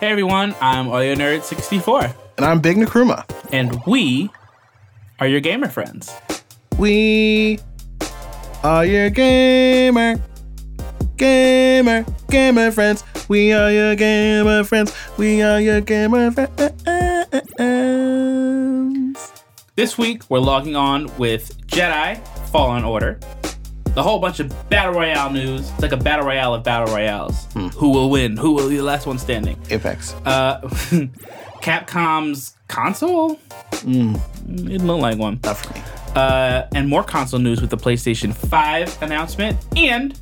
Hey 0.00 0.08
everyone, 0.10 0.54
I'm 0.60 0.88
Audio 0.88 1.14
Nerd 1.14 1.42
64, 1.42 2.14
And 2.36 2.44
I'm 2.46 2.60
Big 2.60 2.76
Nakruma. 2.76 3.24
and 3.52 3.80
we 3.86 4.30
are 5.18 5.26
your 5.26 5.40
gamer 5.40 5.68
friends. 5.68 6.12
We 6.78 7.58
are 8.62 8.84
your 8.84 9.08
gamer, 9.10 10.16
gamer, 11.16 12.04
gamer 12.30 12.70
friends. 12.70 13.04
We 13.28 13.52
are 13.52 13.70
your 13.72 13.94
gamer 13.96 14.64
friends. 14.64 14.92
We 15.16 15.40
are 15.42 15.60
your 15.60 15.80
gamer 15.80 16.30
friends. 16.30 16.52
This 19.76 19.96
week 19.98 20.22
we're 20.30 20.38
logging 20.40 20.76
on 20.76 21.10
with 21.18 21.56
Jedi 21.68 22.18
Fallen 22.50 22.84
Order, 22.84 23.18
a 23.96 24.02
whole 24.02 24.18
bunch 24.18 24.40
of 24.40 24.52
battle 24.68 24.92
royale 24.94 25.30
news. 25.30 25.70
It's 25.70 25.82
like 25.82 25.92
a 25.92 25.96
battle 25.96 26.26
royale 26.26 26.54
of 26.54 26.62
battle 26.62 26.94
royales. 26.94 27.46
Who 27.76 27.90
will 27.90 28.10
win? 28.10 28.36
Who 28.36 28.52
will 28.52 28.68
be 28.68 28.76
the 28.76 28.82
last 28.82 29.06
one 29.06 29.18
standing? 29.18 29.58
Apex. 29.70 30.14
Uh, 30.24 30.60
Capcom's 31.62 32.56
console. 32.68 33.36
Mm, 33.70 34.16
it 34.48 34.66
didn't 34.68 34.86
look 34.86 35.00
like 35.00 35.18
one. 35.18 35.40
Not 35.42 35.56
for 35.56 35.72
me. 35.74 35.82
Uh, 36.14 36.66
and 36.74 36.88
more 36.88 37.02
console 37.02 37.40
news 37.40 37.60
with 37.60 37.70
the 37.70 37.76
PlayStation 37.76 38.32
5 38.34 39.02
announcement 39.02 39.58
and 39.76 40.12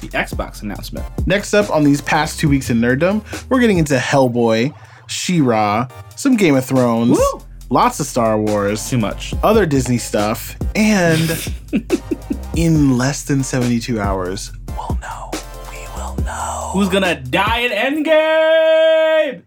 the 0.00 0.08
Xbox 0.08 0.62
announcement. 0.62 1.06
Next 1.26 1.54
up 1.54 1.70
on 1.70 1.84
these 1.84 2.00
past 2.00 2.38
two 2.38 2.48
weeks 2.48 2.70
in 2.70 2.80
nerddom, 2.80 3.22
we're 3.48 3.60
getting 3.60 3.78
into 3.78 3.96
Hellboy, 3.96 4.74
She-Ra, 5.06 5.88
some 6.16 6.36
Game 6.36 6.54
of 6.54 6.64
Thrones, 6.64 7.18
Woo! 7.18 7.40
Lots 7.70 8.00
of 8.00 8.06
Star 8.06 8.38
Wars, 8.40 8.88
Too 8.88 8.98
much. 8.98 9.34
other 9.42 9.66
Disney 9.66 9.98
stuff, 9.98 10.56
and 10.74 11.52
in 12.56 12.96
less 12.98 13.24
than 13.24 13.42
72 13.42 14.00
hours, 14.00 14.52
we'll 14.76 14.98
know. 15.00 15.30
We 15.70 15.78
will 15.96 16.16
know. 16.24 16.70
Who's 16.72 16.88
gonna 16.88 17.20
die 17.20 17.60
in 17.60 18.04
Endgame? 18.04 19.42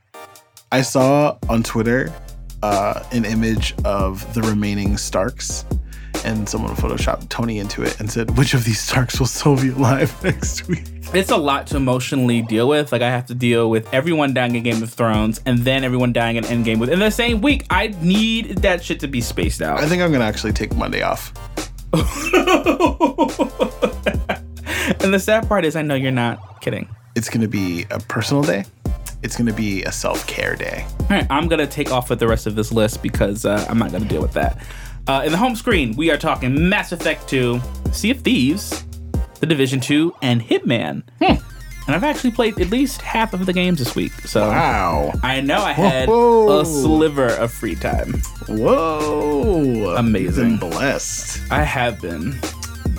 I 0.72 0.81
saw 0.81 1.38
on 1.50 1.64
Twitter 1.64 2.14
uh, 2.64 3.04
an 3.12 3.26
image 3.26 3.73
of 3.84 4.31
the 4.34 4.42
remaining 4.44 4.98
Starks, 4.98 5.66
and 6.26 6.48
someone 6.48 6.76
photoshopped 6.76 7.30
Tony 7.30 7.60
into 7.60 7.84
it 7.84 8.00
and 8.00 8.12
said, 8.12 8.38
"Which 8.38 8.54
of 8.54 8.64
these 8.64 8.80
Starks 8.80 9.20
will 9.20 9.28
still 9.28 9.56
be 9.56 9.70
alive 9.70 10.16
next 10.24 10.68
week?" 10.68 10.84
It's 11.14 11.30
a 11.32 11.38
lot 11.38 11.68
to 11.68 11.78
emotionally 11.78 12.42
deal 12.42 12.70
with. 12.70 12.92
Like 12.92 13.02
I 13.02 13.10
have 13.10 13.26
to 13.28 13.36
deal 13.36 13.70
with 13.70 13.94
everyone 13.94 14.34
dying 14.34 14.56
in 14.56 14.64
Game 14.64 14.82
of 14.82 14.94
Thrones 14.94 15.42
and 15.46 15.60
then 15.60 15.84
everyone 15.84 16.14
dying 16.14 16.38
in 16.38 16.46
Endgame 16.46 16.80
within 16.80 17.00
the 17.00 17.12
same 17.12 17.42
week. 17.42 17.66
I 17.70 17.88
need 18.02 18.60
that 18.60 18.84
shit 18.84 19.02
to 19.02 19.08
be 19.08 19.20
spaced 19.20 19.62
out. 19.62 19.80
I 19.80 19.88
think 19.88 20.02
I'm 20.02 20.12
gonna 20.12 20.24
actually 20.24 20.54
take 20.54 20.74
Monday 20.76 21.02
off. 21.02 21.34
and 21.94 22.04
the 25.14 25.20
sad 25.22 25.48
part 25.50 25.66
is, 25.66 25.76
I 25.76 25.82
know 25.82 25.96
you're 25.96 26.12
not 26.12 26.62
kidding. 26.62 26.88
It's 27.16 27.30
gonna 27.30 27.50
be 27.50 27.86
a 27.92 28.00
personal 28.00 28.44
day. 28.44 28.64
It's 29.24 29.36
gonna 29.36 29.54
be 29.54 29.84
a 29.84 29.92
self 29.92 30.26
care 30.28 30.56
day. 30.56 30.86
All 31.02 31.08
right, 31.10 31.28
I'm 31.30 31.48
gonna 31.50 31.68
take 31.68 31.92
off 31.92 32.10
with 32.10 32.20
the 32.20 32.28
rest 32.28 32.48
of 32.48 32.56
this 32.56 32.72
list 32.72 33.04
because 33.04 33.46
uh, 33.46 33.66
I'm 33.70 33.78
not 33.78 33.92
gonna 33.92 34.06
deal 34.06 34.22
with 34.22 34.34
that. 34.34 34.58
Uh, 35.08 35.24
in 35.26 35.32
the 35.32 35.38
home 35.38 35.56
screen, 35.56 35.96
we 35.96 36.12
are 36.12 36.18
talking 36.18 36.70
Mass 36.70 36.92
Effect 36.92 37.28
2, 37.28 37.60
Sea 37.92 38.12
of 38.12 38.22
Thieves, 38.22 38.86
The 39.40 39.46
Division 39.46 39.80
2, 39.80 40.14
and 40.22 40.42
Hitman. 40.42 41.04
And 41.88 41.96
I've 41.96 42.04
actually 42.04 42.32
played 42.32 42.60
at 42.62 42.70
least 42.70 43.02
half 43.02 43.34
of 43.34 43.46
the 43.48 43.52
games 43.54 43.80
this 43.80 43.96
week, 43.96 44.12
so 44.26 44.48
Wow. 44.50 45.12
I 45.24 45.42
know 45.42 45.62
I 45.62 45.74
had 45.74 46.08
Whoa. 46.08 46.60
a 46.62 46.66
sliver 46.66 47.28
of 47.28 47.52
free 47.52 47.76
time. 47.76 48.22
Whoa. 48.48 49.96
Amazing. 49.98 50.58
Been 50.58 50.70
blessed. 50.70 51.52
I 51.52 51.64
have 51.64 52.00
been. 52.00 52.40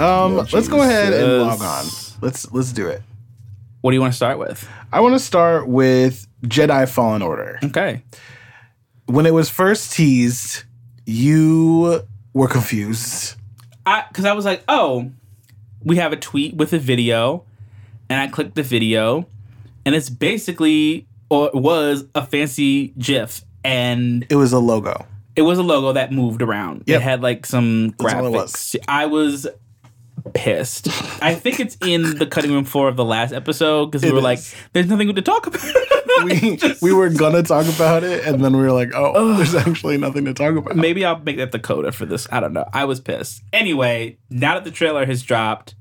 Um, 0.01 0.37
let's 0.53 0.69
go 0.69 0.83
ahead 0.83 1.13
and 1.13 1.43
log 1.43 1.61
on. 1.63 1.85
Let's 2.21 2.51
let's 2.53 2.73
do 2.73 2.89
it. 2.89 3.03
What 3.83 3.93
do 3.93 3.95
you 3.95 4.01
want 4.01 4.13
to 4.13 4.17
start 4.17 4.39
with? 4.39 4.69
I 4.93 5.01
want 5.01 5.15
to 5.15 5.21
start 5.21 5.69
with 5.69 6.27
Jedi 6.45 6.89
Fallen 6.89 7.23
Order. 7.23 7.61
Okay. 7.65 8.03
When 9.07 9.27
it 9.27 9.33
was 9.35 9.49
first 9.49 9.93
teased, 9.93 10.65
you 11.07 12.03
were 12.33 12.49
confused. 12.49 13.37
I 13.87 14.05
because 14.09 14.25
I 14.25 14.33
was 14.33 14.45
like, 14.45 14.63
oh, 14.69 15.11
we 15.85 15.97
have 15.97 16.13
a 16.13 16.17
tweet 16.17 16.55
with 16.55 16.73
a 16.73 16.79
video, 16.79 17.45
and 18.09 18.21
I 18.21 18.29
clicked 18.29 18.55
the 18.55 18.63
video, 18.63 19.27
and 19.85 19.95
it's 19.95 20.09
basically 20.11 21.07
or 21.31 21.49
it 21.49 21.55
was 21.55 22.05
a 22.15 22.25
fancy 22.27 22.89
GIF, 22.99 23.43
and 23.65 24.27
It 24.29 24.37
was 24.37 24.53
a 24.53 24.59
logo. 24.59 25.07
it 25.35 25.43
was 25.43 25.59
a 25.59 25.63
logo 25.63 25.93
that 25.95 26.13
moved 26.13 26.43
around. 26.43 26.85
Yep. 26.87 27.01
It 27.01 27.03
had 27.03 27.23
like 27.23 27.47
some 27.47 27.89
That's 27.99 28.15
all 28.15 28.27
it 28.27 28.39
graphics. 28.39 28.77
I 28.87 29.07
was 29.07 29.47
pissed. 30.35 30.89
I 31.23 31.35
think 31.35 31.61
it's 31.61 31.77
in 31.85 32.19
the 32.19 32.27
cutting 32.27 32.53
room 32.53 32.65
floor 32.65 32.89
of 32.89 32.97
the 32.97 33.05
last 33.05 33.33
episode 33.33 33.87
because 33.87 34.03
we 34.03 34.09
It 34.11 34.15
were 34.15 34.21
like, 34.21 34.41
"There's 34.73 34.87
nothing 34.87 35.15
to 35.15 35.23
talk 35.23 35.47
about." 35.47 35.61
We, 36.25 36.59
we 36.83 36.93
were 36.93 37.09
gonna 37.09 37.43
talk 37.43 37.67
about 37.75 38.05
it, 38.05 38.25
and 38.27 38.45
then 38.45 38.55
we 38.55 38.63
were 38.63 38.71
like, 38.71 38.93
"Oh, 38.95 39.35
there's 39.35 39.55
actually 39.55 39.97
nothing 39.97 40.27
to 40.27 40.35
talk 40.35 40.55
about." 40.55 40.77
Maybe 40.77 41.05
I'll 41.05 41.19
make 41.19 41.39
that 41.39 41.53
the 41.53 41.59
coda 41.59 41.91
for 41.91 42.05
this. 42.05 42.29
I 42.31 42.39
don't 42.39 42.53
know. 42.53 42.69
I 42.73 42.85
was 42.85 43.01
pissed. 43.01 43.43
Anyway, 43.53 44.19
now 44.31 44.55
that 44.55 44.65
the 44.65 44.71
trailer 44.71 45.07
has 45.07 45.23
dropped, 45.23 45.75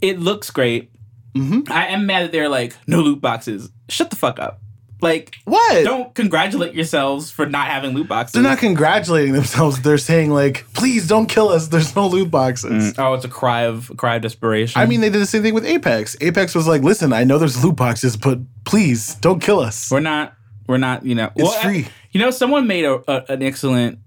it 0.00 0.20
looks 0.20 0.50
great. 0.50 0.92
Mhm. 1.36 1.68
I 1.70 1.88
am 1.88 2.06
mad 2.06 2.22
that 2.22 2.32
they're 2.32 2.48
like, 2.48 2.76
no 2.86 3.00
loot 3.00 3.20
boxes. 3.20 3.70
Shut 3.88 4.10
the 4.10 4.16
fuck 4.16 4.38
up. 4.38 4.60
Like, 5.02 5.36
What? 5.44 5.84
don't 5.84 6.14
congratulate 6.14 6.74
yourselves 6.74 7.30
for 7.30 7.46
not 7.46 7.66
having 7.68 7.94
loot 7.94 8.08
boxes. 8.08 8.32
They're 8.34 8.42
not 8.42 8.58
congratulating 8.58 9.32
themselves. 9.32 9.80
They're 9.82 9.98
saying 9.98 10.30
like, 10.30 10.66
"Please 10.74 11.06
don't 11.08 11.26
kill 11.26 11.48
us. 11.48 11.68
There's 11.68 11.94
no 11.96 12.06
loot 12.06 12.30
boxes." 12.30 12.94
oh, 12.98 13.14
it's 13.14 13.24
a 13.24 13.28
cry 13.28 13.62
of 13.62 13.90
a 13.90 13.94
cry 13.94 14.16
of 14.16 14.22
desperation. 14.22 14.80
I 14.80 14.86
mean, 14.86 15.00
they 15.00 15.10
did 15.10 15.20
the 15.22 15.26
same 15.26 15.42
thing 15.42 15.54
with 15.54 15.64
Apex. 15.66 16.16
Apex 16.20 16.54
was 16.54 16.66
like, 16.66 16.82
"Listen, 16.82 17.12
I 17.12 17.24
know 17.24 17.38
there's 17.38 17.62
loot 17.64 17.76
boxes, 17.76 18.16
but 18.16 18.38
please 18.64 19.14
don't 19.16 19.40
kill 19.40 19.60
us." 19.60 19.90
we're 19.90 20.00
not. 20.00 20.34
We're 20.66 20.76
not. 20.78 21.04
You 21.04 21.14
know, 21.14 21.30
It's 21.34 21.54
I- 21.56 21.62
free. 21.62 21.86
you 22.12 22.20
know, 22.20 22.30
someone 22.30 22.66
made 22.66 22.84
a, 22.84 23.00
a, 23.10 23.32
an 23.32 23.42
excellent 23.42 23.98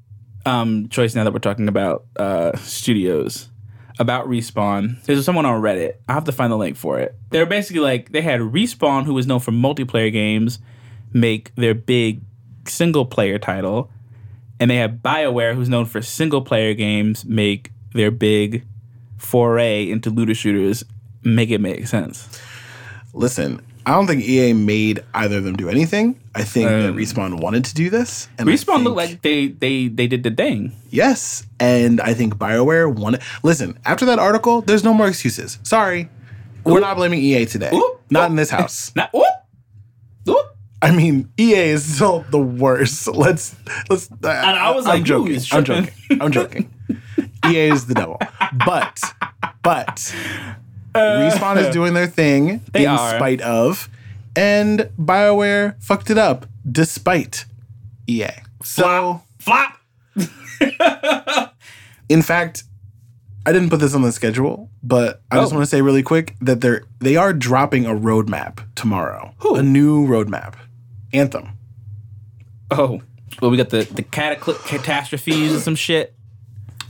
um, 0.45 0.87
choice. 0.89 1.15
Now 1.15 1.23
that 1.23 1.33
we're 1.33 1.39
talking 1.39 1.67
about 1.67 2.05
uh, 2.17 2.55
studios, 2.57 3.49
about 3.99 4.27
respawn. 4.27 5.01
There's 5.05 5.23
someone 5.25 5.45
on 5.45 5.61
Reddit. 5.61 5.93
I 6.07 6.13
have 6.13 6.23
to 6.25 6.31
find 6.31 6.51
the 6.51 6.57
link 6.57 6.77
for 6.77 6.99
it. 6.99 7.15
They're 7.31 7.45
basically 7.45 7.81
like 7.81 8.11
they 8.11 8.21
had 8.21 8.39
respawn, 8.41 9.05
who 9.05 9.13
was 9.13 9.27
known 9.27 9.39
for 9.39 9.51
multiplayer 9.51 10.11
games, 10.11 10.59
make 11.13 11.53
their 11.55 11.73
big 11.73 12.21
single 12.67 13.05
player 13.05 13.37
title, 13.39 13.89
and 14.59 14.69
they 14.69 14.77
have 14.77 14.91
Bioware, 15.03 15.53
who's 15.55 15.69
known 15.69 15.85
for 15.85 16.01
single 16.01 16.41
player 16.41 16.73
games, 16.73 17.23
make 17.25 17.71
their 17.93 18.11
big 18.11 18.65
foray 19.17 19.89
into 19.89 20.09
looter 20.09 20.33
shooters. 20.35 20.83
Make 21.23 21.49
it 21.51 21.59
make 21.61 21.87
sense. 21.87 22.27
Listen, 23.13 23.61
I 23.85 23.91
don't 23.91 24.07
think 24.07 24.23
EA 24.23 24.53
made 24.53 25.03
either 25.13 25.37
of 25.37 25.43
them 25.43 25.55
do 25.55 25.69
anything. 25.69 26.19
I 26.35 26.43
think 26.43 26.67
that 26.69 26.93
Respawn 26.93 27.39
wanted 27.41 27.63
to 27.65 27.73
do 27.75 27.89
this. 27.89 28.27
And 28.37 28.49
Um, 28.49 28.53
Respawn 28.55 28.65
think- 28.75 28.83
looked 28.85 28.97
like 28.97 29.21
they 29.21 29.47
they 29.47 29.87
they 29.87 30.07
did 30.07 30.23
the 30.23 30.31
thing. 30.31 30.73
yes, 30.89 31.45
and 31.59 32.01
I 32.01 32.13
think 32.13 32.35
Bioware 32.35 32.93
wanted. 32.93 33.21
Listen, 33.43 33.77
after 33.85 34.05
that 34.05 34.19
article, 34.19 34.61
there's 34.61 34.83
no 34.83 34.93
more 34.93 35.07
excuses. 35.07 35.59
Sorry, 35.63 36.09
we're 36.65 36.79
not 36.79 36.97
blaming 36.97 37.19
EA 37.21 37.45
today. 37.45 37.69
Oop. 37.73 38.01
Not 38.09 38.29
in 38.29 38.35
this 38.35 38.49
house. 38.49 38.91
Not. 38.95 39.11
I 40.83 40.91
mean, 40.91 41.31
EA 41.39 41.53
is 41.71 41.83
still 41.95 42.25
the 42.29 42.39
worst. 42.39 43.07
Let's 43.07 43.55
let's. 43.89 44.11
Uh, 44.11 44.27
and 44.27 44.57
I 44.59 44.71
was 44.71 44.85
I'm 44.85 44.95
like, 44.95 45.03
joking. 45.03 45.39
I'm 45.51 45.63
joking. 45.63 45.93
I'm 46.21 46.31
joking. 46.31 46.69
EA 47.47 47.69
is 47.69 47.87
the 47.87 47.93
devil, 47.95 48.19
but 48.65 48.99
but 49.63 50.13
uh, 50.95 50.99
Respawn 50.99 51.57
is 51.57 51.73
doing 51.73 51.93
their 51.93 52.07
thing 52.07 52.61
in 52.75 52.87
are. 52.87 53.15
spite 53.15 53.41
of, 53.41 53.89
and 54.35 54.89
Bioware 54.99 55.81
fucked 55.81 56.09
it 56.09 56.17
up 56.17 56.45
despite 56.69 57.45
EA. 58.07 58.27
So, 58.61 59.21
Flop. 59.39 59.77
in 62.09 62.21
fact, 62.21 62.63
I 63.45 63.51
didn't 63.51 63.69
put 63.69 63.79
this 63.79 63.93
on 63.93 64.01
the 64.03 64.11
schedule, 64.11 64.69
but 64.81 65.21
I 65.31 65.37
just 65.37 65.51
Oh. 65.51 65.55
want 65.57 65.65
to 65.65 65.69
say 65.69 65.81
really 65.81 66.03
quick 66.03 66.35
that 66.41 66.61
they're 66.61 66.83
they 66.99 67.15
are 67.17 67.33
dropping 67.33 67.85
a 67.85 67.89
roadmap 67.93 68.59
tomorrow. 68.75 69.33
Who? 69.39 69.55
A 69.55 69.63
new 69.63 70.07
roadmap. 70.07 70.53
Anthem. 71.13 71.49
Oh, 72.71 73.01
well, 73.41 73.51
we 73.51 73.57
got 73.57 73.69
the 73.69 73.83
the 73.83 74.03
catacly- 74.03 74.63
catastrophes 74.65 75.53
and 75.53 75.61
some 75.61 75.75
shit. 75.75 76.15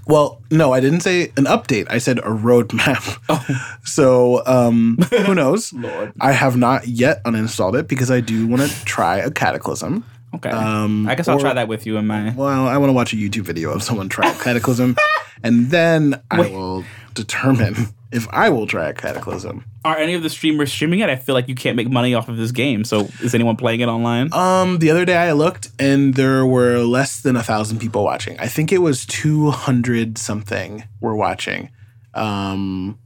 Well, 0.06 0.42
no, 0.52 0.74
I 0.74 0.82
didn't 0.82 1.00
say 1.00 1.32
an 1.38 1.46
update. 1.46 1.88
I 1.90 1.98
said 1.98 2.20
a 2.20 2.24
roadmap. 2.24 3.18
Oh. 3.30 3.70
So, 3.86 4.46
um, 4.46 4.98
who 5.12 5.36
knows? 5.42 5.72
Lord. 5.74 6.14
I 6.20 6.32
have 6.32 6.56
not 6.58 6.88
yet 6.88 7.22
uninstalled 7.26 7.78
it 7.78 7.88
because 7.88 8.10
I 8.10 8.22
do 8.22 8.48
want 8.48 8.62
to 8.64 8.86
try 8.86 9.18
a 9.18 9.30
Cataclysm. 9.30 10.04
Okay, 10.36 10.50
Um, 10.50 11.06
I 11.08 11.16
guess 11.16 11.28
I'll 11.28 11.38
or- 11.38 11.42
try 11.42 11.54
that 11.54 11.68
with 11.68 11.86
you 11.86 11.98
in 11.98 12.08
my. 12.08 12.32
Well, 12.36 12.68
I 12.68 12.78
want 12.78 12.90
to 12.90 12.94
watch 12.94 13.14
a 13.14 13.18
YouTube 13.18 13.44
video 13.44 13.72
of 13.72 13.84
someone 13.84 14.10
try 14.10 14.30
a 14.32 14.34
Cataclysm, 14.34 14.96
and 15.44 15.70
then 15.70 16.22
I 16.32 16.40
will 16.50 16.84
determine 17.14 17.76
if 18.12 18.28
I 18.32 18.50
will 18.50 18.68
try 18.68 18.90
a 18.90 18.94
Cataclysm. 18.94 19.66
Are 19.86 19.98
any 19.98 20.14
of 20.14 20.24
the 20.24 20.30
streamers 20.30 20.72
streaming 20.72 21.00
it? 21.00 21.10
I 21.10 21.16
feel 21.16 21.36
like 21.36 21.48
you 21.50 21.56
can't 21.56 21.76
make 21.76 21.90
money 21.90 22.14
off 22.14 22.30
of 22.30 22.38
this 22.38 22.52
game. 22.52 22.84
So 22.86 23.10
is 23.22 23.36
anyone 23.36 23.56
playing 23.58 23.82
it 23.82 23.88
online? 23.88 24.32
Um, 24.34 24.80
the 24.80 24.90
other 24.92 25.04
day 25.06 25.18
I 25.18 25.34
looked, 25.34 25.70
and 25.80 26.14
there 26.14 26.46
were 26.46 26.78
less 26.80 27.22
than 27.22 27.36
a 27.36 27.44
thousand 27.44 27.80
people 27.80 28.04
watching. 28.04 28.40
I 28.40 28.48
think 28.48 28.72
it 28.72 28.78
was 28.80 29.06
two 29.06 29.52
hundred 29.52 30.18
something 30.18 30.84
were 31.02 31.16
watching. 31.16 31.70
Um, 32.14 32.98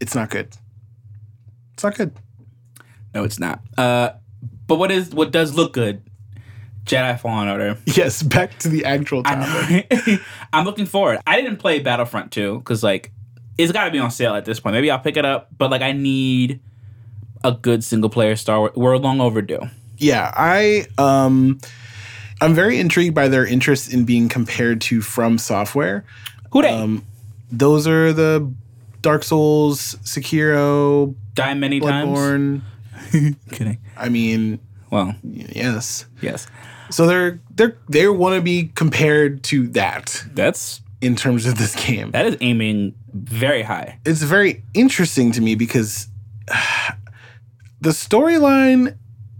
it's 0.00 0.14
not 0.14 0.30
good. 0.30 0.54
It's 1.74 1.82
not 1.82 1.96
good. 1.96 2.12
no, 3.14 3.24
it's 3.24 3.38
not. 3.40 3.60
Uh, 3.76 4.10
But 4.66 4.76
what 4.76 4.90
is 4.92 5.10
what 5.10 5.32
does 5.32 5.54
look 5.54 5.72
good? 5.72 6.02
Jedi 6.84 7.18
Fallen 7.18 7.48
Order. 7.48 7.78
Yes, 7.86 8.22
back 8.22 8.58
to 8.60 8.68
the 8.68 8.84
actual 8.84 9.22
topic. 9.22 9.92
I'm 10.52 10.64
looking 10.64 10.86
forward. 10.86 11.18
I 11.26 11.40
didn't 11.40 11.56
play 11.56 11.78
Battlefront 11.80 12.30
2 12.32 12.58
because 12.58 12.82
like 12.82 13.10
it's 13.56 13.72
got 13.72 13.84
to 13.84 13.90
be 13.90 13.98
on 13.98 14.10
sale 14.10 14.34
at 14.34 14.44
this 14.44 14.60
point. 14.60 14.74
Maybe 14.74 14.90
I'll 14.90 14.98
pick 14.98 15.16
it 15.16 15.24
up, 15.24 15.48
but 15.56 15.70
like 15.70 15.82
I 15.82 15.92
need 15.92 16.60
a 17.42 17.52
good 17.52 17.84
single 17.84 18.10
player 18.10 18.36
Star 18.36 18.58
Wars. 18.58 18.72
We're 18.74 18.96
long 18.96 19.20
overdue. 19.20 19.60
Yeah, 19.98 20.30
I 20.34 20.86
um 20.98 21.60
I'm 22.40 22.52
very 22.54 22.78
intrigued 22.78 23.14
by 23.14 23.28
their 23.28 23.46
interest 23.46 23.92
in 23.92 24.04
being 24.04 24.28
compared 24.28 24.80
to 24.82 25.00
From 25.00 25.38
Software. 25.38 26.04
Who 26.52 26.62
they 26.62 26.68
Um 26.70 27.04
those 27.52 27.86
are 27.86 28.12
the 28.12 28.52
Dark 29.02 29.22
Souls, 29.22 29.94
Sekiro, 30.02 31.14
die 31.34 31.54
many 31.54 31.78
times? 31.78 32.08
Bloodborne. 32.18 32.60
Kidding. 33.50 33.78
I 33.96 34.08
mean, 34.08 34.58
Well, 34.90 35.14
yes. 35.22 36.06
yes, 36.22 36.46
So 36.90 37.06
they're 37.06 37.40
they're 37.50 37.76
they 37.88 38.08
want 38.08 38.36
to 38.36 38.40
be 38.40 38.70
compared 38.74 39.42
to 39.44 39.68
that 39.68 40.24
that's 40.34 40.80
in 41.00 41.16
terms 41.16 41.46
of 41.46 41.58
this 41.58 41.74
game. 41.74 42.10
that 42.12 42.26
is 42.26 42.36
aiming 42.40 42.94
very 43.12 43.62
high. 43.62 43.98
it's 44.04 44.22
very 44.22 44.62
interesting 44.72 45.32
to 45.32 45.40
me 45.40 45.54
because 45.54 46.08
the 47.80 47.90
storyline 47.90 48.96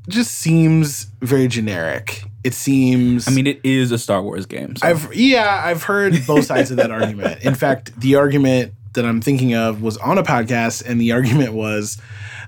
just 0.09 0.33
seems 0.33 1.05
very 1.23 1.49
generic. 1.49 2.25
It 2.45 2.53
seems 2.53 3.27
I 3.27 3.31
mean, 3.31 3.47
it 3.47 3.61
is 3.65 3.91
a 3.91 3.99
Star 3.99 4.23
Wars 4.23 4.45
game. 4.45 4.77
So. 4.77 4.87
I've 4.87 5.15
yeah, 5.15 5.63
I've 5.65 5.83
heard 5.85 6.27
both 6.27 6.45
sides 6.45 6.71
of 6.71 6.77
that 6.77 6.91
argument. 6.91 7.43
In 7.43 7.55
fact, 7.55 7.99
the 7.99 8.17
argument 8.17 8.75
that 8.93 9.05
I'm 9.05 9.21
thinking 9.21 9.55
of 9.55 9.83
was 9.83 9.97
on 9.99 10.19
a 10.19 10.23
podcast, 10.23 10.85
and 10.87 11.01
the 11.01 11.13
argument 11.13 11.53
was, 11.53 12.01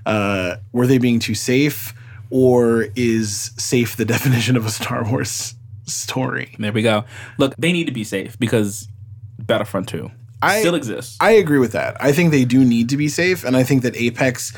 uh, 0.05 0.57
were 0.71 0.87
they 0.87 0.97
being 0.97 1.19
too 1.19 1.35
safe, 1.35 1.93
or 2.29 2.87
is 2.95 3.51
safe 3.57 3.95
the 3.95 4.05
definition 4.15 4.55
of 4.57 4.65
a 4.65 4.69
Star 4.69 5.03
Wars 5.09 5.55
story? 5.85 6.55
there 6.59 6.71
we 6.73 6.81
go. 6.81 7.05
Look, 7.37 7.55
they 7.57 7.71
need 7.71 7.85
to 7.85 7.93
be 7.93 8.03
safe 8.03 8.37
because 8.39 8.87
Battlefront 9.39 9.87
2 9.89 10.11
I- 10.41 10.59
still 10.59 10.75
exists. 10.75 11.17
I 11.19 11.31
agree 11.31 11.59
with 11.59 11.71
that. 11.71 11.97
I 11.99 12.11
think 12.11 12.31
they 12.31 12.45
do 12.45 12.63
need 12.63 12.89
to 12.89 12.97
be 12.97 13.07
safe, 13.07 13.43
and 13.43 13.55
I 13.57 13.63
think 13.63 13.83
that 13.83 13.95
Apex 13.95 14.53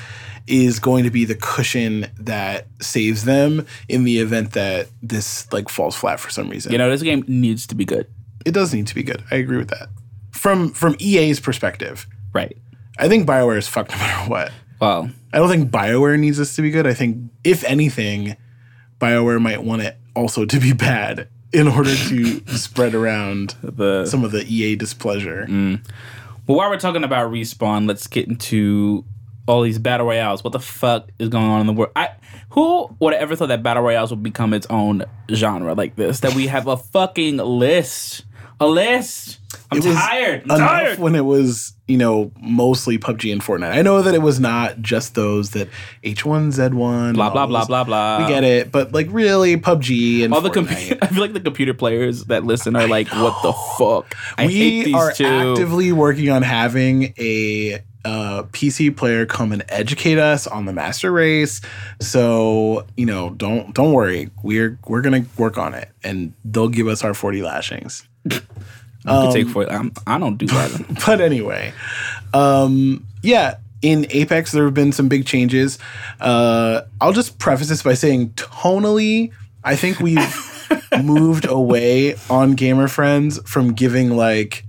is 0.47 0.79
going 0.79 1.03
to 1.03 1.11
be 1.11 1.25
the 1.25 1.35
cushion 1.35 2.07
that 2.17 2.65
saves 2.81 3.23
them 3.25 3.65
in 3.87 4.03
the 4.03 4.19
event 4.19 4.53
that 4.53 4.87
this 5.03 5.51
like 5.53 5.69
falls 5.69 5.95
flat 5.95 6.19
for 6.19 6.31
some 6.31 6.49
reason. 6.49 6.71
you 6.71 6.77
know, 6.79 6.89
this 6.89 7.03
game 7.03 7.23
needs 7.27 7.67
to 7.67 7.75
be 7.75 7.85
good. 7.85 8.07
it 8.45 8.51
does 8.51 8.73
need 8.73 8.87
to 8.87 8.95
be 8.95 9.03
good. 9.03 9.23
I 9.29 9.35
agree 9.35 9.57
with 9.57 9.69
that. 9.69 9.89
From 10.31 10.71
from 10.71 10.95
EA's 10.99 11.39
perspective, 11.39 12.07
Right. 12.33 12.57
I 12.97 13.07
think 13.07 13.27
BioWare 13.27 13.57
is 13.57 13.67
fucked 13.67 13.91
no 13.91 13.97
matter 13.97 14.29
what. 14.29 14.51
Well, 14.79 15.09
I 15.33 15.37
don't 15.37 15.49
think 15.49 15.69
BioWare 15.69 16.19
needs 16.19 16.37
this 16.37 16.55
to 16.55 16.61
be 16.61 16.71
good. 16.71 16.87
I 16.87 16.93
think, 16.93 17.31
if 17.43 17.63
anything, 17.65 18.37
BioWare 18.99 19.41
might 19.41 19.63
want 19.63 19.81
it 19.81 19.97
also 20.15 20.45
to 20.45 20.59
be 20.59 20.73
bad 20.73 21.27
in 21.51 21.67
order 21.67 21.95
to 21.95 22.47
spread 22.57 22.93
around 22.93 23.55
the 23.61 24.05
some 24.05 24.23
of 24.23 24.31
the 24.31 24.45
EA 24.45 24.75
displeasure. 24.75 25.45
Mm. 25.49 25.85
Well, 26.47 26.57
while 26.57 26.69
we're 26.69 26.79
talking 26.79 27.03
about 27.03 27.31
respawn, 27.31 27.87
let's 27.87 28.07
get 28.07 28.27
into 28.27 29.05
all 29.47 29.61
these 29.63 29.79
battle 29.79 30.05
royales. 30.05 30.43
What 30.43 30.53
the 30.53 30.59
fuck 30.59 31.09
is 31.19 31.29
going 31.29 31.45
on 31.45 31.61
in 31.61 31.67
the 31.67 31.73
world? 31.73 31.91
I 31.95 32.09
who 32.51 32.95
would 32.99 33.13
have 33.13 33.21
ever 33.21 33.35
thought 33.35 33.47
that 33.47 33.63
battle 33.63 33.83
royales 33.83 34.11
would 34.11 34.23
become 34.23 34.53
its 34.53 34.67
own 34.69 35.03
genre 35.31 35.73
like 35.73 35.95
this? 35.95 36.21
That 36.21 36.35
we 36.35 36.47
have 36.47 36.67
a 36.67 36.77
fucking 36.77 37.37
list, 37.37 38.25
a 38.59 38.67
list. 38.67 39.38
I'm 39.71 39.77
It 39.77 39.85
was 39.85 39.95
tired. 39.95 40.41
I'm 40.49 40.55
Enough 40.57 40.59
tired. 40.69 40.99
when 40.99 41.15
it 41.15 41.25
was, 41.25 41.73
you 41.87 41.97
know, 41.97 42.31
mostly 42.41 42.97
PUBG 42.97 43.31
and 43.31 43.41
Fortnite. 43.41 43.71
I 43.71 43.81
know 43.83 44.01
that 44.01 44.15
it 44.15 44.21
was 44.21 44.39
not 44.39 44.81
just 44.81 45.13
those 45.15 45.51
that 45.51 45.67
H1Z1, 46.03 47.13
Blah 47.13 47.29
blah 47.29 47.45
blah 47.45 47.65
blah 47.65 47.83
blah. 47.83 48.19
We 48.19 48.27
get 48.27 48.43
it, 48.43 48.71
but 48.71 48.93
like 48.93 49.07
really, 49.11 49.57
PUBG 49.57 50.23
and 50.23 50.33
All 50.33 50.41
the 50.41 50.49
Fortnite. 50.49 50.53
computer. 50.53 50.97
I 51.01 51.07
feel 51.07 51.21
like 51.21 51.33
the 51.33 51.39
computer 51.39 51.73
players 51.73 52.25
that 52.25 52.43
listen 52.45 52.75
are 52.75 52.87
like, 52.87 53.07
"What 53.09 53.41
the 53.43 53.53
fuck?" 53.77 54.15
I 54.37 54.43
hate 54.43 54.49
we 54.49 54.83
these 54.85 54.95
are 54.95 55.11
two. 55.11 55.25
actively 55.25 55.91
working 55.91 56.29
on 56.29 56.41
having 56.41 57.13
a 57.19 57.79
uh, 58.05 58.43
PC 58.51 58.95
player 58.95 59.25
come 59.25 59.51
and 59.51 59.63
educate 59.69 60.17
us 60.17 60.47
on 60.47 60.65
the 60.65 60.73
master 60.73 61.11
race. 61.11 61.61
So 62.01 62.85
you 62.97 63.05
know, 63.05 63.31
don't 63.31 63.73
don't 63.75 63.93
worry. 63.93 64.29
We're 64.43 64.79
we're 64.87 65.01
gonna 65.01 65.25
work 65.37 65.57
on 65.57 65.73
it, 65.73 65.89
and 66.03 66.33
they'll 66.45 66.69
give 66.69 66.87
us 66.87 67.03
our 67.03 67.13
forty 67.13 67.41
lashings. 67.41 68.07
I 69.05 69.25
could 69.25 69.33
take 69.33 69.47
for 69.49 69.69
I'm, 69.71 69.91
I 70.05 70.17
don't 70.19 70.37
do 70.37 70.45
that. 70.47 71.01
But 71.05 71.21
anyway, 71.21 71.73
um, 72.33 73.05
yeah. 73.23 73.55
In 73.81 74.07
Apex, 74.09 74.51
there 74.51 74.65
have 74.65 74.73
been 74.73 74.91
some 74.91 75.07
big 75.07 75.25
changes. 75.25 75.79
Uh, 76.19 76.81
I'll 76.99 77.13
just 77.13 77.39
preface 77.39 77.69
this 77.69 77.81
by 77.81 77.93
saying, 77.93 78.31
tonally, 78.31 79.31
I 79.63 79.77
think 79.77 80.01
we've 80.01 80.69
moved 81.01 81.45
away 81.45 82.15
on 82.29 82.55
Gamer 82.55 82.89
Friends 82.89 83.39
from 83.49 83.71
giving 83.73 84.09
like 84.17 84.65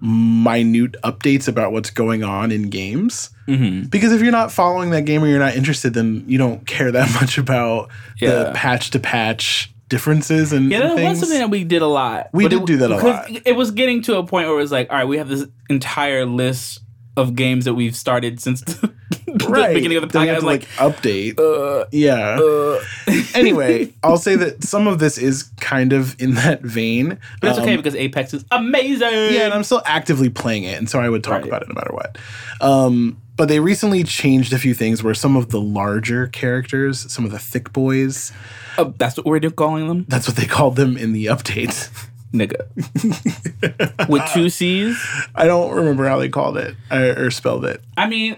minute 0.00 0.94
updates 1.04 1.48
about 1.48 1.72
what's 1.72 1.90
going 1.90 2.22
on 2.24 2.50
in 2.52 2.70
games. 2.70 3.30
Mhm. 3.48 3.90
Because 3.90 4.12
if 4.12 4.22
you're 4.22 4.32
not 4.32 4.52
following 4.52 4.90
that 4.90 5.04
game 5.04 5.22
or 5.22 5.26
you're 5.28 5.38
not 5.38 5.54
interested, 5.54 5.94
then 5.94 6.24
you 6.26 6.38
don't 6.38 6.66
care 6.66 6.90
that 6.92 7.12
much 7.20 7.38
about 7.38 7.90
Yeah. 8.18 8.44
the 8.44 8.52
patch 8.54 8.90
to 8.92 8.98
patch 8.98 9.70
differences 9.88 10.52
and, 10.52 10.70
Yeah, 10.70 10.94
that 10.94 11.08
was 11.10 11.20
something 11.20 11.38
that 11.38 11.50
we 11.50 11.64
did 11.64 11.82
a 11.82 11.86
lot. 11.86 12.28
We 12.32 12.44
But 12.44 12.50
did 12.50 12.60
it- 12.62 12.66
do 12.66 12.76
that 12.78 12.90
a 12.90 12.96
lot. 12.96 13.26
It 13.46 13.56
was 13.56 13.70
getting 13.70 14.02
to 14.02 14.16
a 14.18 14.26
point 14.26 14.48
where 14.48 14.56
it 14.56 14.60
was 14.62 14.72
like, 14.72 14.90
all 14.90 14.96
right, 14.96 15.04
we 15.08 15.18
have 15.18 15.28
this 15.28 15.46
entire 15.70 16.26
list 16.26 16.80
of 17.16 17.34
games 17.34 17.64
that 17.64 17.74
we've 17.74 17.96
started 17.96 18.40
since 18.40 18.60
the, 18.62 18.92
the 19.26 19.70
beginning 19.74 19.96
of 19.96 20.02
the 20.02 20.08
Then 20.08 20.22
we 20.22 20.28
have 20.28 20.38
podcast. 20.38 20.40
to, 20.40 20.46
Like, 20.46 20.68
update. 20.76 21.38
uh, 21.40 21.86
yeah. 21.92 22.38
uh. 22.38 22.80
anyway, 23.34 23.92
I'll 24.02 24.18
say 24.18 24.36
that 24.36 24.62
some 24.64 24.86
of 24.86 24.98
this 24.98 25.16
is 25.18 25.44
kind 25.60 25.92
of 25.94 26.20
in 26.20 26.34
that 26.34 26.60
vein. 26.62 27.18
but 27.40 27.50
it's 27.50 27.58
okay 27.58 27.72
Um, 27.72 27.76
because 27.78 27.94
Apex 27.94 28.34
is 28.34 28.44
amazing. 28.50 29.08
Yeah, 29.10 29.44
and 29.46 29.54
I'm 29.54 29.64
still 29.64 29.82
actively 29.86 30.28
playing 30.28 30.64
it, 30.64 30.76
and 30.78 30.90
so 30.90 30.98
I 31.00 31.08
would 31.08 31.24
talk 31.24 31.40
Right. 31.42 31.46
about 31.46 31.62
it 31.62 31.68
no 31.68 31.74
matter 31.74 31.92
what. 31.94 32.18
Um, 32.60 33.16
but 33.36 33.48
they 33.48 33.60
recently 33.60 34.02
changed 34.02 34.52
a 34.52 34.58
few 34.58 34.74
things 34.74 35.02
where 35.02 35.14
some 35.14 35.36
of 35.36 35.50
the 35.50 35.60
larger 35.60 36.26
characters, 36.26 37.10
some 37.12 37.24
of 37.24 37.30
the 37.30 37.38
thick 37.38 37.72
boys, 37.72 38.32
Oh, 38.78 38.94
that's 38.98 39.16
what 39.16 39.26
we're 39.26 39.40
calling 39.50 39.88
them, 39.88 40.06
that's 40.08 40.28
what 40.28 40.36
they 40.36 40.46
called 40.46 40.76
them 40.76 40.96
in 40.96 41.12
the 41.12 41.26
update. 41.26 41.90
nigga. 42.32 44.08
With 44.08 44.22
two 44.32 44.48
C's. 44.50 45.02
I 45.34 45.46
don't 45.46 45.74
remember 45.74 46.06
how 46.06 46.18
they 46.18 46.28
called 46.28 46.56
it 46.58 46.74
or, 46.90 47.26
or 47.26 47.30
spelled 47.30 47.64
it. 47.64 47.82
I 47.96 48.06
mean, 48.08 48.36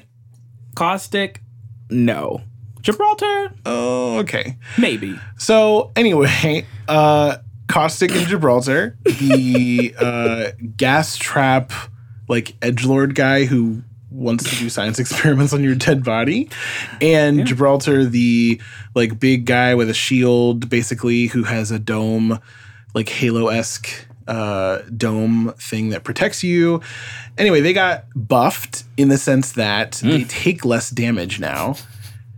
caustic. 0.75 1.43
No. 1.91 2.43
Gibraltar. 2.81 3.53
Oh, 3.67 4.19
okay. 4.19 4.57
Maybe. 4.79 5.19
So 5.37 5.91
anyway, 5.97 6.67
uh 6.87 7.39
Caustic 7.67 8.13
and 8.13 8.27
Gibraltar, 8.27 8.97
the 9.05 9.95
uh 9.99 10.51
gas 10.77 11.17
trap 11.17 11.73
like 12.29 12.57
edge 12.63 12.85
lord 12.85 13.15
guy 13.15 13.45
who 13.45 13.83
wants 14.11 14.49
to 14.49 14.57
do 14.57 14.69
science 14.69 14.99
experiments 15.01 15.53
on 15.53 15.63
your 15.63 15.75
dead 15.75 16.05
body, 16.05 16.49
and 17.01 17.47
Gibraltar, 17.47 18.05
the 18.05 18.61
like 18.95 19.19
big 19.21 19.45
guy 19.45 19.75
with 19.75 19.91
a 19.91 19.95
shield, 19.95 20.69
basically 20.69 21.27
who 21.27 21.45
has 21.45 21.71
a 21.71 21.79
dome, 21.79 22.41
like 22.95 23.09
Halo 23.09 23.49
esque 23.49 23.89
uh, 24.27 24.83
dome 24.97 25.55
thing 25.59 25.89
that 25.91 26.05
protects 26.05 26.45
you. 26.45 26.81
Anyway, 27.39 27.61
they 27.61 27.73
got 27.73 28.05
buffed 28.15 28.85
in 28.97 29.09
the 29.09 29.19
sense 29.19 29.53
that 29.53 29.93
they 30.03 30.25
take 30.25 30.65
less 30.65 30.91
damage 30.91 31.41
now. 31.41 31.77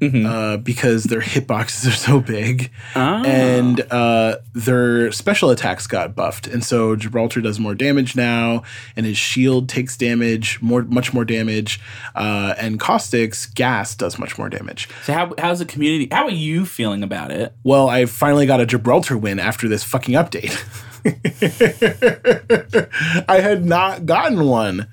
Uh, 0.02 0.56
because 0.56 1.04
their 1.04 1.20
hitboxes 1.20 1.86
are 1.86 1.90
so 1.90 2.20
big 2.20 2.70
Ah. 2.96 3.22
and 3.22 3.82
uh, 3.92 4.36
their 4.54 5.12
special 5.12 5.50
attacks 5.50 5.86
got 5.86 6.16
buffed, 6.16 6.46
and 6.46 6.64
so 6.64 6.96
Gibraltar 6.96 7.42
does 7.42 7.60
more 7.60 7.74
damage 7.74 8.16
now, 8.16 8.62
and 8.96 9.04
his 9.04 9.18
shield 9.18 9.68
takes 9.68 9.98
damage, 9.98 10.58
more, 10.62 10.84
much 10.84 11.12
more 11.12 11.26
damage, 11.26 11.82
uh, 12.14 12.54
and 12.56 12.80
Caustic's 12.80 13.44
gas 13.44 13.94
does 13.94 14.18
much 14.18 14.38
more 14.38 14.48
damage. 14.48 14.88
So 15.04 15.12
how 15.12 15.34
how's 15.36 15.58
the 15.58 15.66
community? 15.66 16.08
How 16.10 16.24
are 16.24 16.30
you 16.30 16.64
feeling 16.64 17.02
about 17.02 17.30
it? 17.30 17.52
Well, 17.62 17.90
I 17.90 18.06
finally 18.06 18.46
got 18.46 18.58
a 18.60 18.64
Gibraltar 18.66 19.18
win 19.18 19.38
after 19.38 19.68
this 19.68 19.84
fucking 19.84 20.14
update. 20.14 20.56
I 23.28 23.40
had 23.40 23.64
not 23.64 24.06
gotten 24.06 24.44
one. 24.46 24.86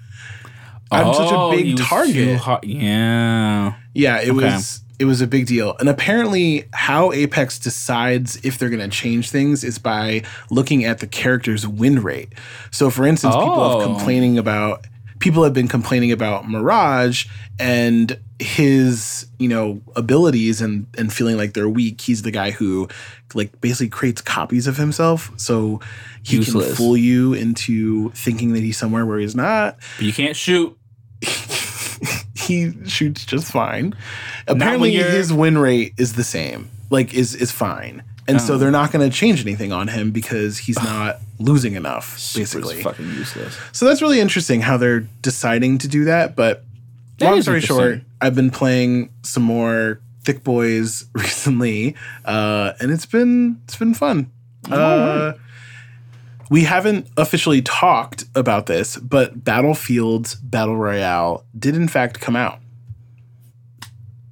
I'm 0.90 1.14
such 1.14 1.32
a 1.32 1.36
Oh, 1.36 1.52
big 1.52 1.78
target. 1.78 2.40
Yeah. 2.64 3.74
Yeah, 3.98 4.22
it 4.22 4.32
was 4.32 4.82
it 5.00 5.06
was 5.06 5.22
a 5.22 5.28
big 5.28 5.46
deal. 5.46 5.76
And 5.80 5.90
apparently 5.90 6.66
how 6.74 7.12
Apex 7.12 7.60
decides 7.60 8.40
if 8.44 8.58
they're 8.58 8.70
going 8.70 8.82
to 8.90 8.96
change 8.96 9.30
things 9.30 9.64
is 9.64 9.78
by 9.78 10.24
looking 10.50 10.86
at 10.86 11.00
the 11.00 11.08
character's 11.08 11.68
win 11.68 12.02
rate. 12.02 12.34
So 12.72 12.90
for 12.90 13.06
instance, 13.06 13.36
people 13.36 13.54
Oh. 13.60 13.80
have 13.80 13.88
complaining 13.88 14.38
about 14.40 14.86
people 15.20 15.44
have 15.44 15.54
been 15.54 15.68
complaining 15.68 16.12
about 16.12 16.48
Mirage 16.50 17.26
and 17.60 18.18
his, 18.40 19.26
you 19.40 19.48
know, 19.50 19.82
abilities 19.96 20.62
and 20.62 20.86
and 20.98 21.12
feeling 21.14 21.38
like 21.38 21.54
they're 21.54 21.70
weak. 21.70 22.02
He's 22.02 22.22
the 22.24 22.32
guy 22.32 22.52
who 22.52 22.88
like 23.34 23.60
basically 23.62 23.90
creates 23.90 24.22
copies 24.22 24.68
of 24.68 24.78
himself 24.78 25.32
so 25.38 25.80
he 26.24 26.44
can 26.44 26.62
fool 26.76 26.96
you 26.98 27.34
into 27.34 28.10
thinking 28.12 28.54
that 28.54 28.62
he's 28.62 28.78
somewhere 28.78 29.06
where 29.06 29.20
he's 29.20 29.36
not 29.36 29.78
But 29.98 30.06
you 30.06 30.14
can't 30.14 30.36
shoot. 30.36 30.76
he 32.48 32.74
shoots 32.86 33.26
just 33.26 33.52
fine. 33.52 33.94
Apparently, 34.48 34.94
his 34.96 35.32
win 35.32 35.58
rate 35.58 35.94
is 35.98 36.14
the 36.14 36.24
same. 36.24 36.70
like 36.90 37.14
is 37.14 37.36
is 37.36 37.52
fine. 37.52 38.04
And 38.30 38.42
so 38.42 38.58
they're 38.58 38.72
not 38.72 38.92
going 38.92 39.10
to 39.10 39.16
change 39.16 39.40
anything 39.42 39.72
on 39.72 39.88
him 39.88 40.12
because 40.12 40.58
he's 40.58 40.78
not 40.84 41.22
losing 41.40 41.76
enough, 41.76 42.12
basically. 42.36 42.82
Fucking 42.84 43.06
useless. 43.14 43.58
So 43.72 43.86
that's 43.86 44.02
really 44.02 44.20
interesting 44.20 44.60
how 44.60 44.76
they're 44.76 45.08
deciding 45.22 45.78
to 45.78 45.88
do 45.88 46.04
that. 46.06 46.36
But 46.36 46.66
That 47.20 47.32
long 47.32 47.42
story 47.42 47.62
short. 47.62 48.02
I've 48.20 48.36
been 48.36 48.52
playing 48.52 49.12
some 49.24 49.44
more 49.44 50.02
Thick 50.26 50.44
Boys 50.44 51.06
recently, 51.14 51.96
uh, 52.26 52.74
and 52.82 52.92
it's 52.92 53.06
been 53.06 53.62
it's 53.64 53.78
been 53.78 53.94
fun. 53.94 54.30
Uh, 54.70 55.32
we 56.50 56.64
haven't 56.64 57.08
officially 57.18 57.62
talked 57.62 58.26
about 58.36 58.66
this, 58.68 58.98
but 58.98 59.44
Battlefield's 59.44 60.36
Battle 60.36 60.78
Royale 60.78 61.46
did 61.58 61.76
in 61.76 61.88
fact 61.88 62.20
come 62.20 62.36
out. 62.36 62.60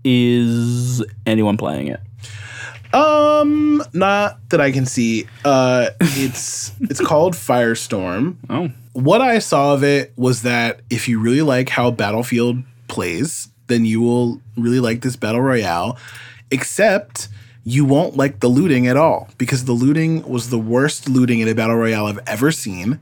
Is 0.03 1.03
anyone 1.25 1.57
playing 1.57 1.87
it? 1.87 1.99
Um, 2.93 3.83
not 3.91 4.39
that 4.49 4.61
I 4.61 4.71
can 4.71 4.85
see. 4.85 5.27
Uh, 5.43 5.89
it's 5.99 6.71
it's 6.81 7.01
called 7.01 7.33
Firestorm. 7.33 8.37
Oh, 8.49 8.69
what 8.93 9.19
I 9.19 9.39
saw 9.39 9.73
of 9.73 9.83
it 9.83 10.13
was 10.15 10.43
that 10.43 10.81
if 10.89 11.09
you 11.09 11.19
really 11.19 11.41
like 11.41 11.69
how 11.69 11.91
Battlefield 11.91 12.63
plays, 12.87 13.49
then 13.67 13.83
you 13.83 13.99
will 13.99 14.39
really 14.55 14.79
like 14.79 15.01
this 15.01 15.17
battle 15.17 15.41
royale. 15.41 15.97
Except 16.51 17.27
you 17.67 17.83
won't 17.83 18.15
like 18.15 18.39
the 18.39 18.47
looting 18.47 18.85
at 18.87 18.95
all 18.95 19.27
because 19.39 19.65
the 19.65 19.73
looting 19.73 20.21
was 20.29 20.51
the 20.51 20.59
worst 20.59 21.09
looting 21.09 21.39
in 21.39 21.47
a 21.47 21.55
battle 21.55 21.75
royale 21.75 22.05
I've 22.05 22.19
ever 22.27 22.51
seen. 22.51 22.99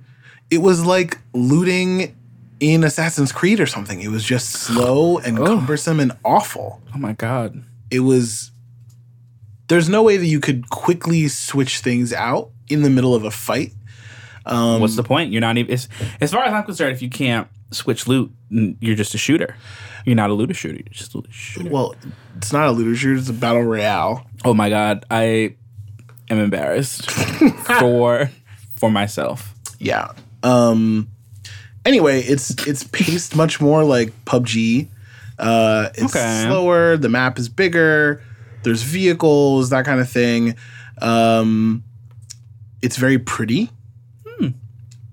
It 0.50 0.60
was 0.60 0.86
like 0.86 1.20
looting 1.34 2.15
in 2.62 2.86
Assassin's 2.86 3.34
Creed 3.34 3.60
or 3.60 3.65
something. 3.65 4.01
It 4.01 4.08
was 4.08 4.24
just 4.24 4.51
slow 4.51 5.17
and 5.17 5.38
cumbersome 5.38 6.00
and 6.00 6.13
awful. 6.24 6.82
oh 6.96 6.98
my 6.98 7.12
god. 7.12 7.62
It 7.91 8.00
was 8.00 8.51
there's 9.67 9.89
no 9.89 10.01
way 10.01 10.15
that 10.15 10.25
you 10.25 10.39
could 10.39 10.70
quickly 10.70 11.27
switch 11.27 11.79
things 11.79 12.13
out 12.13 12.50
in 12.70 12.84
the 12.84 12.89
middle 12.89 13.13
of 13.13 13.25
a 13.25 13.32
fight. 13.32 13.74
Um, 14.46 14.79
What's 14.79 14.96
the 14.96 15.03
point? 15.03 15.32
You're 15.32 15.41
not 15.41 15.58
even. 15.58 15.74
As 15.74 16.32
far 16.32 16.43
as 16.46 16.53
I'm 16.53 16.63
concerned, 16.63 16.96
if 16.96 17.01
you 17.01 17.10
can't 17.10 17.48
switch 17.74 18.08
loot, 18.08 18.32
you're 18.50 18.96
just 18.96 19.13
a 19.13 19.18
shooter. 19.18 19.56
You're 20.06 20.15
not 20.15 20.30
a 20.30 20.34
looter 20.34 20.53
shooter. 20.53 20.75
You're 20.75 20.84
just 20.92 21.13
a 21.13 21.18
looter 21.18 21.32
shooter. 21.32 21.70
Well, 21.70 21.96
it's 22.38 22.51
not 22.53 22.68
a 22.68 22.72
looter 22.72 22.96
shooter, 22.96 23.20
it's 23.20 23.30
a 23.30 23.34
battle 23.34 23.63
royale. 23.63 24.27
Oh 24.46 24.53
my 24.53 24.70
god, 24.70 25.06
I 25.10 25.56
am 26.30 26.39
embarrassed 26.39 27.10
for 27.80 28.30
for 28.75 28.92
myself. 28.92 29.53
Yeah. 29.80 30.12
Um 30.44 31.08
anyway, 31.86 32.22
it's 32.22 32.51
it's 32.68 32.84
paced 32.84 33.36
much 33.36 33.62
more 33.62 33.84
like 33.84 34.12
PUBG. 34.25 34.88
Uh 35.39 35.89
it's 35.96 36.15
Okay. 36.15 36.44
slower, 36.48 36.98
the 36.98 37.10
map 37.10 37.39
is 37.39 37.48
bigger, 37.50 38.22
there's 38.63 38.84
vehicles, 38.84 39.70
that 39.70 39.86
kind 39.86 40.00
of 40.01 40.10
thing. 40.10 40.56
Um 41.01 41.84
it's 42.82 42.98
very 42.98 43.18
pretty. 43.20 43.70
hmm. 44.27 44.48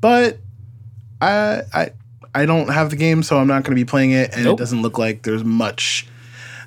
But 0.00 0.38
I 1.20 1.62
I 1.72 1.90
I 2.34 2.46
don't 2.46 2.68
have 2.72 2.90
the 2.90 2.96
game, 2.96 3.22
so 3.22 3.38
I'm 3.38 3.46
not 3.46 3.64
going 3.64 3.76
to 3.76 3.80
be 3.80 3.84
playing 3.84 4.12
it, 4.12 4.32
and 4.32 4.44
Nope. 4.44 4.58
it 4.58 4.62
doesn't 4.62 4.82
look 4.82 4.98
like 4.98 5.22
there's 5.22 5.44
much 5.44 6.06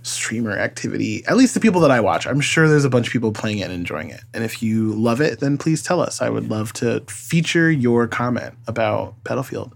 streamer 0.02 0.52
activity. 0.52 1.26
At 1.28 1.38
least 1.38 1.54
the 1.54 1.60
people 1.60 1.80
that 1.82 1.92
I 1.92 2.00
watch, 2.02 2.28
I'm 2.28 2.42
sure 2.42 2.68
there's 2.68 2.84
a 2.86 2.90
bunch 2.90 3.08
of 3.08 3.14
people 3.14 3.32
playing 3.32 3.60
it 3.60 3.64
and 3.64 3.74
enjoying 3.74 4.10
it. 4.10 4.22
And 4.34 4.44
if 4.44 4.62
you 4.62 4.92
love 4.94 5.22
it, 5.22 5.40
then 5.40 5.58
please 5.58 5.82
tell 5.82 6.02
us. 6.02 6.22
I 6.22 6.30
would 6.30 6.50
love 6.50 6.74
to 6.74 7.02
feature 7.08 7.72
your 7.72 8.08
comment 8.08 8.56
about 8.68 9.24
Battlefield. 9.24 9.74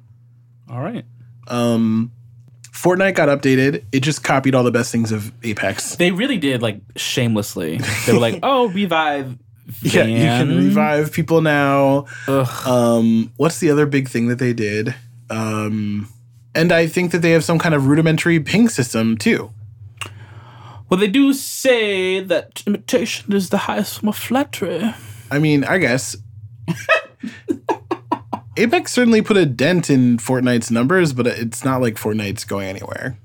All 0.70 0.82
right. 0.82 1.06
Um, 1.48 2.12
Fortnite 2.72 3.15
got 3.15 3.29
updated. 3.29 3.86
It 3.94 4.01
just 4.01 4.24
copied 4.24 4.53
all 4.53 4.63
the 4.63 4.72
best 4.72 4.91
things 4.91 5.12
of 5.13 5.32
Apex. 5.44 5.96
They 5.96 6.12
really 6.12 6.38
did 6.38 6.62
like 6.62 6.82
shamelessly. 6.98 7.77
They 8.06 8.12
were 8.13 8.20
like, 8.20 8.39
"Oh, 8.44 8.67
revive." 8.70 9.38
Yeah, 9.82 10.06
you 10.06 10.15
can 10.17 10.56
revive 10.56 11.12
people 11.12 11.41
now. 11.41 12.06
Ugh. 12.29 12.67
Um, 12.67 13.34
what's 13.36 13.60
the 13.60 13.70
other 13.70 13.86
big 13.86 14.08
thing 14.08 14.27
that 14.27 14.39
they 14.39 14.53
did? 14.53 14.96
Um, 15.30 16.10
and 16.56 16.72
I 16.72 16.88
think 16.88 17.12
that 17.12 17.22
they 17.22 17.32
have 17.32 17.44
some 17.44 17.60
kind 17.60 17.76
of 17.76 17.88
rudimentary 17.88 18.40
ping 18.40 18.70
system 18.70 19.18
too. 19.18 19.52
Well, 20.90 21.00
they 21.00 21.08
do 21.08 21.34
say 21.34 22.22
that 22.22 22.64
imitation 22.66 23.34
is 23.34 23.50
the 23.50 23.58
highest 23.58 24.00
form 24.00 24.10
of 24.10 24.18
flattery. 24.18 24.94
I 25.30 25.40
mean, 25.40 25.66
I 25.66 25.78
guess 25.80 26.16
Apex 28.58 28.92
certainly 28.92 29.22
put 29.22 29.38
a 29.38 29.46
dent 29.46 29.90
in 29.90 30.18
Fortnite's 30.18 30.72
numbers, 30.72 31.14
but 31.14 31.28
it's 31.28 31.64
not 31.64 31.82
like 31.82 31.96
Fortnite's 31.96 32.44
going 32.46 32.68
anywhere. 32.68 33.18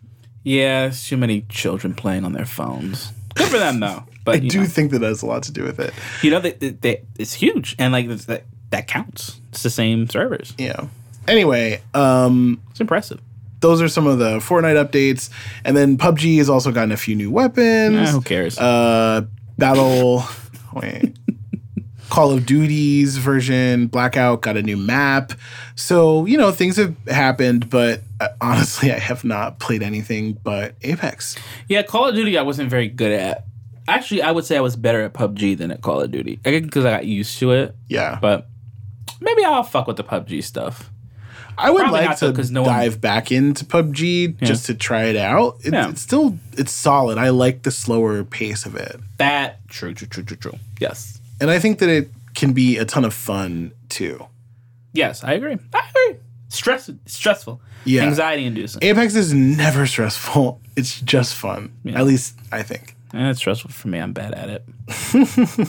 Yeah, 0.43 0.87
it's 0.87 1.09
too 1.09 1.17
many 1.17 1.43
children 1.49 1.95
playing 1.95 2.25
on 2.25 2.33
their 2.33 2.45
phones. 2.45 3.13
Good 3.35 3.49
for 3.49 3.59
them 3.59 3.81
though. 3.81 4.05
But 4.25 4.37
I 4.37 4.39
do 4.39 4.61
know, 4.61 4.67
think 4.67 4.93
that 4.93 5.03
has 5.03 5.23
a 5.23 5.27
lot 5.27 5.43
to 5.45 5.53
do 5.53 5.65
with 5.65 5.81
it. 5.81 5.93
you 6.23 6.31
know 6.31 6.39
that 6.39 6.61
they, 6.61 6.69
they, 6.69 7.03
it's 7.19 7.33
huge, 7.35 7.75
and 7.77 7.93
like 7.93 8.09
that 8.09 8.45
that 8.71 8.87
counts. 8.87 9.41
It's 9.49 9.65
the 9.65 9.71
same 9.71 10.09
servers. 10.09 10.55
Yeah. 10.59 10.87
Anyway, 11.29 11.81
um, 11.95 12.61
It's 12.71 12.81
impressive. 12.81 13.21
those 13.61 13.81
are 13.81 13.89
some 13.89 14.07
of 14.07 14.19
the 14.19 14.39
Fortnite 14.39 14.83
updates, 14.85 15.31
and 15.65 15.77
then 15.77 15.97
PUBG 15.97 16.39
has 16.39 16.49
also 16.51 16.73
gotten 16.73 16.93
a 16.93 16.97
few 16.97 17.15
new 17.15 17.31
weapons. 17.31 17.97
Eh, 18.09 18.13
who 18.13 18.21
cares? 18.21 18.59
Uh, 18.59 19.23
Battle, 19.59 20.25
wait, 20.75 21.17
Call 22.11 22.33
of 22.33 22.45
Duty's 22.45 23.17
version, 23.19 23.87
Blackout 23.87 24.41
got 24.43 24.57
a 24.57 24.63
new 24.63 24.77
map. 24.77 25.33
So 25.77 26.27
you 26.27 26.37
know 26.37 26.51
things 26.53 26.77
have 26.77 26.95
happened, 27.07 27.71
but 27.71 28.03
uh, 28.21 28.29
honestly, 28.41 28.91
I 28.93 28.99
have 28.99 29.25
not 29.25 29.59
played 29.61 29.83
anything 29.83 30.39
but 30.43 30.75
Apex. 30.83 31.37
yeah, 31.69 31.83
Call 31.83 32.09
of 32.09 32.15
Duty 32.15 32.37
I 32.37 32.43
wasn't 32.43 32.69
very 32.71 32.89
good 32.89 33.13
at. 33.13 33.45
Actually, 33.89 34.23
I 34.23 34.31
would 34.31 34.45
say 34.45 34.57
I 34.57 34.61
was 34.61 34.77
better 34.77 35.03
at 35.03 35.13
PUBG 35.13 35.57
than 35.59 35.71
at 35.71 35.81
Call 35.83 36.01
of 36.01 36.11
Duty. 36.11 36.39
I 36.45 36.61
because 36.61 36.85
I 36.85 36.91
got 36.91 37.05
used 37.07 37.39
to 37.41 37.51
it. 37.53 37.75
Yeah, 37.89 38.19
But 38.21 38.47
maybe 39.21 39.45
I'll 39.45 39.63
fuck 39.65 39.87
with 39.87 39.97
the 39.97 40.05
PUBG 40.05 40.43
stuff. 40.45 40.91
I 41.59 41.71
would 41.71 41.81
probably 41.81 42.01
like 42.01 42.09
not, 42.11 42.21
though, 42.21 42.31
to 42.31 42.37
'cause 42.37 42.51
no 42.51 42.63
one- 42.63 42.71
dive 42.73 43.01
back 43.01 43.31
into 43.33 43.65
PUBG 43.65 44.39
just 44.43 44.67
to 44.67 44.75
try 44.75 45.05
it 45.05 45.17
out. 45.17 45.59
It, 45.65 45.73
Yeah. 45.73 45.89
It's 45.91 46.01
still 46.03 46.39
it's 46.57 46.73
solid. 46.73 47.19
I 47.19 47.29
like 47.31 47.63
the 47.63 47.71
slower 47.71 48.25
pace 48.25 48.65
of 48.67 48.75
it, 48.77 49.01
That 49.19 49.67
true, 49.69 49.95
true, 49.95 50.09
true, 50.09 50.23
true, 50.25 50.37
true. 50.37 50.59
Yes, 50.81 51.21
and 51.41 51.51
I 51.51 51.59
think 51.59 51.79
that 51.79 51.89
it 51.89 52.11
can 52.35 52.53
be 52.53 52.79
a 52.79 52.85
ton 52.85 53.05
of 53.05 53.13
fun 53.15 53.73
too. 53.89 54.27
yes, 54.93 55.23
I 55.25 55.33
agree. 55.35 55.57
I 55.75 55.83
agree. 55.91 56.19
Stress, 56.49 56.91
stressful, 57.07 57.61
Yeah. 57.85 58.03
anxiety 58.03 58.45
inducing. 58.45 58.83
Apex 58.83 59.15
is 59.15 59.33
never 59.33 59.87
stressful. 59.95 60.61
It's 60.77 61.01
just 61.01 61.35
fun. 61.35 61.71
At 61.95 62.05
least 62.07 62.35
I 62.51 62.63
think. 62.63 62.95
Eh, 63.15 63.31
it's 63.31 63.39
stressful 63.41 63.71
for 63.71 63.89
me. 63.89 63.99
I'm 63.99 64.13
bad 64.13 64.33
at 64.35 64.49
it. 64.51 65.69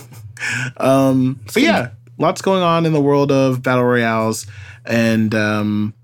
Um, 0.76 1.40
but 1.52 1.62
yeah, 1.62 1.90
lots 2.18 2.42
going 2.42 2.62
on 2.62 2.86
in 2.86 2.92
the 2.92 3.00
world 3.00 3.30
of 3.32 3.62
battle 3.62 3.84
royales, 3.84 4.46
and 4.84 5.34
um, 5.34 5.94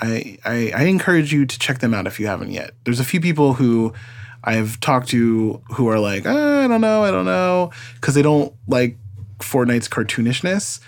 I, 0.00 0.38
I 0.44 0.72
I 0.76 0.82
encourage 0.84 1.32
you 1.32 1.46
to 1.46 1.58
check 1.58 1.78
them 1.80 1.94
out 1.94 2.06
if 2.06 2.20
you 2.20 2.26
haven't 2.26 2.50
yet. 2.52 2.72
There's 2.84 3.00
a 3.00 3.04
few 3.04 3.20
people 3.20 3.54
who 3.54 3.92
I've 4.44 4.78
talked 4.80 5.08
to 5.08 5.60
who 5.74 5.88
are 5.88 5.98
like, 5.98 6.24
"Ah, 6.26 6.64
I 6.64 6.68
don't 6.68 6.80
know, 6.80 7.04
I 7.04 7.10
don't 7.10 7.26
know, 7.26 7.70
because 7.94 8.14
they 8.14 8.22
don't 8.22 8.52
like 8.66 8.96
Fortnite's 9.40 9.88
cartoonishness. 9.88 10.80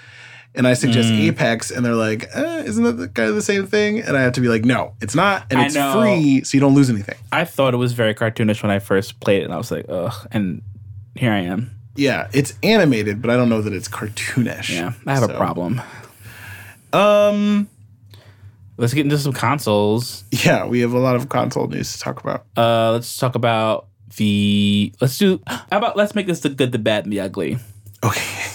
And 0.52 0.66
I 0.66 0.75
suggest 0.75 1.11
Mm. 1.12 1.28
Apex, 1.28 1.71
and 1.71 1.87
they're 1.87 1.95
like, 1.95 2.28
eh, 2.35 2.62
"Isn't 2.64 2.83
that 2.83 2.92
the, 2.95 3.07
kind 3.09 3.28
of 3.28 3.37
the 3.37 3.42
same 3.42 3.69
thing?" 3.69 4.00
And 4.00 4.16
I 4.16 4.23
have 4.23 4.33
to 4.33 4.40
be 4.40 4.49
like, 4.49 4.64
"No, 4.64 4.95
it's 5.00 5.14
not, 5.14 5.47
and 5.49 5.61
I 5.61 5.66
it's 5.66 5.76
know. 5.76 6.00
free, 6.00 6.42
so 6.42 6.57
you 6.57 6.61
don't 6.61 6.75
lose 6.75 6.90
anything." 6.90 7.14
I 7.30 7.45
thought 7.45 7.73
it 7.73 7.76
was 7.76 7.92
very 7.92 8.14
cartoonish 8.16 8.61
when 8.61 8.73
I 8.73 8.80
first 8.80 9.21
played 9.21 9.42
it, 9.42 9.45
and 9.45 9.54
I 9.54 9.59
was 9.59 9.71
like, 9.71 9.87
ugh. 9.88 10.12
And 10.33 10.62
here 11.14 11.30
I 11.33 11.38
am. 11.42 11.71
Yeah, 11.97 12.28
it's 12.32 12.54
animated, 12.62 13.20
but 13.20 13.30
I 13.30 13.37
don't 13.37 13.49
know 13.49 13.62
that 13.62 13.73
it's 13.73 13.88
cartoonish. 13.88 14.70
Yeah, 14.75 14.92
I 15.06 15.14
have 15.14 15.28
a 15.28 15.35
problem. 15.35 15.80
Um, 16.92 17.68
Let's 18.80 18.94
get 18.94 19.04
into 19.04 19.18
some 19.18 19.35
consoles. 19.35 20.25
yeah, 20.30 20.64
we 20.64 20.80
have 20.80 20.94
a 20.94 20.99
lot 20.99 21.14
of 21.14 21.28
console 21.28 21.66
news 21.66 21.92
to 21.92 21.99
talk 21.99 22.18
about. 22.18 22.47
Uh, 22.56 22.92
let's 22.92 23.14
talk 23.14 23.35
about 23.35 23.88
the. 24.16 24.90
Let's 25.02 25.18
do. 25.18 25.42
How 25.47 25.61
about 25.73 25.99
let's 25.99 26.14
make 26.14 26.26
this 26.26 26.40
the 26.40 26.49
good, 26.49 26.73
the 26.73 26.78
bad, 26.78 27.04
and 27.04 27.12
the 27.12 27.20
ugly. 27.20 27.59
Okay. 28.02 28.47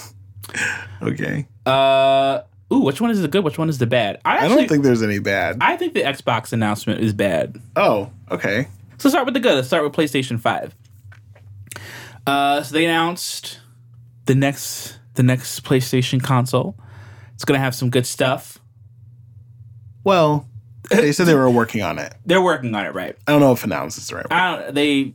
okay. 1.02 1.46
Uh, 1.64 2.40
ooh, 2.72 2.80
which 2.80 3.00
one 3.00 3.12
is 3.12 3.22
the 3.22 3.28
good? 3.28 3.44
Which 3.44 3.56
one 3.56 3.68
is 3.68 3.78
the 3.78 3.86
bad? 3.86 4.20
I, 4.24 4.46
I 4.46 4.48
don't 4.48 4.68
think 4.68 4.82
there's 4.82 5.04
any 5.04 5.20
bad. 5.20 5.58
I 5.60 5.76
think 5.76 5.94
the 5.94 6.02
Xbox 6.02 6.52
announcement 6.52 7.02
is 7.04 7.12
bad. 7.12 7.60
Oh, 7.76 8.10
okay. 8.28 8.66
So 8.98 9.08
start 9.08 9.26
with 9.26 9.34
the 9.34 9.40
good. 9.40 9.54
Let's 9.54 9.68
start 9.68 9.84
with 9.84 9.92
PlayStation 9.92 10.40
Five. 10.40 10.74
Uh, 12.26 12.62
so 12.62 12.72
they 12.74 12.84
announced 12.84 13.60
the 14.26 14.34
next 14.34 14.98
the 15.14 15.22
next 15.22 15.60
PlayStation 15.64 16.22
console. 16.22 16.76
It's 17.34 17.44
gonna 17.44 17.58
have 17.60 17.74
some 17.74 17.90
good 17.90 18.06
stuff. 18.06 18.58
Well, 20.04 20.48
they 20.90 21.12
said 21.12 21.26
they 21.26 21.34
were 21.34 21.50
working 21.62 21.82
on 21.82 21.98
it. 21.98 22.14
They're 22.24 22.42
working 22.42 22.74
on 22.74 22.86
it, 22.86 22.94
right? 22.94 23.16
I 23.26 23.32
don't 23.32 23.40
know 23.40 23.52
if 23.52 23.64
announced 23.64 23.98
is 23.98 24.08
the 24.08 24.16
right 24.16 24.24
word. 24.24 24.32
I 24.32 24.56
don't. 24.62 24.74
They 24.74 25.14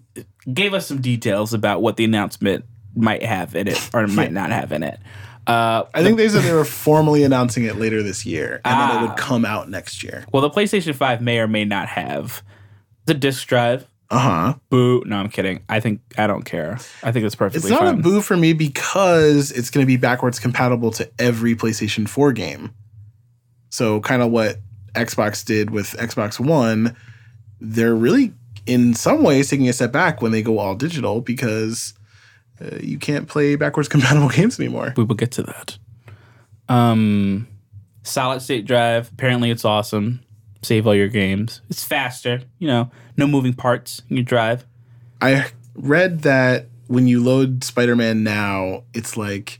gave 0.53 0.73
us 0.73 0.87
some 0.87 1.01
details 1.01 1.53
about 1.53 1.81
what 1.81 1.97
the 1.97 2.03
announcement 2.05 2.65
might 2.95 3.23
have 3.23 3.55
in 3.55 3.67
it 3.67 3.89
or 3.93 4.07
might 4.07 4.31
not 4.31 4.49
have 4.51 4.71
in 4.71 4.83
it. 4.83 4.99
Uh, 5.47 5.83
I 5.93 6.03
think 6.03 6.17
they 6.17 6.29
said 6.29 6.43
they 6.43 6.53
were 6.53 6.63
formally 6.65 7.23
announcing 7.23 7.63
it 7.63 7.77
later 7.77 8.03
this 8.03 8.25
year, 8.25 8.61
and 8.63 8.79
then 8.79 8.89
it 8.89 8.99
Ah. 8.99 9.07
would 9.07 9.17
come 9.17 9.43
out 9.43 9.69
next 9.69 10.03
year. 10.03 10.23
well, 10.31 10.41
the 10.41 10.49
PlayStation 10.51 10.93
Five 10.93 11.21
may 11.21 11.39
or 11.39 11.47
may 11.47 11.65
not 11.65 11.87
have 11.89 12.43
the 13.05 13.13
disc 13.15 13.47
drive. 13.47 13.87
Uh 14.11 14.19
huh. 14.19 14.53
Boo. 14.69 15.03
No, 15.05 15.15
I'm 15.15 15.29
kidding. 15.29 15.63
I 15.69 15.79
think 15.79 16.01
I 16.17 16.27
don't 16.27 16.43
care. 16.43 16.77
I 17.01 17.13
think 17.13 17.25
it's 17.25 17.33
perfectly. 17.33 17.71
It's 17.71 17.71
not 17.71 17.87
fine. 17.87 17.99
a 17.99 18.03
boo 18.03 18.19
for 18.19 18.35
me 18.35 18.51
because 18.51 19.51
it's 19.51 19.69
going 19.69 19.83
to 19.83 19.87
be 19.87 19.95
backwards 19.95 20.37
compatible 20.37 20.91
to 20.91 21.09
every 21.17 21.55
PlayStation 21.55 22.07
4 22.09 22.33
game. 22.33 22.73
So, 23.69 24.01
kind 24.01 24.21
of 24.21 24.29
what 24.29 24.57
Xbox 24.95 25.45
did 25.45 25.69
with 25.69 25.91
Xbox 25.93 26.41
One, 26.41 26.93
they're 27.61 27.95
really, 27.95 28.33
in 28.65 28.93
some 28.95 29.23
ways, 29.23 29.49
taking 29.49 29.69
a 29.69 29.73
step 29.73 29.93
back 29.93 30.21
when 30.21 30.33
they 30.33 30.41
go 30.41 30.59
all 30.59 30.75
digital 30.75 31.21
because 31.21 31.93
uh, 32.59 32.75
you 32.81 32.97
can't 32.97 33.29
play 33.29 33.55
backwards 33.55 33.87
compatible 33.89 34.27
games 34.27 34.59
anymore. 34.59 34.93
we 34.97 35.05
will 35.05 35.15
get 35.15 35.31
to 35.31 35.43
that. 35.43 35.77
Um, 36.67 37.47
solid 38.03 38.41
state 38.41 38.65
drive. 38.65 39.09
Apparently, 39.13 39.51
it's 39.51 39.63
awesome. 39.63 40.19
Save 40.61 40.85
all 40.85 40.95
your 40.95 41.07
games. 41.07 41.61
It's 41.69 41.83
faster. 41.83 42.41
You 42.59 42.67
know, 42.67 42.91
no 43.17 43.27
moving 43.27 43.53
parts 43.53 44.01
in 44.09 44.17
your 44.17 44.23
drive. 44.23 44.65
I 45.21 45.47
read 45.75 46.21
that 46.21 46.67
when 46.87 47.07
you 47.07 47.23
load 47.23 47.63
Spider 47.63 47.95
Man 47.95 48.23
now, 48.23 48.83
it's 48.93 49.17
like 49.17 49.59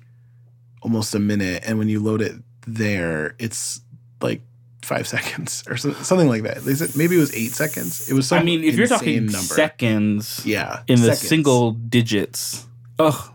almost 0.82 1.16
a 1.16 1.20
minute. 1.20 1.64
And 1.66 1.80
when 1.80 1.90
you 1.90 2.00
load 2.00 2.22
it 2.22 2.36
there, 2.68 3.36
it's 3.40 3.82
like 4.22 4.42
five 4.82 5.08
seconds 5.08 5.64
or 5.68 5.78
so, 5.78 5.94
something 5.94 6.28
like 6.28 6.44
that. 6.44 6.58
They 6.58 6.76
said 6.76 6.96
maybe 6.96 7.16
it 7.16 7.20
was 7.20 7.34
eight 7.36 7.52
seconds. 7.52 8.10
It 8.10 8.14
was 8.14 8.28
some 8.28 8.40
I 8.40 8.44
mean, 8.44 8.64
if 8.64 8.76
you're 8.76 8.88
talking 8.88 9.26
number. 9.26 9.38
seconds 9.38 10.46
yeah, 10.46 10.84
in 10.88 11.02
the 11.02 11.16
single 11.16 11.72
digits, 11.72 12.68
ugh, 13.00 13.32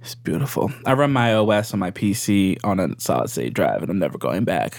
it's 0.00 0.14
beautiful. 0.14 0.72
I 0.86 0.94
run 0.94 1.12
my 1.12 1.34
OS 1.34 1.72
on 1.72 1.80
my 1.80 1.90
PC 1.90 2.58
on 2.64 2.80
a 2.80 2.88
solid 2.98 3.30
state 3.30 3.54
drive, 3.54 3.82
and 3.82 3.90
I'm 3.90 3.98
never 3.98 4.18
going 4.18 4.44
back. 4.44 4.76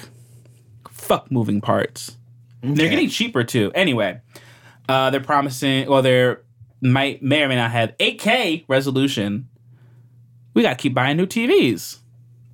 Fuck 1.10 1.32
moving 1.32 1.60
parts. 1.60 2.16
They're 2.62 2.88
getting 2.88 3.10
cheaper 3.10 3.44
too. 3.44 3.72
Anyway, 3.74 4.22
uh, 4.88 5.10
they're 5.10 5.20
promising. 5.20 5.90
Well, 5.90 6.04
they're 6.04 6.44
might 6.82 7.24
may 7.24 7.42
or 7.42 7.48
may 7.48 7.56
not 7.56 7.72
have 7.72 7.98
8K 7.98 8.66
resolution. 8.68 9.50
We 10.54 10.62
gotta 10.62 10.76
keep 10.76 10.94
buying 10.94 11.18
new 11.18 11.26
TVs. 11.26 11.98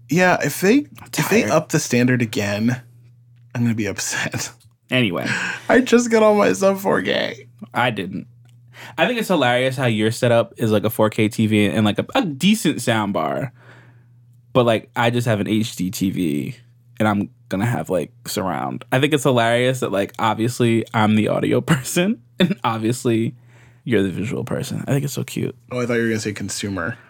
Yeah, 0.09 0.37
if 0.41 0.61
they 0.61 0.87
if 1.17 1.29
they 1.29 1.43
up 1.43 1.69
the 1.69 1.79
standard 1.79 2.21
again, 2.21 2.81
I'm 3.53 3.63
gonna 3.63 3.75
be 3.75 3.87
upset. 3.87 4.51
Anyway, 4.91 5.25
I 5.67 5.81
just 5.81 6.11
got 6.11 6.21
all 6.21 6.35
my 6.35 6.53
sub 6.53 6.77
4K. 6.77 7.47
I 7.73 7.89
didn't. 7.89 8.27
I 8.99 9.07
think 9.07 9.19
it's 9.19 9.29
hilarious 9.29 9.75
how 9.75 9.87
your 9.87 10.11
setup 10.11 10.53
is 10.57 10.71
like 10.71 10.83
a 10.83 10.89
4K 10.89 11.29
TV 11.29 11.73
and 11.73 11.83
like 11.83 11.97
a, 11.97 12.05
a 12.13 12.23
decent 12.23 12.83
sound 12.83 13.11
bar, 13.11 13.51
but 14.53 14.63
like 14.67 14.91
I 14.95 15.09
just 15.09 15.25
have 15.25 15.39
an 15.39 15.47
HD 15.47 15.89
TV 15.89 16.55
and 16.99 17.07
I'm 17.07 17.31
gonna 17.49 17.65
have 17.65 17.89
like 17.89 18.11
surround. 18.27 18.85
I 18.91 18.99
think 18.99 19.13
it's 19.13 19.23
hilarious 19.23 19.79
that 19.81 19.91
like 19.91 20.13
obviously 20.19 20.85
I'm 20.93 21.15
the 21.15 21.27
audio 21.29 21.61
person 21.73 22.21
and 22.39 22.59
obviously 22.63 23.35
you're 23.83 24.03
the 24.03 24.09
visual 24.09 24.43
person. 24.43 24.83
I 24.87 24.91
think 24.91 25.05
it's 25.05 25.13
so 25.13 25.23
cute. 25.23 25.55
Oh, 25.71 25.79
I 25.79 25.85
thought 25.85 25.93
you 25.95 26.01
were 26.03 26.07
gonna 26.09 26.19
say 26.19 26.33
consumer. 26.33 26.97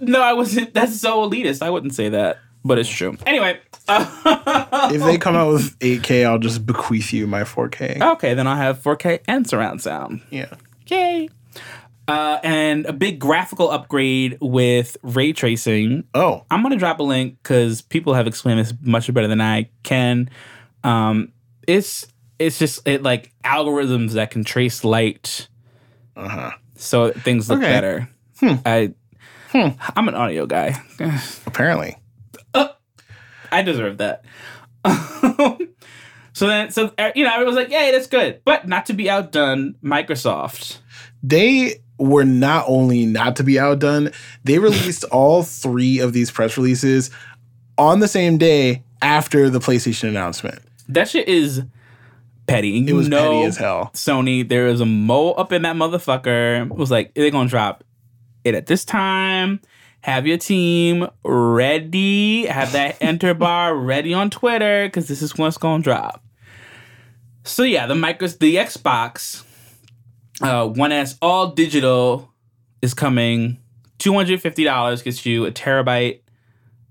No, 0.00 0.20
I 0.20 0.32
wasn't. 0.32 0.74
That's 0.74 0.98
so 0.98 1.28
elitist. 1.28 1.62
I 1.62 1.70
wouldn't 1.70 1.94
say 1.94 2.08
that, 2.08 2.38
but 2.64 2.78
it's 2.78 2.88
true. 2.88 3.16
Anyway, 3.26 3.60
If 3.88 5.02
they 5.02 5.18
come 5.18 5.36
out 5.36 5.52
with 5.52 5.78
8K, 5.80 6.24
I'll 6.26 6.38
just 6.38 6.66
bequeath 6.66 7.12
you 7.12 7.26
my 7.26 7.42
4K. 7.42 8.00
okay, 8.14 8.34
then 8.34 8.46
I'll 8.46 8.56
have 8.56 8.82
4K 8.82 9.20
and 9.28 9.46
surround 9.48 9.80
sound. 9.82 10.22
Yeah. 10.30 10.54
Yay! 10.88 11.28
Uh, 12.08 12.38
and 12.42 12.84
a 12.86 12.92
big 12.92 13.18
graphical 13.20 13.70
upgrade 13.70 14.36
with 14.40 14.96
ray 15.02 15.32
tracing. 15.32 16.04
Oh, 16.14 16.44
I'm 16.50 16.62
gonna 16.62 16.76
drop 16.76 16.98
a 16.98 17.02
link 17.04 17.38
because 17.42 17.80
people 17.80 18.14
have 18.14 18.26
explained 18.26 18.58
this 18.58 18.74
much 18.82 19.12
better 19.14 19.28
than 19.28 19.40
I 19.40 19.70
can. 19.84 20.28
Um, 20.82 21.32
it's 21.68 22.06
it's 22.40 22.58
just 22.58 22.86
it 22.88 23.02
like 23.02 23.32
algorithms 23.44 24.12
that 24.12 24.30
can 24.32 24.42
trace 24.42 24.82
light, 24.82 25.48
uh 26.16 26.28
huh. 26.28 26.50
so 26.74 27.12
things 27.12 27.48
look 27.48 27.60
Okay. 27.60 27.70
better. 27.70 28.08
Hmm. 28.40 28.54
I 28.66 28.94
I'm 29.54 30.08
an 30.08 30.14
audio 30.14 30.46
guy. 30.46 30.82
Apparently. 31.46 31.96
I 32.54 33.62
deserve 33.62 33.98
that. 33.98 34.24
so 36.32 36.46
then, 36.46 36.70
so 36.70 36.92
uh, 36.98 37.10
you 37.14 37.24
know, 37.24 37.30
everyone 37.32 37.54
was 37.54 37.62
like, 37.62 37.70
"Yay, 37.70 37.92
that's 37.92 38.06
good," 38.06 38.40
but 38.44 38.66
not 38.66 38.86
to 38.86 38.92
be 38.94 39.10
outdone, 39.10 39.74
Microsoft. 39.84 40.78
They 41.22 41.82
were 42.02 42.24
not 42.24 42.64
only 42.66 43.06
not 43.06 43.36
to 43.36 43.44
be 43.44 43.58
outdone, 43.58 44.10
they 44.44 44.58
released 44.58 45.04
all 45.12 45.42
three 45.42 45.98
of 45.98 46.12
these 46.12 46.30
press 46.30 46.56
releases 46.56 47.10
on 47.78 48.00
the 48.00 48.08
same 48.08 48.38
day 48.38 48.82
after 49.00 49.48
the 49.48 49.58
PlayStation 49.58 50.08
announcement. 50.08 50.60
That 50.88 51.08
shit 51.08 51.28
is 51.28 51.62
petty. 52.46 52.78
And 52.78 52.88
It 52.88 52.92
was 52.92 53.08
know, 53.08 53.30
petty 53.30 53.42
as 53.44 53.56
hell. 53.56 53.90
Sony, 53.94 54.46
there 54.46 54.66
is 54.66 54.80
a 54.80 54.86
mole 54.86 55.34
up 55.38 55.52
in 55.52 55.62
that 55.62 55.76
motherfucker. 55.76 56.66
It 56.66 56.74
was 56.74 56.90
like, 56.90 57.14
they're 57.14 57.30
gonna 57.30 57.48
drop 57.48 57.84
it 58.44 58.54
at 58.54 58.66
this 58.66 58.84
time. 58.84 59.60
Have 60.00 60.26
your 60.26 60.38
team 60.38 61.08
ready. 61.24 62.46
Have 62.46 62.72
that 62.72 62.96
enter 63.00 63.34
bar 63.34 63.76
ready 63.76 64.12
on 64.12 64.30
Twitter 64.30 64.86
because 64.86 65.06
this 65.06 65.22
is 65.22 65.36
what's 65.38 65.56
gonna 65.56 65.82
drop. 65.82 66.24
So 67.44 67.62
yeah, 67.62 67.86
the 67.86 67.94
micros, 67.94 68.38
the 68.38 68.56
Xbox 68.56 69.44
uh, 70.40 70.66
One 70.66 70.92
S 70.92 71.16
all 71.20 71.48
digital 71.52 72.30
is 72.80 72.94
coming. 72.94 73.58
Two 73.98 74.14
hundred 74.14 74.40
fifty 74.40 74.64
dollars 74.64 75.02
gets 75.02 75.24
you 75.26 75.46
a 75.46 75.52
terabyte 75.52 76.20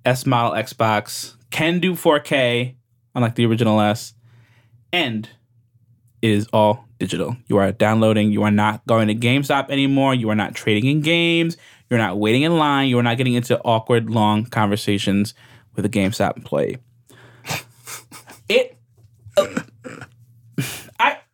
S 0.06 0.26
model 0.26 0.54
Xbox. 0.54 1.36
Can 1.50 1.80
do 1.80 1.94
4K, 1.94 2.76
unlike 3.14 3.36
the 3.36 3.46
original 3.46 3.82
S, 3.82 4.14
and 4.94 5.28
it 6.22 6.30
is 6.30 6.48
all 6.54 6.86
digital. 6.98 7.36
You 7.48 7.58
are 7.58 7.72
downloading. 7.74 8.32
You 8.32 8.44
are 8.44 8.52
not 8.52 8.86
going 8.88 9.10
to 9.10 9.16
GameStop 9.16 9.70
anymore. 9.70 10.16
You 10.16 10.30
are 10.30 10.36
not 10.36 10.56
trading 10.56 10.90
in 10.90 11.02
games. 11.02 11.58
You're 11.90 12.00
not 12.00 12.18
waiting 12.20 12.44
in 12.44 12.58
line. 12.58 12.88
You 12.88 12.98
are 13.00 13.04
not 13.04 13.18
getting 13.18 13.34
into 13.34 13.60
awkward, 13.66 14.10
long 14.10 14.46
conversations 14.46 15.34
with 15.76 15.84
a 15.86 15.90
GameStop 15.90 16.38
employee. 16.38 16.78
It. 18.48 18.78
uh, 19.38 19.46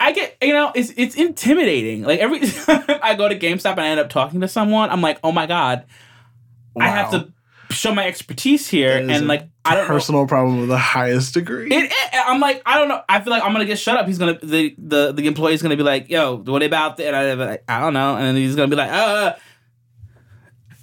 I 0.07 0.09
I 0.09 0.13
get 0.13 0.37
you 0.41 0.53
know 0.53 0.71
it's 0.73 0.91
it's 0.95 1.15
intimidating. 1.15 2.03
Like 2.03 2.19
every 2.19 2.39
time 2.39 2.83
I 3.03 3.15
go 3.15 3.27
to 3.27 3.37
GameStop 3.37 3.71
and 3.71 3.81
I 3.81 3.87
end 3.89 3.99
up 3.99 4.09
talking 4.09 4.41
to 4.41 4.47
someone, 4.47 4.89
I'm 4.89 5.01
like, 5.01 5.19
oh 5.23 5.31
my 5.31 5.45
god, 5.45 5.85
I 6.79 6.87
have 6.87 7.11
to 7.11 7.33
show 7.69 7.93
my 7.93 8.07
expertise 8.07 8.67
here, 8.69 8.97
and 8.97 9.27
like 9.27 9.49
I 9.65 9.75
don't 9.75 9.83
know. 9.87 9.93
Personal 9.93 10.25
problem 10.27 10.61
of 10.61 10.67
the 10.69 10.77
highest 10.77 11.33
degree. 11.33 11.67
It, 11.71 11.91
it- 11.91 11.93
I'm 12.13 12.39
like, 12.39 12.61
I 12.65 12.77
don't 12.79 12.87
know. 12.87 13.01
I 13.09 13.19
feel 13.21 13.31
like 13.31 13.43
I'm 13.43 13.51
gonna 13.51 13.65
get 13.65 13.79
shut 13.79 13.97
up. 13.97 14.05
He's 14.07 14.17
gonna 14.17 14.39
the 14.41 14.73
the 14.77 15.11
the 15.11 15.27
employee's 15.27 15.61
gonna 15.61 15.75
be 15.77 15.83
like, 15.83 16.09
"Yo, 16.09 16.37
what 16.37 16.63
about 16.63 16.97
that?" 16.97 17.07
And 17.07 17.15
I'd 17.15 17.33
like, 17.37 17.63
I 17.67 17.79
don't 17.81 17.93
know. 17.93 18.15
And 18.15 18.25
then 18.27 18.35
he's 18.35 18.55
gonna 18.55 18.69
be 18.69 18.75
like, 18.77 18.91
"Uh." 18.91 19.33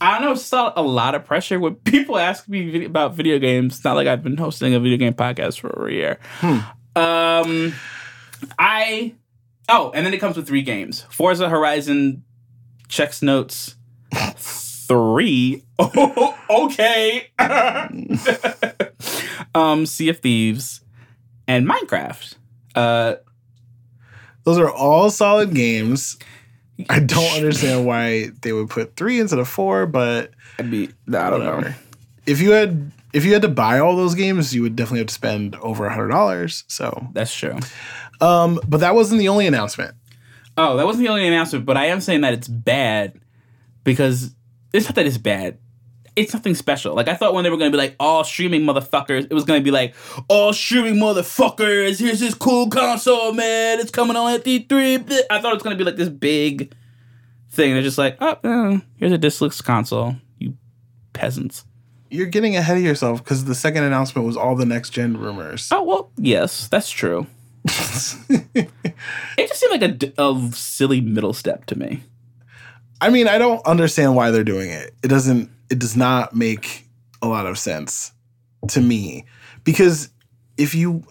I 0.00 0.14
don't 0.18 0.22
know. 0.22 0.32
It's 0.32 0.42
still 0.42 0.72
a 0.76 0.82
lot 0.82 1.14
of 1.14 1.24
pressure 1.24 1.58
when 1.58 1.74
people 1.84 2.18
ask 2.18 2.46
me 2.48 2.84
about 2.84 3.14
video 3.14 3.38
games. 3.38 3.76
It's 3.76 3.84
not 3.84 3.94
like 3.96 4.06
I've 4.06 4.22
been 4.22 4.36
hosting 4.36 4.74
a 4.74 4.80
video 4.80 4.98
game 4.98 5.14
podcast 5.14 5.60
for 5.60 5.74
over 5.74 5.88
a 5.88 5.92
year. 5.92 6.18
Um, 6.96 7.72
I 8.58 9.14
oh, 9.68 9.90
and 9.94 10.06
then 10.06 10.14
it 10.14 10.18
comes 10.18 10.36
with 10.36 10.46
three 10.46 10.62
games: 10.62 11.02
Forza 11.10 11.48
Horizon, 11.48 12.24
checks 12.88 13.22
notes. 13.22 13.76
Three. 14.36 15.64
Oh, 15.78 16.68
okay. 16.68 17.30
um, 19.54 19.86
Sea 19.86 20.08
of 20.10 20.18
Thieves 20.20 20.80
and 21.48 21.66
Minecraft. 21.66 22.34
Uh, 22.74 23.14
Those 24.44 24.58
are 24.58 24.70
all 24.70 25.10
solid 25.10 25.54
games. 25.54 26.18
I 26.88 27.00
don't 27.00 27.36
understand 27.36 27.86
why 27.86 28.30
they 28.42 28.52
would 28.52 28.70
put 28.70 28.96
three 28.96 29.20
instead 29.20 29.38
of 29.38 29.48
four, 29.48 29.86
but 29.86 30.30
I'd 30.58 30.70
be, 30.70 30.88
I 31.08 31.30
don't 31.30 31.44
know. 31.44 31.62
If 32.26 32.40
you 32.40 32.52
had 32.52 32.90
if 33.12 33.24
you 33.24 33.32
had 33.32 33.42
to 33.42 33.48
buy 33.48 33.78
all 33.78 33.96
those 33.96 34.14
games, 34.14 34.54
you 34.54 34.62
would 34.62 34.76
definitely 34.76 34.98
have 34.98 35.08
to 35.08 35.14
spend 35.14 35.54
over 35.56 35.86
a 35.86 35.90
hundred 35.90 36.08
dollars. 36.08 36.64
So, 36.68 37.08
That's 37.12 37.34
true. 37.34 37.58
Um, 38.24 38.58
but 38.66 38.80
that 38.80 38.94
wasn't 38.94 39.18
the 39.18 39.28
only 39.28 39.46
announcement. 39.46 39.94
Oh, 40.56 40.76
that 40.76 40.86
wasn't 40.86 41.04
the 41.04 41.10
only 41.10 41.26
announcement, 41.26 41.66
but 41.66 41.76
I 41.76 41.86
am 41.86 42.00
saying 42.00 42.22
that 42.22 42.32
it's 42.32 42.48
bad 42.48 43.20
because 43.82 44.34
it's 44.72 44.86
not 44.86 44.94
that 44.94 45.06
it's 45.06 45.18
bad. 45.18 45.58
It's 46.16 46.32
nothing 46.32 46.54
special. 46.54 46.94
Like 46.94 47.08
I 47.08 47.14
thought 47.14 47.34
when 47.34 47.42
they 47.44 47.50
were 47.50 47.56
gonna 47.56 47.72
be 47.72 47.76
like 47.76 47.96
all 47.98 48.22
streaming 48.22 48.62
motherfuckers, 48.62 49.24
it 49.24 49.34
was 49.34 49.44
gonna 49.44 49.60
be 49.60 49.72
like 49.72 49.94
all 50.28 50.52
streaming 50.52 50.94
motherfuckers. 50.94 51.98
Here's 51.98 52.20
this 52.20 52.34
cool 52.34 52.70
console, 52.70 53.32
man. 53.32 53.80
It's 53.80 53.90
coming 53.90 54.16
on 54.16 54.32
at 54.32 54.44
E3. 54.44 55.22
I 55.28 55.40
thought 55.40 55.52
it 55.52 55.54
was 55.54 55.62
gonna 55.62 55.76
be 55.76 55.84
like 55.84 55.96
this 55.96 56.08
big 56.08 56.72
thing. 57.50 57.74
They're 57.74 57.82
just 57.82 57.98
like, 57.98 58.16
oh, 58.20 58.38
uh, 58.44 58.78
here's 58.96 59.12
a 59.12 59.18
discless 59.18 59.62
console. 59.62 60.16
You 60.38 60.56
peasants. 61.12 61.64
You're 62.10 62.26
getting 62.26 62.54
ahead 62.56 62.76
of 62.76 62.84
yourself 62.84 63.24
because 63.24 63.44
the 63.44 63.56
second 63.56 63.82
announcement 63.82 64.24
was 64.24 64.36
all 64.36 64.54
the 64.54 64.66
next 64.66 64.90
gen 64.90 65.16
rumors. 65.16 65.68
Oh 65.72 65.82
well, 65.82 66.12
yes, 66.16 66.68
that's 66.68 66.90
true. 66.90 67.26
It 69.36 69.48
just 69.48 69.60
seemed 69.60 69.80
like 69.80 70.14
a 70.18 70.52
silly 70.52 71.00
middle 71.00 71.32
step 71.32 71.66
to 71.66 71.78
me. 71.78 72.02
I 73.00 73.10
mean, 73.10 73.28
I 73.28 73.38
don't 73.38 73.64
understand 73.66 74.14
why 74.14 74.30
they're 74.30 74.44
doing 74.44 74.70
it. 74.70 74.94
It 75.02 75.08
doesn't. 75.08 75.50
It 75.70 75.78
does 75.78 75.96
not 75.96 76.34
make 76.34 76.86
a 77.20 77.28
lot 77.28 77.46
of 77.46 77.58
sense 77.58 78.12
to 78.68 78.80
me 78.80 79.24
because 79.64 80.10
if 80.56 80.74
you, 80.74 81.04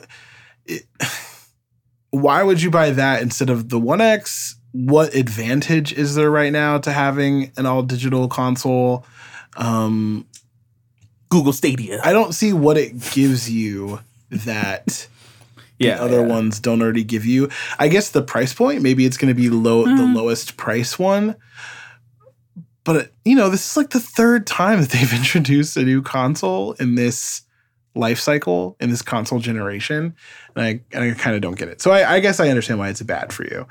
it, 0.66 0.84
why 2.12 2.44
would 2.44 2.62
you 2.62 2.72
buy 2.72 2.92
that 2.92 3.22
instead 3.22 3.50
of 3.50 3.70
the 3.70 3.80
One 3.80 4.02
X? 4.02 4.56
What 4.72 5.14
advantage 5.14 5.94
is 5.94 6.16
there 6.16 6.32
right 6.32 6.52
now 6.52 6.80
to 6.80 6.92
having 6.92 7.52
an 7.58 7.66
all 7.66 7.84
digital 7.84 8.28
console? 8.28 9.06
Um, 9.56 10.26
Google 11.30 11.54
Stadia. 11.54 12.00
I 12.04 12.14
don't 12.14 12.34
see 12.34 12.54
what 12.54 12.78
it 12.78 13.00
gives 13.12 13.50
you 13.50 14.00
that 14.32 15.08
yeah, 15.80 15.96
the 15.98 16.04
other 16.04 16.22
yeah. 16.22 16.28
ones 16.28 16.60
don't 16.60 16.82
already 16.82 17.04
give 17.04 17.26
you. 17.26 17.50
I 17.80 17.88
guess 17.88 18.10
the 18.10 18.22
price 18.22 18.54
point, 18.54 18.82
maybe 18.82 19.06
it's 19.06 19.18
going 19.18 19.34
to 19.34 19.40
be 19.40 19.50
low, 19.50 19.84
the 19.84 19.90
Mhm. 20.04 20.16
lowest 20.16 20.56
price 20.58 20.98
one. 21.00 21.36
But 22.84 23.12
you 23.24 23.36
know, 23.36 23.50
this 23.50 23.72
is 23.72 23.78
like 23.78 23.92
the 23.92 24.00
third 24.00 24.46
time 24.46 24.82
that 24.82 24.90
they've 24.90 25.14
introduced 25.16 25.78
a 25.78 25.84
new 25.84 26.02
console 26.02 26.74
in 26.74 26.96
this 26.96 27.42
life 27.96 28.20
cycle 28.20 28.76
in 28.80 28.90
this 28.90 29.02
console 29.04 29.40
generation, 29.40 30.16
and 30.56 30.66
I, 30.66 30.82
and 30.92 31.04
I 31.04 31.14
kind 31.14 31.36
of 31.36 31.42
don't 31.42 31.58
get 31.58 31.68
it. 31.70 31.82
So 31.82 31.92
I, 31.92 32.16
I 32.16 32.20
guess 32.20 32.40
I 32.40 32.50
understand 32.50 32.80
why 32.80 32.90
it's 32.90 33.02
bad 33.04 33.32
for 33.32 33.44
you. 33.44 33.68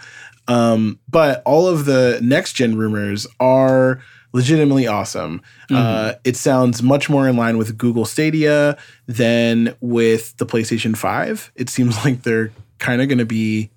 Um, 0.48 0.98
but 1.08 1.42
all 1.44 1.66
of 1.68 1.84
the 1.84 2.18
next 2.22 2.54
gen 2.54 2.76
rumors 2.76 3.26
are 3.40 4.00
legitimately 4.32 4.86
awesome. 4.86 5.42
Uh, 5.70 6.14
it 6.24 6.36
sounds 6.36 6.82
much 6.82 7.08
more 7.10 7.28
in 7.28 7.36
line 7.36 7.58
with 7.58 7.76
Google 7.78 8.04
Stadia 8.04 8.76
than 9.06 9.74
with 9.80 10.36
the 10.38 10.46
PlayStation 10.46 10.96
5. 10.96 11.52
It 11.54 11.68
seems 11.68 12.04
like 12.04 12.22
they're 12.22 12.50
kind 12.78 13.02
of 13.02 13.08
going 13.08 13.18
to 13.18 13.24
be 13.26 13.70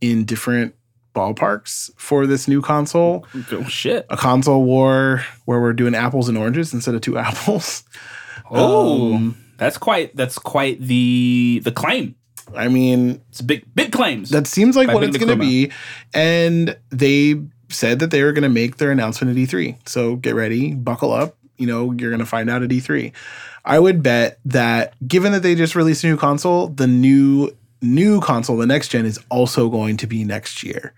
in 0.00 0.24
different 0.24 0.74
ballparks 1.14 1.90
for 1.96 2.26
this 2.26 2.46
new 2.46 2.62
console. 2.62 3.26
Oh 3.50 3.64
shit. 3.64 4.06
A 4.10 4.16
console 4.16 4.62
war 4.64 5.24
where 5.44 5.60
we're 5.60 5.72
doing 5.72 5.94
apples 5.94 6.28
and 6.28 6.38
oranges 6.38 6.72
instead 6.72 6.94
of 6.94 7.00
two 7.00 7.18
apples. 7.18 7.82
Oh, 8.50 9.14
Um, 9.14 9.36
that's 9.56 9.76
quite 9.78 10.14
that's 10.16 10.38
quite 10.38 10.80
the 10.80 11.60
the 11.64 11.72
claim. 11.72 12.14
I 12.56 12.68
mean, 12.68 13.20
It's 13.28 13.40
big 13.42 13.64
big 13.74 13.92
claims. 13.92 14.30
that 14.30 14.46
seems 14.46 14.74
like 14.76 14.88
what 14.88 15.04
it's 15.04 15.16
going 15.16 15.28
to 15.28 15.36
be. 15.36 15.70
And 16.14 16.76
they 16.90 17.40
said 17.70 17.98
that 18.00 18.10
they 18.10 18.22
were 18.22 18.32
going 18.32 18.42
to 18.42 18.48
make 18.48 18.76
their 18.76 18.90
announcement 18.90 19.36
at 19.36 19.42
E3. 19.42 19.88
So 19.88 20.16
get 20.16 20.34
ready, 20.34 20.74
buckle 20.74 21.12
up. 21.12 21.36
You 21.56 21.66
know, 21.66 21.92
you're 21.92 22.10
going 22.10 22.20
to 22.20 22.26
find 22.26 22.50
out 22.50 22.62
at 22.62 22.70
E3. 22.70 23.12
I 23.64 23.78
would 23.78 24.02
bet 24.02 24.38
that 24.46 24.94
given 25.06 25.32
that 25.32 25.42
they 25.42 25.54
just 25.54 25.74
released 25.74 26.04
a 26.04 26.08
new 26.08 26.16
console, 26.16 26.68
the 26.68 26.86
new 26.86 27.54
new 27.82 28.20
console, 28.20 28.56
the 28.56 28.66
next 28.66 28.88
gen, 28.88 29.06
is 29.06 29.18
also 29.30 29.68
going 29.68 29.96
to 29.98 30.06
be 30.06 30.24
next 30.24 30.62
year. 30.62 30.94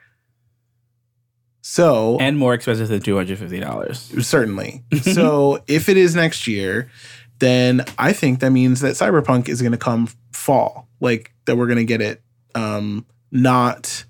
So 1.62 2.18
and 2.20 2.36
more 2.36 2.54
expensive 2.54 2.88
than 2.88 3.00
two 3.00 3.16
hundred 3.16 3.38
fifty 3.38 3.60
dollars. 3.60 4.12
certainly. 4.26 4.82
so 5.02 5.62
if 5.66 5.88
it 5.88 5.96
is 5.96 6.14
next 6.14 6.46
year, 6.46 6.90
then 7.38 7.84
I 7.98 8.12
think 8.12 8.40
that 8.40 8.50
means 8.50 8.80
that 8.80 8.94
Cyberpunk 8.94 9.48
is 9.48 9.62
going 9.62 9.72
to 9.72 9.78
come 9.78 10.08
fall. 10.32 10.88
Like 11.00 11.32
that 11.44 11.56
we're 11.56 11.66
going 11.66 11.78
to 11.78 11.84
get 11.84 12.00
it 12.00 12.22
um 12.54 13.06
not 13.30 14.04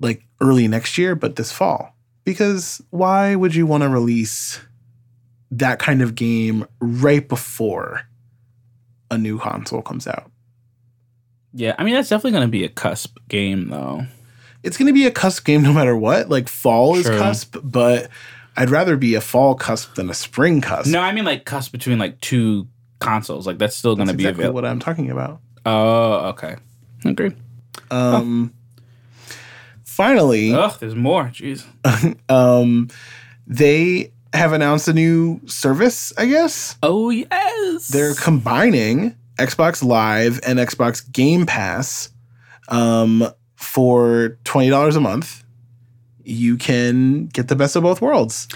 like 0.00 0.22
early 0.40 0.68
next 0.68 0.98
year, 0.98 1.14
but 1.14 1.36
this 1.36 1.52
fall. 1.52 1.94
Because 2.24 2.82
why 2.90 3.34
would 3.34 3.54
you 3.54 3.66
want 3.66 3.82
to 3.82 3.88
release 3.88 4.60
that 5.50 5.78
kind 5.78 6.02
of 6.02 6.14
game 6.14 6.66
right 6.80 7.26
before 7.26 8.02
a 9.10 9.16
new 9.16 9.38
console 9.38 9.82
comes 9.82 10.06
out? 10.06 10.30
Yeah, 11.54 11.74
I 11.78 11.84
mean 11.84 11.94
that's 11.94 12.08
definitely 12.08 12.32
going 12.32 12.46
to 12.46 12.50
be 12.50 12.64
a 12.64 12.68
cusp 12.68 13.18
game 13.28 13.68
though. 13.68 14.06
It's 14.62 14.76
going 14.76 14.88
to 14.88 14.92
be 14.92 15.06
a 15.06 15.10
cusp 15.10 15.44
game 15.44 15.62
no 15.62 15.72
matter 15.72 15.96
what. 15.96 16.28
Like 16.28 16.48
fall 16.48 16.96
is 16.96 17.06
cusp, 17.06 17.56
but 17.62 18.10
I'd 18.56 18.70
rather 18.70 18.96
be 18.96 19.14
a 19.14 19.20
fall 19.20 19.54
cusp 19.54 19.94
than 19.94 20.10
a 20.10 20.14
spring 20.14 20.60
cusp. 20.60 20.90
No, 20.90 21.00
I 21.00 21.12
mean 21.12 21.24
like 21.24 21.44
cusp 21.44 21.72
between 21.72 21.98
like 21.98 22.20
two 22.20 22.68
consoles. 22.98 23.46
Like 23.46 23.58
that's 23.58 23.76
still 23.76 23.96
going 23.96 24.08
to 24.08 24.14
be 24.14 24.24
exactly 24.24 24.42
available. 24.42 24.54
what 24.54 24.64
I'm 24.66 24.80
talking 24.80 25.10
about. 25.10 25.40
Oh, 25.64 26.28
okay. 26.30 26.56
Agree. 27.04 27.32
Um, 27.90 28.52
Finally, 29.98 30.54
Ugh, 30.54 30.76
there's 30.78 30.94
more. 30.94 31.24
Jeez. 31.24 31.64
um, 32.30 32.86
they 33.48 34.12
have 34.32 34.52
announced 34.52 34.86
a 34.86 34.92
new 34.92 35.40
service. 35.46 36.12
I 36.16 36.26
guess 36.26 36.76
Oh 36.84 37.10
yes. 37.10 37.88
they're 37.88 38.14
combining 38.14 39.16
Xbox 39.40 39.82
Live 39.82 40.38
and 40.46 40.60
Xbox 40.60 41.02
Game 41.10 41.46
Pass 41.46 42.10
um, 42.68 43.26
for 43.56 44.38
twenty 44.44 44.70
dollars 44.70 44.94
a 44.94 45.00
month. 45.00 45.42
You 46.22 46.58
can 46.58 47.26
get 47.26 47.48
the 47.48 47.56
best 47.56 47.74
of 47.74 47.82
both 47.82 48.00
worlds. 48.00 48.46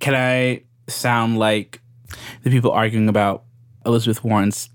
Can 0.00 0.14
I 0.14 0.64
sound 0.86 1.38
like 1.38 1.80
the 2.42 2.50
people 2.50 2.72
arguing 2.72 3.08
about 3.08 3.44
Elizabeth 3.86 4.22
Warren's 4.22 4.68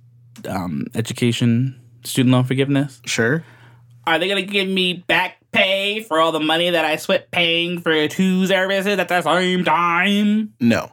um, 0.48 0.88
education 0.96 1.80
student 2.04 2.34
loan 2.34 2.46
forgiveness? 2.46 3.00
Sure. 3.06 3.44
Are 4.08 4.18
they 4.18 4.28
gonna 4.28 4.42
give 4.42 4.68
me 4.68 4.94
back 4.94 5.39
for 6.06 6.20
all 6.20 6.32
the 6.32 6.40
money 6.40 6.70
that 6.70 6.86
I 6.86 6.96
spent 6.98 7.30
paying 7.32 7.80
for 7.82 8.08
two 8.08 8.46
services 8.48 9.00
at 9.00 9.08
the 9.08 9.22
same 9.22 9.64
time? 9.64 10.54
No, 10.60 10.92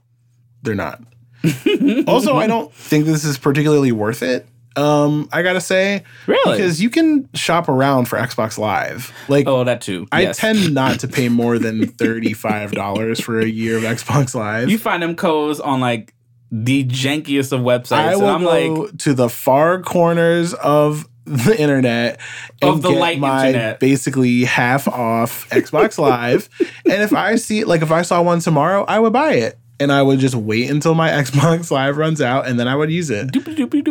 they're 0.62 0.74
not. 0.74 1.00
also, 2.06 2.36
I 2.36 2.46
don't 2.46 2.72
think 2.72 3.04
this 3.06 3.24
is 3.24 3.38
particularly 3.38 3.92
worth 3.92 4.22
it. 4.22 4.46
Um, 4.76 5.28
I 5.32 5.40
gotta 5.42 5.60
say, 5.60 6.02
Really? 6.26 6.56
because 6.56 6.82
you 6.82 6.90
can 6.90 7.28
shop 7.34 7.68
around 7.70 8.06
for 8.08 8.18
Xbox 8.18 8.58
Live. 8.58 9.10
Like, 9.26 9.46
oh, 9.46 9.64
that 9.64 9.80
too. 9.80 10.06
I 10.12 10.22
Yes. 10.22 10.36
tend 10.36 10.74
not 10.74 11.00
to 11.00 11.08
pay 11.08 11.30
more 11.30 11.58
than 11.60 11.86
thirty-five 11.86 12.72
dollars 12.72 13.18
for 13.20 13.40
a 13.40 13.46
year 13.46 13.78
of 13.78 13.84
Xbox 13.84 14.34
Live. 14.34 14.68
You 14.68 14.76
find 14.76 15.02
them 15.02 15.16
codes 15.16 15.60
on 15.60 15.80
like 15.80 16.12
the 16.52 16.84
jankiest 16.84 17.52
of 17.52 17.60
websites. 17.60 17.92
I 17.92 18.16
will 18.16 18.26
I'm 18.28 18.42
go 18.42 18.48
like, 18.84 18.98
to 18.98 19.14
the 19.14 19.30
far 19.30 19.80
corners 19.80 20.52
of 20.52 21.08
the 21.26 21.60
internet 21.60 22.20
and 22.62 22.70
Of 22.70 22.82
the 22.82 22.90
get 22.90 22.98
light 22.98 23.18
my 23.18 23.48
internet. 23.48 23.80
basically 23.80 24.44
half 24.44 24.88
off 24.88 25.48
Xbox 25.50 25.98
Live. 25.98 26.48
and 26.84 27.02
if 27.02 27.12
I 27.12 27.36
see 27.36 27.64
like 27.64 27.82
if 27.82 27.90
I 27.92 28.02
saw 28.02 28.22
one 28.22 28.40
tomorrow, 28.40 28.84
I 28.86 28.98
would 28.98 29.12
buy 29.12 29.32
it. 29.34 29.58
And 29.78 29.92
I 29.92 30.00
would 30.02 30.20
just 30.20 30.34
wait 30.34 30.70
until 30.70 30.94
my 30.94 31.10
Xbox 31.22 31.70
Live 31.70 31.96
runs 31.98 32.22
out 32.22 32.46
and 32.46 32.58
then 32.58 32.66
I 32.68 32.74
would 32.76 32.90
use 32.90 33.10
it. 33.10 33.30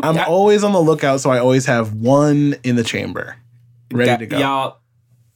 I'm 0.04 0.18
always 0.28 0.64
on 0.64 0.72
the 0.74 0.82
lookout, 0.82 1.22
so 1.22 1.30
I 1.30 1.38
always 1.38 1.66
have 1.68 1.94
one 1.94 2.56
in 2.64 2.76
the 2.76 2.84
chamber 2.84 3.36
ready 3.92 4.10
Got- 4.10 4.20
to 4.20 4.26
go. 4.26 4.38
Y'all, 4.40 4.78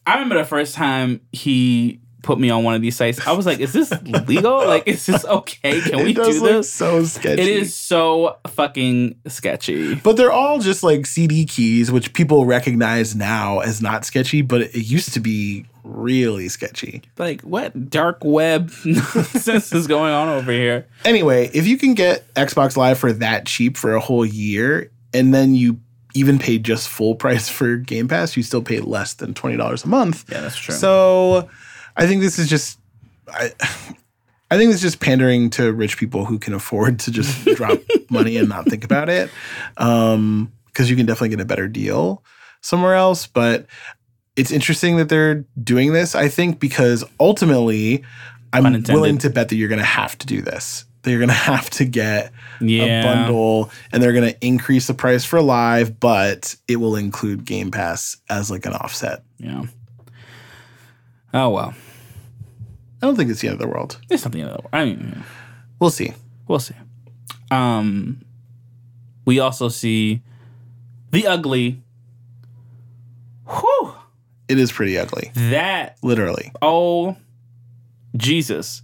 I 0.08 0.14
remember 0.14 0.38
the 0.40 0.46
first 0.46 0.74
time 0.74 1.22
he 1.32 2.00
put 2.22 2.40
me 2.40 2.50
on 2.50 2.64
one 2.64 2.76
of 2.76 2.82
these 2.82 2.96
sites. 2.96 3.26
I 3.26 3.32
was 3.32 3.46
like, 3.46 3.60
"Is 3.60 3.74
this 3.74 3.92
legal? 4.28 4.58
like, 4.68 4.88
is 4.88 5.06
this 5.06 5.26
okay? 5.26 5.82
Can 5.82 6.04
we 6.04 6.14
do 6.14 6.40
this?" 6.40 6.72
so 6.72 7.04
sketchy. 7.04 7.42
It 7.42 7.48
is 7.48 7.76
so 7.76 8.38
fucking 8.48 9.16
sketchy. 9.28 9.96
But 9.96 10.18
they're 10.18 10.32
all 10.32 10.60
just 10.60 10.84
like 10.84 11.06
CD 11.06 11.46
keys, 11.46 11.92
which 11.92 12.14
people 12.14 12.46
recognize 12.46 13.16
now 13.16 13.60
as 13.60 13.82
not 13.82 14.06
sketchy, 14.06 14.42
but 14.42 14.62
it 14.62 14.76
used 14.76 15.14
to 15.14 15.20
be 15.20 15.66
really 15.84 16.50
sketchy. 16.50 17.02
Like, 17.18 17.42
what 17.42 17.90
dark 17.90 18.24
web 18.24 18.72
nonsense 18.86 19.74
is 19.74 19.88
going 19.88 20.14
on 20.14 20.30
over 20.30 20.52
here? 20.52 20.88
Anyway, 21.06 21.50
if 21.54 21.68
you 21.68 21.78
can 21.78 21.94
get 21.94 22.32
Xbox 22.36 22.78
Live 22.78 23.00
for 23.00 23.14
that 23.14 23.46
cheap 23.46 23.78
for 23.78 23.96
a 23.96 24.00
whole 24.00 24.26
year, 24.26 24.92
and 25.14 25.34
then 25.34 25.56
you 25.56 25.80
even 26.16 26.40
pay 26.40 26.58
just 26.58 26.90
full 26.90 27.16
price 27.16 27.50
for 27.50 27.78
Game 27.78 28.08
Pass, 28.08 28.36
you 28.36 28.44
still 28.44 28.64
pay 28.64 28.80
less 28.80 29.14
than 29.14 29.34
$20 29.34 29.84
a 29.84 29.88
month. 29.88 30.26
Yeah, 30.30 30.42
that's 30.42 30.58
true. 30.58 30.76
So 30.76 31.50
I 32.00 32.08
think 32.08 32.22
this 32.22 32.40
is 32.40 32.50
just. 32.50 32.80
I, 33.28 33.52
I 34.52 34.58
think 34.58 34.74
it's 34.74 34.82
just 34.82 35.00
pandering 35.00 35.52
to 35.52 35.72
rich 35.72 35.98
people 35.98 36.26
who 36.26 36.40
can 36.40 36.56
afford 36.56 37.00
to 37.02 37.12
just 37.12 37.46
drop 37.56 37.80
money 38.10 38.38
and 38.38 38.50
not 38.50 38.66
think 38.66 38.84
about 38.84 39.08
it. 39.08 39.30
Um, 39.78 40.52
because 40.66 40.90
you 40.90 40.96
can 40.96 41.06
definitely 41.06 41.30
get 41.30 41.42
a 41.42 41.46
better 41.46 41.68
deal 41.68 42.24
somewhere 42.62 42.96
else. 42.96 43.28
But 43.28 43.66
it's 44.36 44.50
interesting 44.52 44.98
that 44.98 45.10
they're 45.10 45.46
doing 45.62 45.94
this, 45.94 46.16
I 46.16 46.30
think, 46.30 46.60
because 46.60 47.04
ultimately 47.20 48.04
I'm 48.54 48.64
Pun 48.64 48.76
intended. 48.76 48.94
willing 48.94 49.18
to 49.20 49.30
bet 49.30 49.50
that 49.50 49.56
you're 49.56 49.70
gonna 49.70 49.84
have 49.84 50.18
to 50.20 50.26
do 50.26 50.42
this. 50.42 50.86
That 51.04 51.12
you're 51.12 51.20
gonna 51.20 51.34
have 51.34 51.70
to 51.72 51.86
get 51.86 52.32
yeah, 52.62 53.02
a 53.02 53.04
bundle 53.04 53.72
and 53.92 54.02
they're 54.02 54.14
gonna 54.14 54.36
increase 54.42 54.88
the 54.88 54.94
price 54.94 55.26
for 55.26 55.42
live, 55.42 56.00
but 56.00 56.56
it 56.68 56.78
will 56.78 56.96
include 56.96 57.46
Game 57.46 57.72
Pass 57.72 58.18
as 58.30 58.50
like 58.50 58.66
an 58.66 58.74
offset. 58.74 59.24
Yeah. 59.38 59.66
Oh 61.34 61.50
well, 61.50 61.74
I 63.02 63.06
don't 63.06 63.16
think 63.16 63.30
it's 63.32 63.42
the 63.42 63.48
end 63.48 63.56
of 63.56 63.60
the 63.62 63.68
world. 63.68 64.00
there's 64.10 64.22
something. 64.22 64.44
Other. 64.44 64.62
I 64.74 64.86
mean, 64.86 65.14
yeah. 65.18 65.24
We'll 65.80 65.90
see. 65.90 66.14
we'll 66.48 66.60
see. 66.60 66.76
Um, 67.52 68.22
we 69.26 69.40
also 69.40 69.70
see 69.70 70.22
the 71.12 71.26
ugly. 71.28 71.82
Whew, 73.48 73.94
It 74.48 74.60
is 74.60 74.72
pretty 74.72 74.98
ugly. 74.98 75.32
that 75.34 75.98
Literally. 76.04 76.52
oh 76.62 77.16
Jesus, 78.16 78.82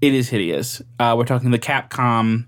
it 0.00 0.14
is 0.14 0.28
hideous. 0.28 0.80
Uh, 0.98 1.14
we're 1.16 1.24
talking 1.24 1.50
the 1.50 1.58
Capcom 1.58 2.46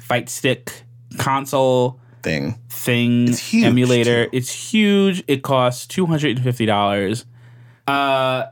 Fight 0.00 0.28
Stick 0.28 0.84
console 1.18 2.00
Thing. 2.22 2.58
thing 2.68 3.28
It's 3.28 3.38
huge, 3.38 3.64
emulator. 3.64 4.24
too. 4.26 4.30
It's 4.32 4.50
huge. 4.72 5.22
It 5.28 5.42
costs 5.42 5.86
two 5.86 6.06
hundred 6.06 6.36
and 6.36 6.44
fifty 6.44 6.66
dollars. 6.66 7.24
Uh, 7.86 8.46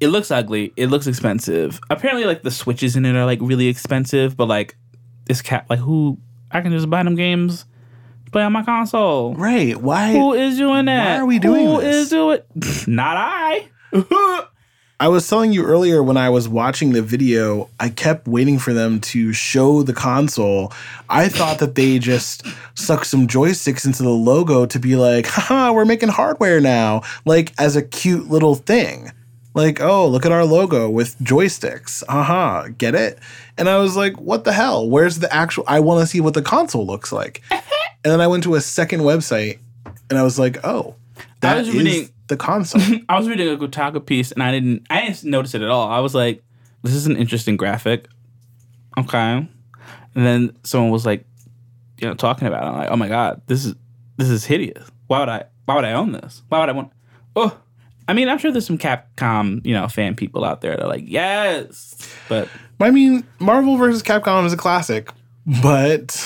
it 0.00 0.08
looks 0.08 0.30
ugly. 0.30 0.72
It 0.76 0.86
looks 0.88 1.06
expensive. 1.06 1.80
Apparently, 1.90 2.24
like 2.24 2.42
the 2.42 2.50
switches 2.50 2.96
in 2.96 3.04
it 3.04 3.14
are 3.14 3.24
like 3.26 3.38
really 3.42 3.68
expensive. 3.68 4.36
But 4.36 4.46
like 4.46 4.76
this 5.26 5.42
cat, 5.42 5.66
like 5.70 5.78
who 5.78 6.18
I 6.50 6.60
can 6.60 6.72
just 6.72 6.90
buy 6.90 7.02
them 7.02 7.14
games 7.14 7.66
play 8.32 8.42
on 8.42 8.52
my 8.52 8.62
console. 8.62 9.34
Right. 9.34 9.76
Why? 9.76 10.12
Who 10.12 10.34
is 10.34 10.56
doing 10.56 10.86
that? 10.86 11.16
Why 11.16 11.20
are 11.22 11.26
we 11.26 11.38
doing 11.38 11.66
Who 11.66 11.80
this? 11.80 11.96
is 11.96 12.10
doing? 12.10 12.40
Not 12.86 13.16
I. 13.16 13.68
I 15.00 15.08
was 15.08 15.26
telling 15.26 15.52
you 15.52 15.64
earlier 15.64 16.02
when 16.02 16.18
I 16.18 16.28
was 16.28 16.46
watching 16.46 16.92
the 16.92 17.00
video, 17.00 17.70
I 17.80 17.88
kept 17.88 18.28
waiting 18.28 18.58
for 18.58 18.74
them 18.74 19.00
to 19.00 19.32
show 19.32 19.82
the 19.82 19.94
console. 19.94 20.72
I 21.08 21.28
thought 21.28 21.58
that 21.60 21.74
they 21.74 21.98
just 21.98 22.44
sucked 22.74 23.06
some 23.06 23.26
joysticks 23.26 23.86
into 23.86 24.02
the 24.02 24.10
logo 24.10 24.66
to 24.66 24.78
be 24.78 24.96
like, 24.96 25.26
haha, 25.26 25.72
we're 25.72 25.86
making 25.86 26.10
hardware 26.10 26.60
now, 26.60 27.00
like 27.24 27.54
as 27.58 27.76
a 27.76 27.82
cute 27.82 28.28
little 28.28 28.54
thing. 28.54 29.10
Like, 29.52 29.80
oh, 29.80 30.06
look 30.06 30.24
at 30.24 30.32
our 30.32 30.44
logo 30.44 30.88
with 30.88 31.18
joysticks. 31.18 32.04
Haha, 32.08 32.68
get 32.68 32.94
it? 32.94 33.18
And 33.58 33.68
I 33.68 33.78
was 33.78 33.96
like, 33.96 34.20
what 34.20 34.44
the 34.44 34.52
hell? 34.52 34.88
Where's 34.88 35.18
the 35.18 35.32
actual? 35.32 35.64
I 35.66 35.80
want 35.80 36.00
to 36.00 36.06
see 36.06 36.20
what 36.20 36.34
the 36.34 36.42
console 36.42 36.86
looks 36.86 37.10
like. 37.12 37.42
and 37.50 37.60
then 38.02 38.20
I 38.20 38.28
went 38.28 38.44
to 38.44 38.54
a 38.54 38.60
second 38.60 39.00
website 39.00 39.58
and 40.08 40.18
I 40.18 40.22
was 40.22 40.38
like, 40.38 40.64
oh, 40.64 40.94
that 41.40 41.58
was 41.58 41.68
is 41.68 41.74
reading- 41.74 42.08
the 42.28 42.36
console. 42.36 42.80
I 43.08 43.18
was 43.18 43.28
reading 43.28 43.48
a 43.48 43.56
Kotaku 43.56 44.04
piece 44.04 44.30
and 44.30 44.42
I 44.42 44.52
didn't 44.52 44.86
I 44.88 45.00
didn't 45.00 45.24
notice 45.24 45.54
it 45.54 45.62
at 45.62 45.68
all. 45.68 45.88
I 45.88 45.98
was 45.98 46.14
like, 46.14 46.42
this 46.82 46.94
is 46.94 47.06
an 47.06 47.16
interesting 47.16 47.56
graphic. 47.56 48.06
Okay. 48.96 49.48
And 50.14 50.26
then 50.26 50.56
someone 50.62 50.90
was 50.90 51.04
like, 51.04 51.24
you 51.98 52.06
know, 52.06 52.14
talking 52.14 52.46
about 52.46 52.62
it. 52.64 52.66
I'm 52.68 52.76
like, 52.76 52.90
oh 52.90 52.96
my 52.96 53.08
God, 53.08 53.42
this 53.46 53.64
is 53.64 53.74
this 54.16 54.28
is 54.28 54.44
hideous. 54.44 54.88
Why 55.08 55.18
would 55.20 55.28
I 55.28 55.44
why 55.64 55.74
would 55.74 55.84
I 55.84 55.92
own 55.92 56.12
this? 56.12 56.42
Why 56.48 56.60
would 56.60 56.68
I 56.68 56.72
want 56.72 56.92
oh 57.34 57.58
I 58.08 58.12
mean, 58.12 58.28
I'm 58.28 58.38
sure 58.38 58.50
there's 58.50 58.66
some 58.66 58.78
Capcom, 58.78 59.64
you 59.64 59.74
know, 59.74 59.86
fan 59.88 60.16
people 60.16 60.44
out 60.44 60.60
there 60.60 60.76
that 60.76 60.84
are 60.84 60.88
like, 60.88 61.04
yes. 61.06 61.96
But 62.28 62.48
I 62.80 62.90
mean, 62.90 63.24
Marvel 63.38 63.76
versus 63.76 64.02
Capcom 64.02 64.44
is 64.46 64.52
a 64.52 64.56
classic, 64.56 65.10
but 65.62 66.16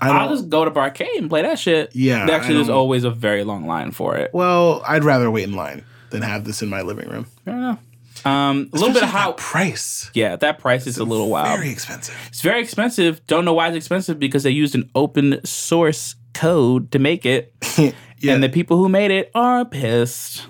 I 0.00 0.10
I'll 0.10 0.28
just 0.28 0.48
go 0.48 0.64
to 0.64 0.70
Barcade 0.70 1.16
and 1.18 1.28
play 1.28 1.42
that 1.42 1.58
shit. 1.58 1.94
Yeah, 1.94 2.28
Actually, 2.30 2.54
there's 2.56 2.68
always 2.68 3.04
a 3.04 3.10
very 3.10 3.44
long 3.44 3.66
line 3.66 3.90
for 3.92 4.16
it. 4.16 4.32
well, 4.32 4.82
I'd 4.86 5.04
rather 5.04 5.30
wait 5.30 5.44
in 5.44 5.54
line 5.54 5.84
than 6.10 6.22
have 6.22 6.44
this 6.44 6.62
in 6.62 6.68
my 6.68 6.82
living 6.82 7.08
room. 7.08 7.26
Fair 7.44 7.54
don't. 7.54 7.78
Um, 8.24 8.70
a 8.72 8.76
little 8.76 8.94
bit 8.94 9.02
of 9.02 9.08
how, 9.08 9.32
price. 9.32 10.08
yeah, 10.14 10.36
that 10.36 10.60
price 10.60 10.86
is 10.86 10.98
a 10.98 11.04
little 11.04 11.28
wild. 11.28 11.58
Very 11.58 11.70
expensive. 11.70 12.14
It's 12.28 12.40
very 12.40 12.60
expensive. 12.60 13.26
Don't 13.26 13.44
know 13.44 13.52
why 13.54 13.66
it's 13.68 13.76
expensive 13.76 14.20
because 14.20 14.44
they 14.44 14.50
used 14.50 14.76
an 14.76 14.88
open 14.94 15.44
source 15.44 16.14
code 16.32 16.92
to 16.92 17.00
make 17.00 17.26
it, 17.26 17.52
yeah, 17.78 18.34
and 18.34 18.42
the 18.42 18.48
people 18.48 18.76
who 18.76 18.88
made 18.88 19.10
it 19.10 19.30
are 19.34 19.64
pissed. 19.64 20.46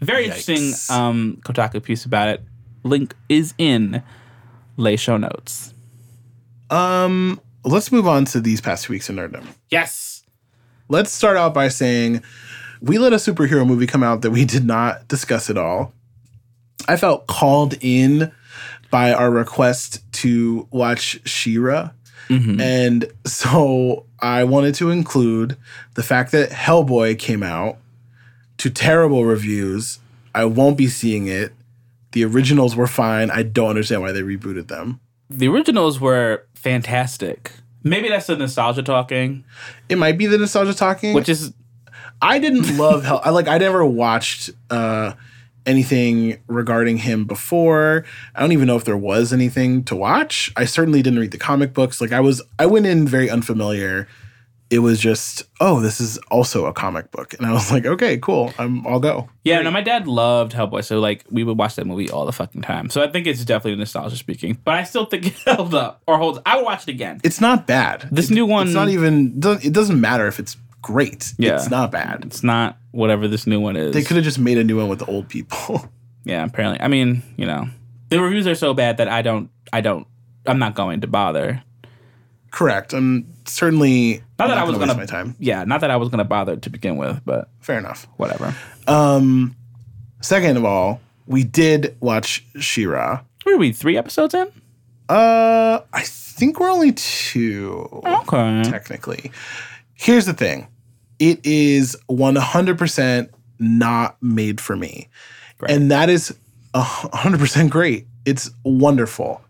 Very 0.00 0.24
interesting 0.26 0.72
um, 0.90 1.40
Kotaku 1.44 1.82
piece 1.82 2.04
about 2.04 2.28
it. 2.28 2.42
Link 2.82 3.14
is 3.28 3.54
in 3.58 4.02
lay 4.76 4.96
show 4.96 5.16
notes. 5.16 5.74
um, 6.70 7.40
let's 7.64 7.92
move 7.92 8.08
on 8.08 8.24
to 8.24 8.40
these 8.40 8.60
past 8.60 8.84
two 8.84 8.92
weeks 8.94 9.10
in 9.10 9.16
nerddom. 9.16 9.44
Yes. 9.68 10.24
Let's 10.88 11.12
start 11.12 11.36
out 11.36 11.52
by 11.52 11.68
saying 11.68 12.22
we 12.80 12.98
let 12.98 13.12
a 13.12 13.16
superhero 13.16 13.66
movie 13.66 13.86
come 13.86 14.02
out 14.02 14.22
that 14.22 14.30
we 14.30 14.44
did 14.44 14.64
not 14.64 15.06
discuss 15.08 15.50
at 15.50 15.58
all. 15.58 15.92
I 16.88 16.96
felt 16.96 17.26
called 17.26 17.74
in 17.82 18.32
by 18.90 19.12
our 19.12 19.30
request 19.30 20.00
to 20.14 20.66
watch 20.70 21.20
She-Ra. 21.28 21.90
And 22.60 23.10
so 23.26 24.06
I 24.20 24.44
wanted 24.44 24.76
to 24.76 24.90
include 24.90 25.56
the 25.94 26.02
fact 26.04 26.30
that 26.32 26.50
Hellboy 26.50 27.18
came 27.18 27.42
out 27.42 27.76
to 28.60 28.70
terrible 28.70 29.24
reviews. 29.24 29.98
I 30.34 30.44
won't 30.44 30.76
be 30.78 30.86
seeing 30.86 31.26
it. 31.26 31.52
The 32.12 32.24
originals 32.24 32.76
were 32.76 32.86
fine. 32.86 33.30
I 33.30 33.42
don't 33.42 33.70
understand 33.70 34.02
why 34.02 34.12
they 34.12 34.22
rebooted 34.22 34.68
them. 34.68 35.00
The 35.28 35.48
originals 35.48 36.00
were 36.00 36.44
fantastic. 36.54 37.52
Maybe 37.82 38.08
that's 38.08 38.26
the 38.26 38.36
nostalgia 38.36 38.82
talking, 38.82 39.44
It 39.88 39.96
might 39.96 40.18
be 40.18 40.26
the 40.26 40.36
nostalgia 40.38 40.74
talking. 40.74 41.14
which 41.14 41.28
is 41.28 41.52
I 42.20 42.38
didn't 42.38 42.76
love 42.76 43.04
Hell. 43.04 43.22
I 43.24 43.30
like. 43.30 43.48
I 43.48 43.56
never 43.58 43.84
watched 43.86 44.50
uh, 44.68 45.14
anything 45.64 46.38
regarding 46.48 46.98
him 46.98 47.24
before. 47.24 48.04
I 48.34 48.40
don't 48.40 48.52
even 48.52 48.66
know 48.66 48.76
if 48.76 48.84
there 48.84 48.96
was 48.98 49.32
anything 49.32 49.84
to 49.84 49.96
watch. 49.96 50.52
I 50.56 50.66
certainly 50.66 51.00
didn't 51.02 51.18
read 51.18 51.30
the 51.30 51.38
comic 51.38 51.72
books. 51.72 51.98
Like 52.00 52.12
I 52.12 52.20
was. 52.20 52.42
I 52.58 52.66
went 52.66 52.84
in 52.84 53.08
very 53.08 53.30
unfamiliar. 53.30 54.06
It 54.70 54.78
was 54.78 55.00
just, 55.00 55.42
oh, 55.60 55.80
this 55.80 56.00
is 56.00 56.16
also 56.30 56.66
a 56.66 56.72
comic 56.72 57.10
book, 57.10 57.34
and 57.34 57.44
I 57.44 57.52
was 57.52 57.72
like, 57.72 57.84
okay, 57.86 58.18
cool. 58.18 58.52
I'm. 58.58 58.86
I'll 58.86 59.00
go. 59.00 59.28
yeah. 59.42 59.60
No, 59.62 59.70
my 59.72 59.80
dad 59.80 60.06
loved 60.06 60.52
Hellboy, 60.52 60.84
so 60.84 61.00
like 61.00 61.24
we 61.30 61.42
would 61.42 61.58
watch 61.58 61.74
that 61.74 61.86
movie 61.86 62.08
all 62.08 62.24
the 62.24 62.32
fucking 62.32 62.62
time. 62.62 62.88
So 62.88 63.02
I 63.02 63.10
think 63.10 63.26
it's 63.26 63.44
definitely 63.44 63.78
nostalgia 63.78 64.16
speaking, 64.16 64.58
but 64.64 64.74
I 64.74 64.84
still 64.84 65.06
think 65.06 65.26
it 65.28 65.34
held 65.44 65.74
up 65.74 66.02
or 66.06 66.18
holds. 66.18 66.38
I 66.46 66.56
would 66.56 66.64
watch 66.64 66.84
it 66.84 66.90
again. 66.90 67.20
It's 67.24 67.40
not 67.40 67.66
bad. 67.66 68.08
This 68.12 68.30
It- 68.30 68.34
new 68.34 68.46
one- 68.46 68.68
It's 68.68 68.74
not 68.74 68.88
even. 68.88 69.40
It 69.62 69.72
doesn't 69.72 70.00
matter 70.00 70.26
if 70.28 70.38
it's 70.38 70.56
great. 70.82 71.34
Yeah. 71.36 71.56
It's 71.56 71.68
not 71.68 71.90
bad. 71.90 72.22
It's 72.24 72.42
not 72.42 72.78
whatever 72.92 73.28
this 73.28 73.46
new 73.46 73.60
one 73.60 73.76
is. 73.76 73.92
They 73.92 74.02
could 74.02 74.16
have 74.16 74.24
just 74.24 74.38
made 74.38 74.56
a 74.56 74.64
new 74.64 74.76
one 74.78 74.88
with 74.88 75.00
the 75.00 75.06
old 75.06 75.28
people. 75.28 75.88
Yeah, 76.22 76.44
apparently. 76.44 76.78
I 76.82 76.88
mean, 76.88 77.22
you 77.38 77.46
know, 77.46 77.66
the 78.10 78.20
reviews 78.20 78.46
are 78.46 78.54
so 78.54 78.74
bad 78.74 78.98
that 78.98 79.08
I 79.08 79.22
don't, 79.22 79.48
I 79.72 79.80
don't, 79.80 80.06
I'm 80.46 80.58
not 80.58 80.74
going 80.74 81.00
to 81.00 81.06
bother. 81.06 81.62
Correct. 82.50 82.92
I'm 82.92 83.26
certainly 83.46 84.22
Not 84.38 84.48
that 84.48 84.58
I 84.58 84.64
was 84.64 84.76
waste 84.76 84.80
gonna- 84.88 84.98
my 84.98 85.06
time. 85.06 85.36
Yeah, 85.38 85.64
not 85.64 85.80
that 85.82 85.90
I 85.90 85.96
was 85.96 86.08
going 86.08 86.18
to 86.18 86.24
bother 86.24 86.56
to 86.56 86.70
begin 86.70 86.96
with, 86.96 87.20
but 87.24 87.48
Fair 87.60 87.78
enough. 87.78 88.06
whatever. 88.16 88.54
Um, 88.88 89.54
second 90.20 90.56
of 90.56 90.64
all, 90.64 91.00
we 91.26 91.44
did 91.44 91.96
watch 92.00 92.44
She-Ra. 92.58 93.20
What 93.44 93.54
are 93.54 93.58
we, 93.58 93.72
three 93.72 93.96
episodes 93.96 94.34
in? 94.34 94.48
Uh, 95.08 95.80
I 95.92 96.02
think 96.02 96.58
we're 96.60 96.70
only 96.70 96.92
two 96.92 97.88
Okay. 98.06 98.62
technically. 98.64 99.30
Here's 99.94 100.26
the 100.26 100.32
thing: 100.32 100.68
it 101.18 101.40
is 101.44 101.96
100% 102.08 103.28
not 103.58 104.16
made 104.22 104.60
for 104.60 104.76
me, 104.76 105.08
Right. 105.60 105.70
and 105.70 105.90
that 105.90 106.08
is 106.10 106.34
100% 106.74 107.70
great. 107.70 108.06
It's 108.24 108.50
wonderful. 108.64 109.40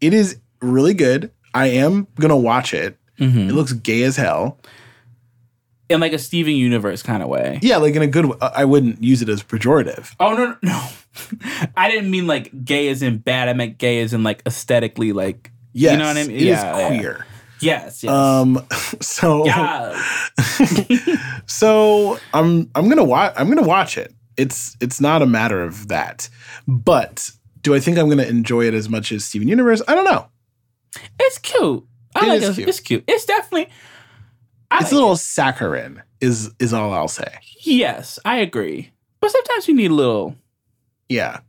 It 0.00 0.12
is 0.14 0.36
really 0.60 0.94
good. 0.94 1.30
I 1.58 1.66
am 1.66 2.06
gonna 2.20 2.36
watch 2.36 2.72
it. 2.74 2.96
Mhm. 3.18 3.48
It 3.50 3.52
looks 3.54 3.72
gay 3.72 4.02
as 4.04 4.16
hell. 4.16 4.58
In 5.88 6.00
like 6.00 6.12
a 6.12 6.18
Steven 6.18 6.54
Universe 6.54 7.02
kind 7.02 7.22
of 7.22 7.28
way. 7.30 7.58
Yeah, 7.62 7.78
like 7.78 7.94
in 7.94 8.02
a 8.02 8.06
good. 8.06 8.30
I 8.42 8.64
wouldn't 8.66 9.02
use 9.02 9.22
it 9.22 9.28
as 9.30 9.42
pejorative. 9.42 10.14
Oh, 10.20 10.34
no, 10.34 10.46
no, 10.46 10.56
no. 10.62 10.88
I 11.76 11.90
didn't 11.90 12.10
mean 12.10 12.26
like 12.26 12.64
gay 12.64 12.88
as 12.88 13.02
in 13.02 13.18
bad. 13.18 13.48
I 13.48 13.54
meant 13.54 13.78
gay 13.78 14.00
as 14.02 14.12
in 14.12 14.22
like 14.22 14.42
aesthetically, 14.46 15.12
like, 15.12 15.50
Yes, 15.72 15.92
you 15.92 15.98
know 15.98 16.06
what 16.06 16.16
I 16.16 16.22
mean? 16.24 16.30
It 16.36 16.42
is 16.42 16.46
Yeah, 16.48 16.78
yeah. 16.78 16.88
queer. 16.98 17.26
yes, 17.60 18.02
yes. 18.04 18.12
Um, 18.12 18.66
so 19.00 19.46
yeah. 19.46 19.98
so 21.46 22.18
I'm 22.34 22.70
I'm 22.74 22.88
gonna 22.88 23.04
watch 23.04 23.32
I'm 23.36 23.48
gonna 23.48 23.66
watch 23.66 23.96
it. 23.98 24.12
It's 24.36 24.76
it's 24.80 25.00
not 25.00 25.22
a 25.22 25.26
matter 25.26 25.62
of 25.62 25.88
that, 25.88 26.28
but 26.66 27.30
do 27.62 27.74
I 27.74 27.80
think 27.80 27.98
I'm 27.98 28.08
gonna 28.08 28.22
enjoy 28.24 28.66
it 28.66 28.74
as 28.74 28.88
much 28.88 29.10
as 29.12 29.24
Steven 29.24 29.48
Universe? 29.48 29.82
I 29.88 29.94
don't 29.94 30.04
know. 30.04 30.26
It's 31.20 31.38
cute. 31.38 31.84
I 32.14 32.24
It 32.24 32.28
like 32.28 32.42
is 32.42 32.48
it. 32.50 32.54
cute. 32.56 32.68
It's 32.68 32.80
cute. 32.80 33.04
It's 33.06 33.24
definitely. 33.24 33.68
I 34.70 34.76
It's 34.76 34.84
like 34.84 34.92
a 34.92 34.94
little 34.96 35.16
saccharine. 35.16 36.02
Is 36.20 36.50
is 36.58 36.72
all 36.72 36.92
I'll 36.92 37.08
say. 37.08 37.32
Yes, 37.62 38.18
I 38.24 38.38
agree. 38.38 38.90
But 39.20 39.30
sometimes 39.30 39.68
you 39.68 39.74
need 39.74 39.90
a 39.90 39.94
little. 39.94 40.34
Yeah, 41.08 41.40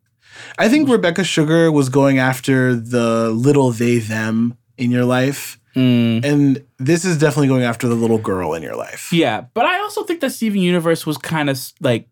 I 0.57 0.69
think 0.69 0.87
Rebecca 0.89 1.23
Sugar 1.23 1.71
was 1.71 1.89
going 1.89 2.17
after 2.19 2.75
the 2.75 3.29
little 3.31 3.71
they 3.71 3.99
them 3.99 4.57
in 4.77 4.91
your 4.91 5.05
life, 5.05 5.59
Mm, 5.75 6.23
and 6.25 6.63
this 6.77 7.03
is 7.05 7.17
definitely 7.17 7.47
going 7.49 7.63
after 7.63 7.87
the 7.87 7.95
little 7.95 8.17
girl 8.17 8.53
in 8.53 8.63
your 8.63 8.75
life. 8.75 9.11
yeah, 9.13 9.45
but 9.53 9.65
I 9.65 9.79
also 9.79 10.03
think 10.03 10.19
that 10.21 10.31
Steven 10.31 10.59
Universe 10.61 11.05
was 11.05 11.17
kind 11.17 11.49
of 11.49 11.59
like 11.81 12.07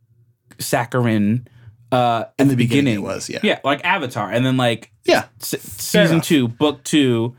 saccharine 0.60 1.48
uh, 1.92 2.26
at 2.28 2.34
In 2.40 2.48
the, 2.48 2.56
the 2.56 2.58
beginning 2.58 2.86
beginning. 2.86 2.96
it 2.96 3.08
was, 3.08 3.30
yeah. 3.30 3.40
yeah, 3.44 3.60
like 3.64 3.84
Avatar, 3.86 4.32
and 4.32 4.46
then 4.46 4.58
like 4.58 4.92
Yeah. 5.06 5.26
se- 5.40 5.60
season 5.60 6.16
enough. 6.18 6.26
two, 6.26 6.48
book 6.48 6.84
two. 6.84 7.36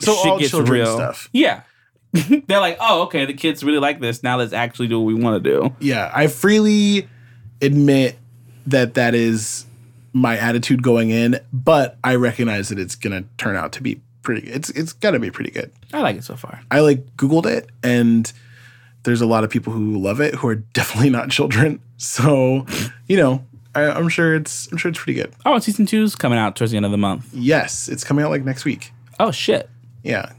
So 0.00 0.14
shit 0.14 0.26
all 0.26 0.38
gets 0.38 0.54
real. 0.54 0.94
stuff. 0.94 1.28
Yeah, 1.32 1.62
they're 2.12 2.60
like, 2.60 2.76
oh, 2.80 3.02
okay, 3.02 3.24
the 3.26 3.34
kids 3.34 3.62
really 3.62 3.78
like 3.78 4.00
this. 4.00 4.22
Now 4.22 4.36
let's 4.38 4.52
actually 4.52 4.88
do 4.88 4.98
what 5.00 5.06
we 5.06 5.14
want 5.14 5.42
to 5.42 5.50
do. 5.50 5.74
Yeah, 5.78 6.10
I 6.14 6.26
freely 6.26 7.08
admit 7.62 8.16
that 8.66 8.94
that 8.94 9.14
is 9.14 9.66
my 10.12 10.36
attitude 10.38 10.82
going 10.82 11.10
in, 11.10 11.38
but 11.52 11.96
I 12.02 12.16
recognize 12.16 12.68
that 12.70 12.78
it's 12.78 12.94
gonna 12.96 13.24
turn 13.38 13.56
out 13.56 13.72
to 13.72 13.82
be 13.82 14.00
pretty. 14.22 14.42
Good. 14.42 14.54
It's 14.56 14.70
it's 14.70 14.92
gotta 14.92 15.18
be 15.18 15.30
pretty 15.30 15.50
good. 15.50 15.70
I 15.92 16.00
like 16.00 16.16
it 16.16 16.24
so 16.24 16.36
far. 16.36 16.60
I 16.70 16.80
like 16.80 17.16
Googled 17.16 17.46
it, 17.46 17.68
and 17.82 18.30
there's 19.04 19.20
a 19.20 19.26
lot 19.26 19.44
of 19.44 19.50
people 19.50 19.72
who 19.72 19.98
love 19.98 20.20
it 20.20 20.34
who 20.34 20.48
are 20.48 20.54
definitely 20.74 21.10
not 21.10 21.30
children. 21.30 21.80
So, 21.96 22.66
you 23.06 23.16
know, 23.18 23.44
I, 23.74 23.82
I'm 23.84 24.08
sure 24.08 24.34
it's 24.34 24.70
I'm 24.72 24.78
sure 24.78 24.90
it's 24.90 24.98
pretty 24.98 25.20
good. 25.20 25.32
Oh, 25.46 25.54
and 25.54 25.62
season 25.62 25.86
two's 25.86 26.16
coming 26.16 26.38
out 26.38 26.56
towards 26.56 26.72
the 26.72 26.76
end 26.76 26.86
of 26.86 26.92
the 26.92 26.98
month. 26.98 27.32
Yes, 27.32 27.88
it's 27.88 28.02
coming 28.04 28.24
out 28.24 28.30
like 28.30 28.44
next 28.44 28.64
week. 28.64 28.92
Oh 29.20 29.30
shit. 29.30 29.68
Yeah, 30.02 30.32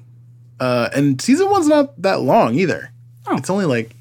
uh, 0.60 0.90
and 0.94 1.22
season 1.22 1.50
one's 1.50 1.68
not 1.68 2.02
that 2.02 2.22
long 2.22 2.56
either. 2.56 2.92
Oh. 3.28 3.38
It's 3.38 3.50
only 3.50 3.66
like 3.66 3.96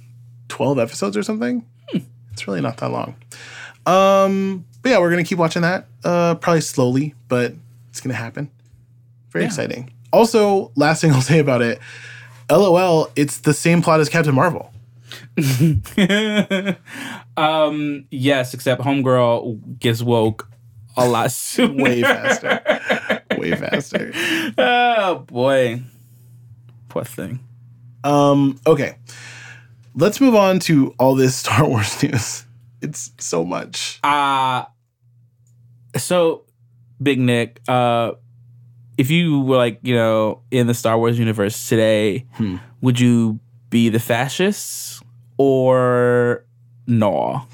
twelve 0.49 0.79
episodes 0.79 1.17
or 1.17 1.23
something. 1.23 1.65
It's 2.33 2.47
really 2.47 2.61
not 2.61 2.79
that 2.79 2.91
long. 2.91 3.15
Um, 3.87 4.65
but 4.83 4.91
yeah, 4.91 4.99
we're 4.99 5.11
gonna 5.11 5.25
keep 5.25 5.39
watching 5.39 5.63
that. 5.63 5.87
Uh, 6.05 6.35
probably 6.37 6.61
slowly, 6.63 7.15
but 7.29 7.53
it's 7.91 8.01
gonna 8.01 8.15
happen. 8.15 8.51
Very 9.31 9.45
Yeah. 9.45 9.49
exciting. 9.49 9.93
Also, 10.13 10.73
last 10.77 11.01
thing 11.03 11.13
I'll 11.15 11.21
say 11.23 11.39
about 11.39 11.61
it, 11.63 11.79
LOL, 12.51 13.11
it's 13.17 13.39
the 13.39 13.53
same 13.55 13.83
plot 13.83 14.01
as 14.01 14.09
Captain 14.09 14.35
Marvel. 14.35 14.73
um, 17.37 18.05
yes, 18.11 18.55
except 18.55 18.83
Homegirl 18.83 19.79
gets 19.79 20.03
woke 20.03 20.49
a 20.97 21.09
lot 21.09 21.33
sooner. 21.33 21.83
Way 21.83 22.03
faster. 22.03 22.61
Way 23.37 23.53
faster. 23.57 24.13
oh 24.59 25.25
boy. 25.27 25.83
Poor 26.89 27.05
thing. 27.05 27.41
Um, 28.05 28.59
okay. 28.67 28.97
Let's 29.95 30.21
move 30.21 30.35
on 30.35 30.59
to 30.61 30.95
all 30.99 31.15
this 31.15 31.37
Star 31.37 31.67
Wars 31.69 32.03
news. 32.03 32.45
It's 32.83 33.13
so 33.19 33.45
much. 33.45 33.99
Uh 34.03 34.65
so 35.97 36.45
Big 37.03 37.19
Nick, 37.19 37.61
uh 37.69 38.13
if 38.99 39.11
you 39.11 39.41
were 39.41 39.57
like, 39.57 39.81
you 39.83 39.95
know, 39.95 40.43
in 40.51 40.67
the 40.67 40.75
Star 40.75 40.99
Wars 40.99 41.19
universe 41.19 41.69
today, 41.69 42.27
Hmm. 42.35 42.57
would 42.81 42.99
you 43.01 43.41
be 43.71 43.89
the 43.89 43.99
fascists 44.01 45.00
or 45.45 46.45
no? 46.87 47.47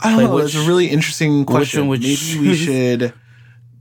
I 0.00 0.08
don't 0.10 0.18
Like, 0.18 0.26
know. 0.28 0.34
which- 0.34 0.52
That's 0.52 0.64
a 0.64 0.68
really 0.68 0.86
interesting 0.88 1.44
question. 1.44 1.84
you 1.84 1.90
Maybe 1.92 2.48
we 2.48 2.56
should 2.56 3.12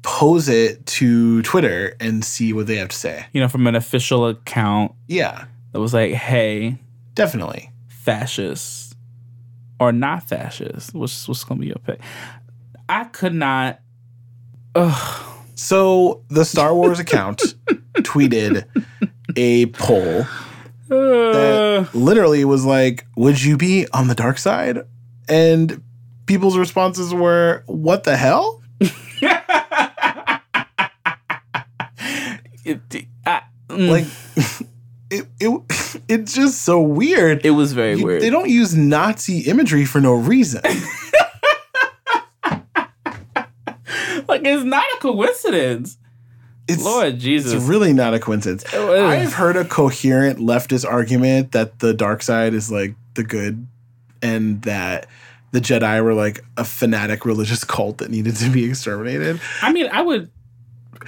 pose 0.04 0.48
it 0.50 0.86
to 0.86 1.42
Twitter 1.42 1.96
and 2.00 2.24
see 2.24 2.54
what 2.54 2.68
they 2.68 2.76
have 2.76 2.90
to 2.90 2.96
say. 2.96 3.26
You 3.34 3.42
know, 3.42 3.48
from 3.48 3.66
an 3.66 3.76
official 3.76 4.28
account 4.28 4.92
Yeah, 5.08 5.46
that 5.72 5.80
was 5.80 5.94
like, 5.96 6.14
hey, 6.14 6.78
definitely. 7.16 7.72
fascists 7.88 8.96
or 9.80 9.92
not 9.92 10.28
fascists. 10.30 10.94
What's 10.94 11.28
what's 11.28 11.44
gonna 11.44 11.60
be 11.60 11.68
your 11.68 11.76
pick? 11.86 12.00
I 12.88 13.06
could 13.06 13.34
not 13.34 13.80
Ugh. 14.76 15.24
So 15.56 16.22
the 16.30 16.46
Star 16.46 16.74
Wars 16.76 17.00
account 17.00 17.42
tweeted 17.98 18.66
a 19.36 19.66
poll 19.68 20.26
that 20.90 21.88
Uh, 21.94 21.98
literally 21.98 22.44
was 22.46 22.66
like, 22.66 23.06
"Would 23.16 23.42
you 23.44 23.58
be 23.58 23.88
on 23.94 24.08
the 24.08 24.16
dark 24.16 24.38
side?" 24.38 24.80
And 25.30 25.82
people's 26.26 26.58
responses 26.58 27.14
were, 27.14 27.64
"What 27.68 28.04
the 28.04 28.18
hell?" 28.18 28.62
it, 28.80 28.92
I- 33.26 33.42
mm, 33.70 33.90
Like, 33.90 34.06
it, 35.10 35.26
it 35.40 36.02
it's 36.08 36.34
just 36.34 36.64
so 36.64 36.82
weird. 36.82 37.46
it 37.46 37.52
was 37.52 37.74
very 37.74 37.98
You- 37.98 38.06
weird. 38.06 38.22
They 38.22 38.30
don't 38.30 38.50
use 38.50 38.76
Nazi 38.76 39.40
imagery 39.42 39.86
for 39.86 40.02
no 40.02 40.14
reason. 40.14 40.62
like 44.28 44.42
it's 44.46 44.64
not 44.64 44.86
a 44.96 44.98
coincidence. 45.00 45.98
It's, 46.68 46.84
Lord 46.84 47.20
Jesus. 47.20 47.54
It's 47.54 47.64
really 47.64 47.94
not 47.94 48.14
a 48.14 48.20
coincidence. 48.20 48.66
I've 48.74 49.34
heard 49.34 49.56
a 49.56 49.66
coherent 49.66 50.40
leftist 50.40 50.86
argument 50.86 51.54
that 51.54 51.80
the 51.80 51.94
dark 51.94 52.22
side 52.22 52.54
is 52.54 52.72
like 52.72 52.96
the 53.14 53.24
good 53.24 53.68
and 54.22 54.62
that 54.64 55.08
the 55.52 55.60
Jedi 55.60 56.04
were 56.04 56.14
like 56.14 56.44
a 56.58 56.66
fanatic 56.66 57.26
religious 57.26 57.64
cult 57.64 58.00
that 58.00 58.12
needed 58.12 58.36
to 58.38 58.50
be 58.50 58.66
exterminated. 58.66 59.40
I 59.62 59.72
mean, 59.72 59.88
I 59.88 60.02
would 60.02 60.30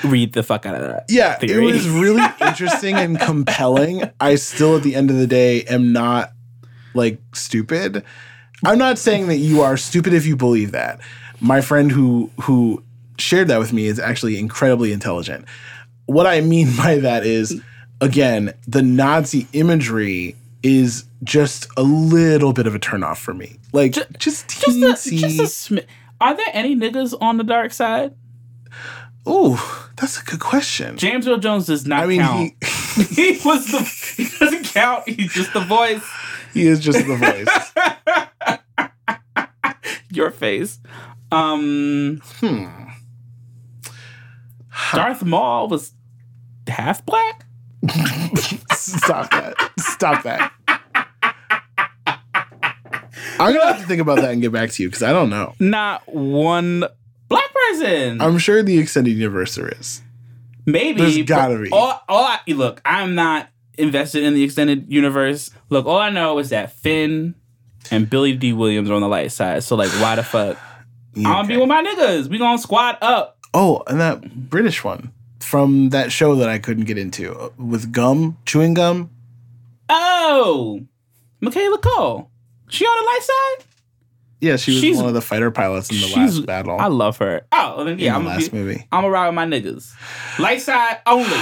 read 0.04 0.34
the 0.34 0.44
fuck 0.44 0.66
out 0.66 0.76
of 0.76 0.82
that. 0.82 1.06
Yeah, 1.10 1.36
Theory. 1.36 1.64
it 1.64 1.74
was 1.74 1.90
really 1.90 2.24
interesting 2.42 2.96
and 2.96 3.20
compelling. 3.20 4.10
I 4.20 4.36
still, 4.36 4.78
at 4.78 4.84
the 4.84 4.96
end 4.96 5.10
of 5.10 5.18
the 5.18 5.28
day, 5.28 5.64
am 5.64 5.92
not 5.92 6.32
like 6.94 7.20
stupid. 7.34 8.04
I'm 8.66 8.78
not 8.78 8.98
saying 8.98 9.28
that 9.28 9.38
you 9.38 9.62
are 9.62 9.78
stupid 9.78 10.14
if 10.14 10.26
you 10.26 10.36
believe 10.36 10.72
that. 10.72 11.00
My 11.40 11.62
friend 11.62 11.92
who 11.92 12.32
who 12.42 12.84
shared 13.20 13.48
that 13.50 13.60
with 13.60 13.72
me 13.74 13.86
is 13.86 14.00
actually 14.00 14.40
incredibly 14.40 14.92
intelligent. 14.94 15.46
What 16.08 16.26
I 16.26 16.42
mean 16.42 16.70
by 16.78 16.98
that 16.98 17.26
is, 17.26 17.62
again, 18.02 18.54
the 18.68 18.82
Nazi 18.82 19.48
imagery 19.54 20.36
is 20.64 21.06
just 21.24 21.68
a 21.78 21.84
little 21.84 22.52
bit 22.54 22.66
of 22.68 22.76
a 22.76 22.80
turnoff 22.80 23.18
for 23.18 23.34
me. 23.34 23.58
Like 23.74 23.92
Ju- 23.94 24.04
just 24.18 24.50
Just 24.50 24.78
a, 24.78 25.16
just 25.16 25.40
a 25.40 25.44
smi- 25.44 25.86
Are 26.20 26.36
there 26.36 26.48
any 26.54 26.76
niggas 26.76 27.16
on 27.22 27.38
the 27.38 27.44
dark 27.44 27.72
side? 27.74 28.14
oh, 29.26 29.90
that's 29.98 30.20
a 30.20 30.24
good 30.26 30.40
question. 30.40 30.98
James 30.98 31.28
Earl 31.28 31.38
Jones 31.38 31.68
does 31.68 31.86
not 31.86 32.04
I 32.04 32.08
mean, 32.08 32.22
count. 32.22 32.54
he 32.64 33.34
He, 33.36 33.40
was 33.46 33.68
the 33.68 33.80
he 34.18 34.28
doesn't 34.40 34.66
count. 34.66 35.08
He's 35.08 35.32
just 35.34 35.54
the 35.54 35.60
voice. 35.60 36.04
he 36.54 36.66
is 36.68 36.80
just 36.80 37.06
the 37.06 37.16
voice. 37.16 38.88
Your 40.12 40.32
face. 40.32 40.80
Um 41.32 42.22
Hmm. 42.40 42.89
Darth 44.94 45.24
Maul 45.24 45.68
was 45.68 45.94
half 46.68 47.06
black? 47.06 47.46
Stop 48.74 49.32
that. 49.32 49.72
Stop 49.80 50.24
that. 50.24 50.52
I'm 53.40 53.54
gonna 53.54 53.68
have 53.68 53.80
to 53.80 53.88
think 53.88 54.02
about 54.02 54.18
that 54.18 54.32
and 54.32 54.42
get 54.42 54.52
back 54.52 54.72
to 54.72 54.84
you 54.84 54.90
because 54.90 55.04
I 55.04 55.14
don't 55.14 55.30
know. 55.30 55.56
Not 55.60 56.14
one 56.14 56.84
black 57.30 57.54
person. 57.54 58.22
I'm 58.22 58.38
sure 58.38 58.62
the 58.64 58.78
extended 58.78 59.12
universe 59.12 59.56
there 59.56 59.70
is. 59.70 60.02
Maybe 60.66 61.02
There's 61.02 61.24
gotta 61.24 61.58
be. 61.58 61.70
All, 61.72 62.02
all 62.08 62.26
I, 62.26 62.40
look, 62.48 62.82
I'm 62.86 63.16
not 63.16 63.50
invested 63.78 64.24
in 64.24 64.34
the 64.34 64.44
extended 64.44 64.92
universe. 64.92 65.52
Look, 65.70 65.86
all 65.86 66.00
I 66.00 66.10
know 66.10 66.38
is 66.40 66.50
that 66.50 66.74
Finn 66.74 67.36
and 67.92 68.10
Billy 68.10 68.36
Dee 68.36 68.54
Williams 68.54 68.90
are 68.90 68.94
on 68.94 69.02
the 69.02 69.08
light 69.08 69.32
side. 69.32 69.64
So 69.64 69.76
like, 69.76 69.90
why 70.02 70.16
the 70.16 70.24
fuck? 70.24 70.58
I'm 71.16 71.24
gonna 71.24 71.48
be 71.48 71.58
with 71.58 71.68
my 71.68 71.84
niggas. 71.84 72.28
We 72.28 72.38
gonna 72.38 72.60
squad 72.60 72.98
up. 73.02 73.39
Oh, 73.54 73.84
and 73.88 74.00
that 74.00 74.50
British 74.50 74.84
one 74.84 75.12
from 75.40 75.90
that 75.90 76.12
show 76.12 76.36
that 76.36 76.50
I 76.50 76.60
couldn't 76.60 76.86
get 76.86 76.98
into 76.98 77.34
uh, 77.34 77.50
with 77.58 77.92
gum, 77.92 78.38
chewing 78.46 78.74
gum. 78.76 79.10
Oh, 79.90 80.82
Michaela 81.42 81.80
Coel. 81.80 82.30
She 82.68 82.86
on 82.86 83.04
the 83.04 83.06
light 83.10 83.24
side? 83.24 83.66
Yeah, 84.42 84.56
she 84.58 84.72
was 84.74 84.82
She's- 84.82 84.98
one 84.98 85.08
of 85.08 85.14
the 85.14 85.22
fighter 85.22 85.50
pilots 85.52 85.90
in 85.90 85.98
the 86.00 86.16
last 86.16 86.46
battle. 86.46 86.80
I 86.80 86.88
love 86.88 87.18
her. 87.18 87.42
Oh, 87.52 87.84
then, 87.84 87.98
yeah, 88.00 88.12
the 88.12 88.16
I'm 88.18 88.24
gonna 88.24 88.36
last 88.36 88.52
be, 88.52 88.58
movie. 88.58 88.88
I'm 88.92 89.02
gonna 89.02 89.10
ride 89.10 89.28
with 89.28 89.36
my 89.36 89.46
niggas. 89.46 89.94
Light 90.40 90.62
side 90.62 91.00
only. 91.06 91.28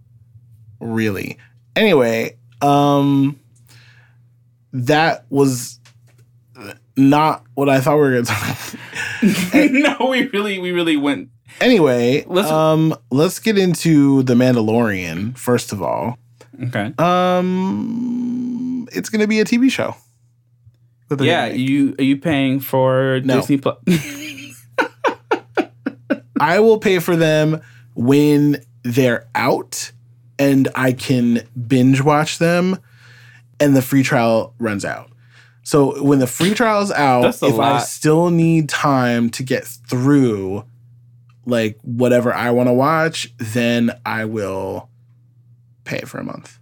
really. 0.80 1.38
Anyway, 1.76 2.38
um, 2.62 3.40
that 4.74 5.26
was 5.30 5.79
not 7.00 7.44
what 7.56 7.70
I 7.70 7.80
thought 7.82 7.96
we 7.96 8.02
were 8.02 8.12
gonna 8.22 8.26
talk. 8.26 8.58
no, 10.00 10.08
we 10.10 10.28
really, 10.28 10.60
we 10.60 10.72
really 10.72 10.98
went. 10.98 11.30
Anyway, 11.62 12.24
Let's- 12.28 12.50
um, 12.52 12.96
let's 13.12 13.40
get 13.40 13.58
into 13.58 14.24
the 14.24 14.34
Mandalorian 14.36 15.38
first 15.38 15.72
of 15.74 15.82
all. 15.82 16.18
Okay. 16.62 16.94
Um, 16.98 18.88
it's 18.92 19.10
gonna 19.10 19.28
be 19.28 19.40
a 19.40 19.46
TV 19.46 19.72
show. 19.72 19.96
Yeah, 21.20 21.48
you 21.48 21.96
are 21.98 22.04
you 22.04 22.18
paying 22.18 22.60
for 22.60 23.20
No. 23.24 23.38
Disney 23.38 23.58
Plus? 23.58 23.78
I 26.40 26.60
will 26.60 26.78
pay 26.78 27.00
for 27.00 27.16
them 27.16 27.62
when 27.96 28.64
they're 28.84 29.28
out, 29.36 29.92
and 30.38 30.68
I 30.76 30.94
can 30.94 31.42
binge 31.68 32.02
watch 32.02 32.38
them, 32.38 32.78
and 33.60 33.76
the 33.76 33.82
free 33.82 34.04
trial 34.04 34.54
runs 34.60 34.86
out. 34.86 35.12
So 35.64 36.02
when 36.04 36.20
the 36.20 36.28
free 36.28 36.54
trial 36.54 36.82
is 36.82 36.92
out, 36.92 37.26
if 37.26 37.44
I 37.60 37.80
still 37.80 38.30
need 38.32 38.70
time 38.70 39.30
to 39.32 39.44
get 39.44 39.66
through, 39.66 40.66
like 41.46 41.78
whatever 41.84 42.34
I 42.34 42.52
want 42.52 42.68
to 42.70 42.74
watch, 42.74 43.34
then 43.38 43.92
I 44.06 44.26
will 44.26 44.90
pay 45.84 46.00
for 46.02 46.18
a 46.20 46.24
month. 46.24 46.58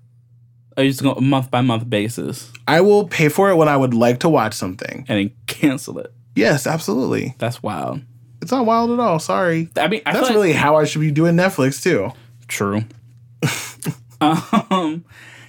Are 0.76 0.84
you 0.84 0.90
just 0.92 1.02
going 1.02 1.24
month 1.28 1.50
by 1.50 1.62
month 1.62 1.90
basis 1.90 2.52
I 2.68 2.82
will 2.82 3.08
pay 3.08 3.30
for 3.30 3.50
it 3.50 3.56
when 3.56 3.68
I 3.68 3.76
would 3.76 3.94
like 3.96 4.20
to 4.20 4.30
watch 4.30 4.54
something. 4.54 5.06
and 5.08 5.20
then 5.20 5.32
cancel 5.48 5.98
it? 6.00 6.14
Yes, 6.36 6.68
absolutely. 6.68 7.34
That's 7.40 7.64
wild. 7.64 8.02
It's 8.42 8.52
not 8.52 8.66
wild 8.68 8.92
at 8.92 9.00
all. 9.00 9.18
Sorry. 9.18 9.70
I 9.76 9.88
mean, 9.88 10.02
I 10.06 10.14
That's 10.14 10.28
feel 10.28 10.38
like- 10.38 10.46
really 10.46 10.54
how 10.54 10.76
I 10.76 10.86
should 10.86 11.02
be 11.02 11.10
doing 11.12 11.36
Netflix 11.36 11.82
too. 11.82 12.12
True. 12.48 12.84
um, 14.22 15.04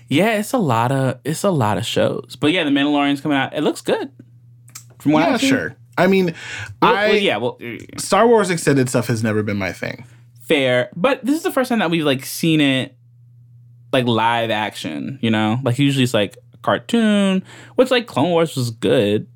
yeah, 0.08 0.38
it's 0.38 0.52
a 0.52 0.58
lot 0.58 0.90
of 0.92 1.18
it's 1.24 1.44
a 1.44 1.50
lot 1.50 1.78
of 1.78 1.86
shows, 1.86 2.36
but 2.40 2.52
yeah, 2.52 2.64
the 2.64 2.70
Mandalorian's 2.70 3.20
coming 3.20 3.38
out. 3.38 3.54
It 3.54 3.62
looks 3.62 3.80
good. 3.80 4.10
From 4.98 5.12
what 5.12 5.20
yeah, 5.28 5.34
I've 5.34 5.40
seen. 5.40 5.50
sure. 5.50 5.76
I 5.96 6.06
mean, 6.06 6.34
Well, 6.82 6.94
I 6.96 7.08
well, 7.08 7.16
yeah, 7.16 7.36
well, 7.38 7.58
Star 7.96 8.26
Wars 8.26 8.50
extended 8.50 8.88
stuff 8.88 9.06
has 9.08 9.22
never 9.22 9.42
been 9.42 9.56
my 9.58 9.72
thing. 9.72 10.04
fair, 10.42 10.90
but 10.96 11.24
this 11.24 11.36
is 11.36 11.42
the 11.42 11.50
first 11.52 11.68
time 11.68 11.78
that 11.80 11.90
we've 11.90 12.04
like 12.04 12.24
seen 12.24 12.60
it 12.60 12.96
like 13.92 14.06
live 14.06 14.50
action. 14.50 15.18
You 15.22 15.30
know, 15.30 15.58
like 15.64 15.78
usually 15.78 16.04
it's 16.04 16.14
like 16.14 16.36
a 16.54 16.56
cartoon, 16.58 17.42
which 17.76 17.90
like 17.90 18.06
Clone 18.06 18.30
Wars 18.30 18.54
was 18.56 18.70
good, 18.70 19.26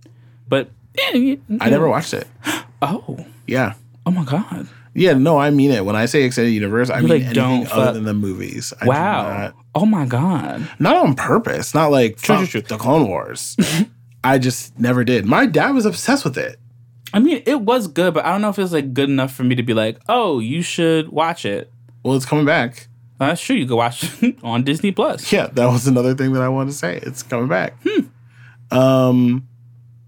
but 0.49 0.71
yeah, 0.99 1.15
you- 1.19 1.43
I 1.61 1.69
never 1.71 1.89
watched 1.89 2.15
it. 2.15 2.27
Oh, 2.85 3.25
Yeah. 3.47 3.75
oh 4.07 4.11
my 4.11 4.25
god! 4.25 4.67
Yeah, 4.95 5.15
no, 5.15 5.39
I 5.39 5.51
mean 5.51 5.71
it. 5.71 5.85
When 5.85 5.97
I 5.97 6.05
say 6.07 6.23
extended 6.25 6.51
universe, 6.51 6.91
I 6.91 6.97
You, 6.99 7.03
mean 7.05 7.09
like, 7.11 7.23
anything 7.23 7.35
don't 7.35 7.73
other 7.73 7.93
than 7.93 8.05
the 8.05 8.13
movies. 8.15 8.73
I 8.81 8.87
Wow! 8.87 9.53
Oh 9.75 9.87
my 9.87 10.05
god! 10.05 10.69
not 10.79 10.97
on 10.97 11.15
purpose. 11.15 11.75
Not 11.75 11.91
like 11.91 12.17
True, 12.19 12.37
true, 12.39 12.47
true. 12.47 12.61
the 12.63 12.77
Clone 12.77 13.09
Wars. 13.09 13.57
I 14.25 14.39
just 14.39 14.79
never 14.79 15.03
did. 15.03 15.25
My 15.27 15.47
dad 15.47 15.71
was 15.75 15.87
obsessed 15.87 16.25
with 16.25 16.37
it. 16.39 16.59
I 17.15 17.19
mean, 17.19 17.43
it 17.47 17.61
was 17.63 17.89
good, 17.89 18.15
but 18.15 18.25
I 18.25 18.33
don't 18.33 18.41
know 18.41 18.49
if 18.51 18.59
it 18.59 18.63
was 18.63 18.73
like 18.73 18.95
good 18.95 19.09
enough 19.09 19.35
for 19.35 19.45
me 19.45 19.55
to 19.55 19.63
be 19.63 19.75
like, 19.75 19.99
oh, 20.09 20.39
you 20.39 20.63
should 20.63 21.09
watch 21.09 21.45
it. 21.45 21.71
Well, 22.05 22.15
it's 22.17 22.25
coming 22.27 22.45
back. 22.47 22.89
That's 23.19 23.41
true. 23.41 23.57
You 23.57 23.67
can 23.67 23.77
watch 23.77 24.23
it 24.23 24.37
on 24.43 24.63
Disney 24.65 24.93
Plus. 24.93 25.31
Yeah, 25.33 25.47
that 25.49 25.67
was 25.67 25.87
another 25.87 26.15
thing 26.15 26.33
that 26.33 26.43
I 26.43 26.49
wanted 26.49 26.71
to 26.73 26.77
say. 26.77 26.99
It's 27.03 27.23
coming 27.23 27.49
back. 27.49 27.75
Um, 28.71 29.47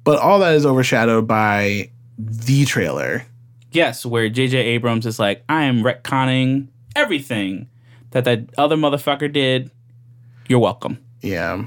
but 0.05 0.19
all 0.19 0.39
that 0.41 0.55
is 0.55 0.65
overshadowed 0.67 1.27
by 1.27 1.91
the 2.19 2.65
trailer. 2.65 3.27
Yes, 3.75 4.07
where 4.07 4.29
J.J. 4.29 4.57
Abrams 4.57 5.05
is 5.05 5.19
like, 5.19 5.43
I 5.49 5.65
am 5.65 5.83
retconning 5.83 6.69
everything 6.95 7.69
that 8.13 8.25
that 8.25 8.49
other 8.57 8.77
motherfucker 8.77 9.31
did. 9.31 9.71
You're 10.49 10.61
welcome. 10.61 10.99
Yeah. 11.23 11.65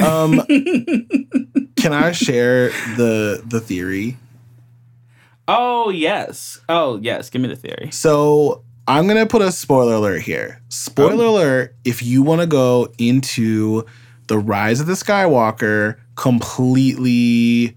Um, 0.00 0.40
can 1.76 1.92
I 1.92 2.12
share 2.12 2.70
the 2.96 3.42
the 3.44 3.60
theory? 3.60 4.16
Oh 5.46 5.90
yes. 5.90 6.60
Oh 6.68 6.98
yes. 7.02 7.28
Give 7.28 7.42
me 7.42 7.48
the 7.48 7.56
theory. 7.56 7.90
So 7.90 8.64
I'm 8.88 9.06
gonna 9.06 9.26
put 9.26 9.42
a 9.42 9.52
spoiler 9.52 9.94
alert 9.94 10.22
here. 10.22 10.62
Spoiler 10.68 11.26
alert: 11.26 11.74
if 11.84 12.02
you 12.02 12.22
want 12.22 12.40
to 12.40 12.46
go 12.46 12.88
into 12.96 13.84
the 14.28 14.38
Rise 14.38 14.80
of 14.80 14.86
the 14.86 14.94
Skywalker 14.94 15.98
completely 16.14 17.76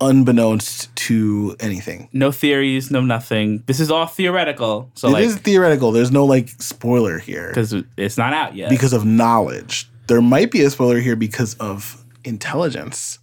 unbeknownst 0.00 0.94
to 0.96 1.56
anything, 1.60 2.08
No 2.12 2.32
theories. 2.32 2.90
No 2.90 3.00
nothing. 3.00 3.62
This 3.66 3.80
is 3.80 3.90
all 3.90 4.06
theoretical. 4.06 4.90
So 4.94 5.14
it 5.16 5.22
is 5.24 5.34
like, 5.34 5.44
theoretical. 5.44 5.92
There's 5.92 6.10
no 6.12 6.24
like 6.24 6.48
spoiler 6.48 7.18
here 7.18 7.48
because 7.48 7.74
it's 7.96 8.16
not 8.18 8.32
out 8.32 8.54
yet. 8.54 8.70
because 8.70 8.92
of 8.92 9.04
knowledge. 9.04 9.88
There 10.06 10.20
might 10.20 10.50
be 10.50 10.62
a 10.62 10.70
spoiler 10.70 10.98
here 11.00 11.16
because 11.16 11.54
of 11.54 12.04
intelligence. 12.24 13.18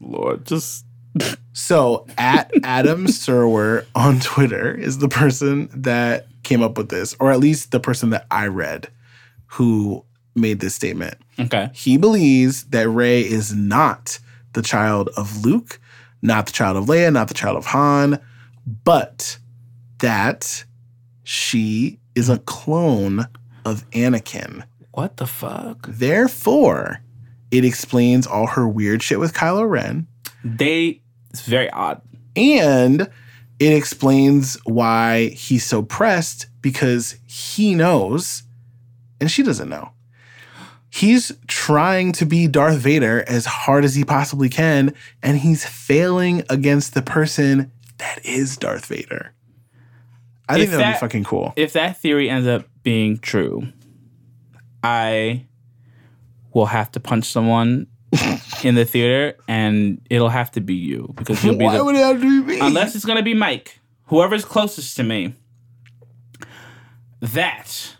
Lord, 0.00 0.46
just 0.46 0.84
So 1.52 2.06
at 2.18 2.50
Adam 2.64 3.06
Serwer 3.06 3.86
on 3.94 4.20
Twitter 4.20 4.74
is 4.74 4.98
the 4.98 5.08
person 5.08 5.68
that 5.72 6.26
came 6.42 6.62
up 6.62 6.76
with 6.76 6.88
this, 6.88 7.14
or 7.20 7.30
at 7.30 7.38
least 7.40 7.70
the 7.70 7.80
person 7.80 8.10
that 8.10 8.26
I 8.30 8.48
read 8.48 8.88
who 9.46 10.04
made 10.34 10.58
this 10.60 10.74
statement. 10.74 11.16
okay. 11.38 11.70
He 11.72 11.96
believes 11.96 12.64
that 12.64 12.88
Rey 12.88 13.20
is 13.20 13.54
not 13.54 14.18
the 14.52 14.62
child 14.62 15.10
of 15.16 15.44
Luke, 15.44 15.78
not 16.24 16.46
the 16.46 16.52
child 16.52 16.76
of 16.76 16.86
Leia, 16.86 17.12
not 17.12 17.28
the 17.28 17.34
child 17.34 17.56
of 17.56 17.66
Han, 17.66 18.18
but 18.82 19.38
that 19.98 20.64
she 21.22 22.00
is 22.14 22.28
a 22.28 22.38
clone 22.38 23.26
of 23.64 23.88
Anakin. 23.90 24.64
What 24.92 25.18
the 25.18 25.26
fuck? 25.26 25.86
Therefore, 25.86 27.02
it 27.50 27.64
explains 27.64 28.26
all 28.26 28.46
her 28.46 28.66
weird 28.66 29.02
shit 29.02 29.20
with 29.20 29.34
Kylo 29.34 29.68
Ren. 29.68 30.06
They. 30.42 31.02
It's 31.30 31.42
very 31.42 31.70
odd. 31.70 32.00
And 32.36 33.02
it 33.58 33.72
explains 33.72 34.56
why 34.64 35.28
he's 35.28 35.64
so 35.64 35.82
pressed 35.82 36.46
because 36.60 37.16
he 37.26 37.74
knows 37.74 38.44
and 39.20 39.30
she 39.30 39.42
doesn't 39.42 39.68
know. 39.68 39.90
He's 40.94 41.32
trying 41.48 42.12
to 42.12 42.24
be 42.24 42.46
Darth 42.46 42.78
Vader 42.78 43.24
as 43.26 43.46
hard 43.46 43.84
as 43.84 43.96
he 43.96 44.04
possibly 44.04 44.48
can, 44.48 44.94
and 45.24 45.36
he's 45.36 45.66
failing 45.66 46.44
against 46.48 46.94
the 46.94 47.02
person 47.02 47.72
that 47.98 48.24
is 48.24 48.56
Darth 48.56 48.86
Vader. 48.86 49.32
I 50.48 50.54
think 50.54 50.66
If 50.66 50.70
that 50.70 50.86
would 50.86 50.92
be 50.92 50.98
fucking 50.98 51.24
cool. 51.24 51.52
If 51.56 51.72
that 51.72 51.96
theory 51.96 52.30
ends 52.30 52.46
up 52.46 52.68
being 52.84 53.18
true, 53.18 53.72
I 54.84 55.46
will 56.52 56.66
have 56.66 56.92
to 56.92 57.00
punch 57.00 57.24
someone 57.24 57.88
in 58.62 58.76
the 58.76 58.84
theater, 58.84 59.36
and 59.48 60.00
it'll 60.08 60.28
have 60.28 60.52
to 60.52 60.60
be 60.60 60.74
you 60.74 61.12
because 61.16 61.42
you'll 61.42 61.56
be 61.56 61.64
Why 61.64 61.78
the 61.78 61.84
would 61.84 61.96
it 61.96 62.04
have 62.04 62.20
to 62.20 62.44
be 62.44 62.54
me? 62.54 62.60
unless 62.60 62.94
it's 62.94 63.04
gonna 63.04 63.24
be 63.24 63.34
Mike, 63.34 63.80
whoever's 64.04 64.44
closest 64.44 64.96
to 64.98 65.02
me. 65.02 65.34
That 67.20 67.96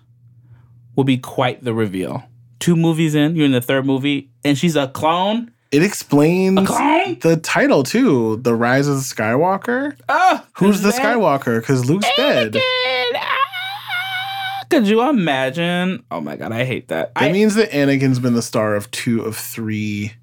will 0.94 1.02
be 1.02 1.18
quite 1.18 1.64
the 1.64 1.74
reveal. 1.74 2.22
Two 2.64 2.76
movies 2.76 3.14
in, 3.14 3.36
you're 3.36 3.44
in 3.44 3.52
the 3.52 3.60
third 3.60 3.84
movie, 3.84 4.30
and 4.42 4.56
she's 4.56 4.74
a 4.74 4.88
clone. 4.88 5.50
it 5.70 5.82
explains 5.82 6.58
A 6.58 6.64
clone? 6.64 7.18
the 7.20 7.36
title 7.36 7.82
too, 7.82 8.36
The 8.38 8.54
Rise 8.54 8.88
of 8.88 8.94
the 8.94 9.02
Skywalker. 9.02 9.94
Oh, 10.08 10.42
Who's 10.56 10.80
the 10.80 10.90
that- 10.90 10.98
Skywalker? 11.02 11.60
Because 11.60 11.84
Luke's 11.90 12.08
dead. 12.16 12.54
Anakin! 12.54 13.04
Ah! 13.16 14.64
Could 14.70 14.88
you 14.88 15.06
imagine? 15.06 16.04
Oh 16.10 16.22
my 16.22 16.36
god, 16.36 16.52
I 16.52 16.64
hate 16.64 16.88
that. 16.88 17.14
That 17.14 17.22
I, 17.22 17.32
means 17.32 17.54
that 17.56 17.70
Anakin's 17.70 18.18
been 18.18 18.32
the 18.32 18.40
star 18.40 18.74
of 18.76 18.90
two 18.90 19.20
of 19.20 19.36
three 19.36 20.14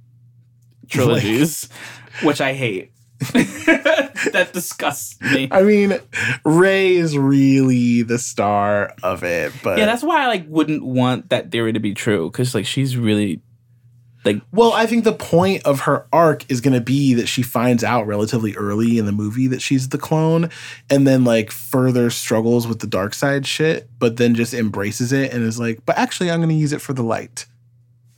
trilogies, 0.90 1.70
which 2.24 2.42
I 2.42 2.54
hate. 2.54 2.92
that 4.32 4.50
disgusts 4.54 5.22
me. 5.22 5.48
I 5.52 5.62
mean, 5.62 6.00
Rey 6.44 6.96
is 6.96 7.18
really 7.18 8.02
the 8.02 8.18
star 8.18 8.96
of 9.04 9.24
it, 9.24 9.54
but 9.64 9.78
Yeah, 9.78 9.86
that's 9.86 10.04
why 10.04 10.24
I 10.24 10.28
like 10.28 10.46
wouldn't 10.48 10.84
want 10.84 11.30
that 11.30 11.52
theory 11.52 11.74
to 11.74 11.80
be 11.80 11.94
true 11.94 12.32
because 12.32 12.56
like 12.56 12.66
she's 12.66 12.98
really 12.98 13.42
like 14.24 14.42
well, 14.52 14.74
I 14.74 14.86
think 14.86 15.04
the 15.04 15.14
point 15.14 15.64
of 15.66 15.82
her 15.82 16.08
arc 16.14 16.50
is 16.50 16.62
going 16.62 16.74
to 16.74 16.82
be 16.82 17.14
that 17.16 17.28
she 17.28 17.42
finds 17.42 17.84
out 17.84 18.06
relatively 18.06 18.56
early 18.56 18.98
in 18.98 19.06
the 19.06 19.12
movie 19.12 19.48
that 19.48 19.62
she's 19.62 19.90
the 19.90 19.98
clone, 19.98 20.50
and 20.90 21.08
then 21.08 21.24
like 21.24 21.52
further 21.52 22.10
struggles 22.10 22.68
with 22.68 22.80
the 22.80 22.88
dark 22.88 23.14
side 23.14 23.48
shit, 23.48 23.90
but 24.00 24.18
then 24.18 24.36
just 24.36 24.54
embraces 24.54 25.12
it 25.12 25.34
and 25.34 25.44
is 25.44 25.60
like, 25.60 25.86
"But 25.86 25.98
actually, 25.98 26.30
I'm 26.30 26.40
going 26.40 26.50
to 26.50 26.56
use 26.56 26.74
it 26.74 26.82
for 26.82 26.94
the 26.94 27.04
light." 27.04 27.46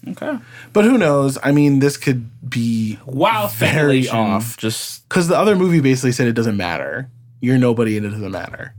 Okay. 0.10 0.38
But 0.74 0.86
who 0.86 0.98
knows? 0.98 1.38
I 1.44 1.52
mean, 1.52 1.80
this 1.80 1.98
could 1.98 2.30
be 2.50 3.00
Wow, 3.06 3.48
Very 3.48 4.08
off. 4.10 4.58
Just 4.58 5.08
because 5.10 5.28
the 5.28 5.38
other 5.38 5.56
movie 5.56 5.80
basically 5.80 6.12
said 6.12 6.28
it 6.28 6.34
doesn't 6.34 6.58
matter. 6.58 7.10
You're 7.42 7.58
nobody, 7.58 7.98
and 7.98 8.06
it 8.06 8.10
doesn't 8.12 8.32
matter. 8.32 8.74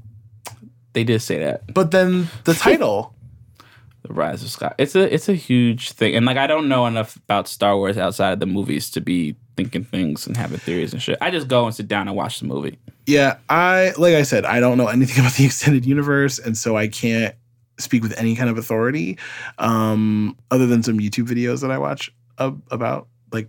they 0.95 1.05
did 1.05 1.21
say 1.23 1.39
that 1.41 1.73
But 1.75 1.91
then 1.91 2.29
the 2.45 2.55
title. 2.67 3.15
the 4.03 4.13
Rise 4.13 4.43
of 4.43 4.51
Scott. 4.51 4.75
It's 4.79 4.95
a 4.95 5.13
it's 5.13 5.29
a 5.29 5.35
huge 5.35 5.93
thing, 5.93 6.15
and 6.15 6.25
like 6.27 6.37
I 6.37 6.47
don't 6.47 6.69
know 6.69 6.87
enough 6.87 7.17
about 7.17 7.49
Star 7.49 7.77
Wars 7.77 7.99
outside 7.99 8.33
of 8.33 8.41
the 8.41 8.47
movies 8.47 8.91
to 8.91 9.01
be 9.01 9.37
thinking 9.57 9.85
things 9.85 10.27
and 10.27 10.37
having 10.37 10.59
theories 10.59 10.93
and 10.93 11.01
shit. 11.01 11.17
I 11.21 11.31
just 11.31 11.47
go 11.47 11.65
and 11.67 11.75
sit 11.75 11.87
down 11.89 12.09
and 12.09 12.17
watch 12.17 12.41
the 12.41 12.47
movie. 12.47 12.79
Yeah, 13.07 13.37
I 13.49 13.93
like 13.99 14.15
I 14.15 14.23
said, 14.23 14.45
I 14.45 14.61
don't 14.61 14.79
know 14.79 14.89
anything 14.89 15.21
about 15.21 15.35
the 15.35 15.45
extended 15.47 15.85
universe, 15.87 16.39
and 16.39 16.57
so 16.57 16.77
I 16.77 16.89
can't 16.89 17.35
speak 17.79 18.03
with 18.03 18.19
any 18.19 18.37
kind 18.37 18.49
of 18.51 18.59
authority, 18.59 19.19
um, 19.59 20.37
other 20.51 20.67
than 20.67 20.83
some 20.83 20.99
YouTube 20.99 21.27
videos 21.29 21.61
that 21.63 21.71
I 21.71 21.79
watch 21.79 22.13
ab- 22.39 22.63
about 22.71 23.09
like 23.33 23.49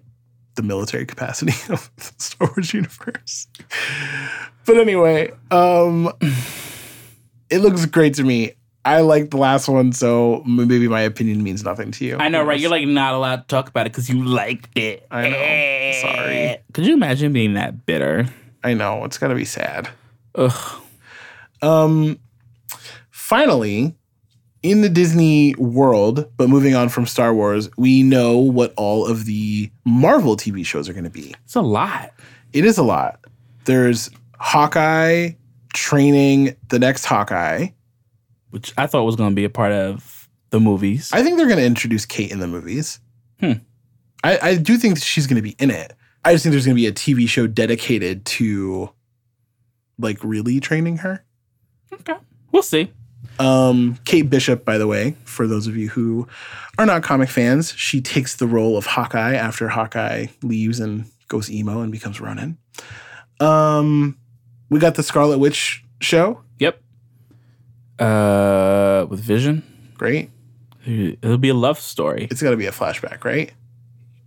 the 0.56 0.64
military 0.64 1.06
capacity 1.06 1.54
of 1.74 1.92
the 1.98 2.14
Star 2.18 2.50
Wars 2.56 2.74
universe. 2.74 3.48
But 4.66 4.78
anyway, 4.78 5.32
um, 5.52 6.12
it 7.50 7.60
looks 7.60 7.86
great 7.86 8.16
to 8.16 8.24
me. 8.24 8.54
I 8.84 9.02
like 9.02 9.32
the 9.32 9.38
last 9.38 9.68
one, 9.68 9.94
so 9.94 10.44
maybe 10.46 10.88
my 10.88 11.02
opinion 11.02 11.42
means 11.44 11.64
nothing 11.64 11.90
to 11.92 12.06
you. 12.06 12.18
I 12.20 12.30
know, 12.30 12.44
right? 12.44 12.60
You're 12.60 12.70
like 12.70 12.88
not 12.88 13.16
allowed 13.16 13.38
to 13.38 13.48
talk 13.48 13.68
about 13.68 13.88
it 13.88 13.92
because 13.92 14.10
you 14.10 14.24
liked 14.24 14.78
it. 14.78 15.08
I 15.10 15.30
know. 15.30 15.92
Sorry. 16.02 16.58
Could 16.72 16.86
you 16.86 16.94
imagine 16.94 17.34
being 17.34 17.56
that 17.56 17.88
bitter? 17.88 18.28
I 18.64 18.76
know 18.76 19.04
it's 19.04 19.18
gonna 19.18 19.34
be 19.36 19.46
sad. 19.46 19.90
Ugh. 20.36 20.82
Um, 21.64 22.20
finally, 23.10 23.96
in 24.66 24.82
the 24.82 24.90
Disney 24.90 25.54
world, 25.56 26.28
but 26.38 26.50
moving 26.50 26.74
on 26.74 26.90
from 26.90 27.06
Star 27.06 27.34
Wars, 27.36 27.70
we 27.78 28.02
know 28.02 28.38
what 28.38 28.74
all 28.78 29.06
of 29.06 29.26
the 29.26 29.70
Marvel 29.86 30.36
TV 30.36 30.66
shows 30.66 30.90
are 30.90 30.94
going 30.94 31.04
to 31.04 31.10
be. 31.12 31.36
It's 31.44 31.54
a 31.56 31.62
lot. 31.62 32.12
It 32.52 32.66
is 32.66 32.80
a 32.80 32.84
lot. 32.84 33.20
There's 33.66 34.10
Hawkeye 34.40 35.32
training 35.74 36.56
the 36.70 36.80
next 36.80 37.06
Hawkeye. 37.06 37.68
which 38.50 38.74
I 38.78 38.88
thought 38.88 39.04
was 39.04 39.16
going 39.16 39.30
to 39.30 39.36
be 39.36 39.44
a 39.44 39.50
part 39.50 39.72
of 39.72 40.28
the 40.50 40.60
movies. 40.60 41.12
I 41.14 41.22
think 41.22 41.38
they're 41.38 41.48
going 41.48 41.60
to 41.60 41.66
introduce 41.66 42.06
Kate 42.06 42.32
in 42.32 42.40
the 42.40 42.48
movies. 42.48 43.00
Hmm. 43.40 43.54
I, 44.24 44.40
I 44.42 44.56
do 44.56 44.78
think 44.78 44.98
she's 44.98 45.28
going 45.28 45.36
to 45.36 45.42
be 45.44 45.56
in 45.60 45.70
it. 45.70 45.94
I 46.24 46.34
just 46.34 46.44
think 46.44 46.54
there's 46.54 46.66
going 46.66 46.76
to 46.76 46.82
be 46.82 46.88
a 46.88 46.92
TV 46.92 47.30
show 47.30 47.46
dedicated 47.46 48.26
to 48.26 48.90
like 50.00 50.24
really 50.24 50.60
training 50.60 50.98
her. 50.98 51.24
okay, 51.94 52.16
we'll 52.52 52.64
see. 52.64 52.92
Um, 53.40 53.98
Kate 54.06 54.30
Bishop, 54.30 54.64
by 54.66 54.78
the 54.78 54.88
way, 54.88 55.16
for 55.26 55.48
those 55.48 55.68
of 55.68 55.76
you 55.76 55.90
who 55.90 56.28
are 56.78 56.86
not 56.86 57.04
comic 57.04 57.30
fans, 57.30 57.74
she 57.74 58.02
takes 58.02 58.36
the 58.36 58.48
role 58.48 58.78
of 58.78 58.86
Hawkeye 58.86 59.34
after 59.36 59.68
Hawkeye 59.70 60.28
leaves 60.42 60.80
and 60.80 61.06
goes 61.28 61.50
emo 61.52 61.82
and 61.82 61.92
becomes 61.92 62.22
Ronin. 62.22 62.58
Um, 63.40 64.18
we 64.70 64.80
got 64.80 64.96
the 64.96 65.04
Scarlet 65.04 65.38
Witch 65.40 65.84
show. 66.02 66.42
Yep. 66.60 66.82
Uh, 68.00 69.06
with 69.10 69.20
Vision, 69.22 69.64
Great. 69.96 70.30
it'll 70.86 71.38
be 71.38 71.50
a 71.50 71.54
love 71.54 71.80
story. 71.80 72.28
It's 72.30 72.42
got 72.42 72.52
to 72.52 72.58
be 72.58 72.66
a 72.66 72.72
flashback, 72.72 73.24
right? 73.24 73.52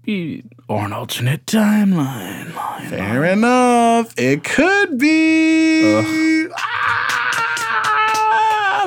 Be 0.03 0.45
or 0.69 0.85
an 0.87 0.93
alternate 0.95 1.45
timeline. 1.47 2.55
line, 2.55 2.89
Fair 2.89 3.25
enough. 3.27 4.15
It 4.19 4.43
could 4.45 4.97
be. 4.99 6.49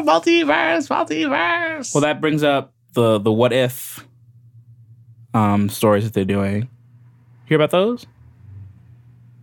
Ugh. 0.02 0.24
Multiverse, 0.24 0.88
multiverse. 0.89 1.93
Well, 1.93 2.02
that 2.02 2.22
brings 2.22 2.43
up 2.43 2.74
the 2.93 3.20
the 3.20 3.32
what 3.32 3.54
if 3.54 4.06
um 5.34 5.70
stories 5.70 6.04
that 6.04 6.14
they're 6.14 6.26
doing. 6.26 6.70
Hear 7.45 7.56
about 7.58 7.72
those? 7.72 8.06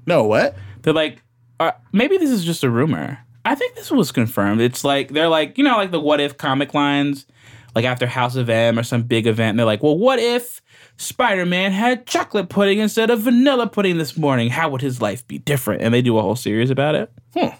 no, 0.06 0.24
what? 0.24 0.56
They're 0.82 0.94
like, 0.94 1.22
uh, 1.60 1.72
maybe 1.92 2.16
this 2.16 2.30
is 2.30 2.44
just 2.44 2.64
a 2.64 2.70
rumor. 2.70 3.18
I 3.44 3.54
think 3.54 3.74
this 3.74 3.90
was 3.90 4.10
confirmed. 4.10 4.60
It's 4.60 4.82
like 4.82 5.10
they're 5.10 5.28
like, 5.28 5.58
you 5.58 5.64
know, 5.64 5.76
like 5.76 5.90
the 5.90 6.00
what 6.00 6.18
if 6.20 6.38
comic 6.38 6.72
lines, 6.72 7.26
like 7.74 7.84
after 7.84 8.06
House 8.06 8.34
of 8.36 8.48
M 8.48 8.78
or 8.78 8.82
some 8.82 9.02
big 9.02 9.26
event. 9.26 9.56
They're 9.58 9.66
like, 9.66 9.82
well, 9.82 9.98
what 9.98 10.18
if 10.18 10.62
Spider 10.96 11.44
Man 11.44 11.72
had 11.72 12.06
chocolate 12.06 12.48
pudding 12.48 12.78
instead 12.78 13.10
of 13.10 13.20
vanilla 13.20 13.66
pudding 13.66 13.98
this 13.98 14.16
morning? 14.16 14.48
How 14.48 14.70
would 14.70 14.80
his 14.80 15.02
life 15.02 15.26
be 15.26 15.38
different? 15.38 15.82
And 15.82 15.92
they 15.92 16.00
do 16.02 16.16
a 16.16 16.22
whole 16.22 16.36
series 16.36 16.70
about 16.70 16.94
it. 16.94 17.12
Hmm. 17.36 17.54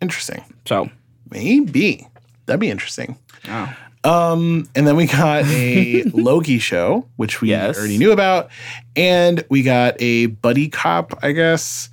Interesting. 0.00 0.42
So, 0.66 0.88
Maybe 1.30 2.06
that'd 2.50 2.60
be 2.60 2.68
interesting. 2.70 3.16
oh. 3.48 3.74
Um, 4.02 4.66
and 4.74 4.86
then 4.86 4.96
we 4.96 5.06
got 5.06 5.44
a 5.44 6.02
Loki 6.14 6.58
show, 6.58 7.06
which 7.16 7.40
we 7.42 7.50
Yes. 7.50 7.78
already 7.78 7.98
knew 7.98 8.12
about, 8.12 8.50
and 8.96 9.44
we 9.50 9.62
got 9.62 9.94
a 10.00 10.26
buddy 10.26 10.68
cop, 10.68 11.18
I 11.22 11.32
guess, 11.32 11.90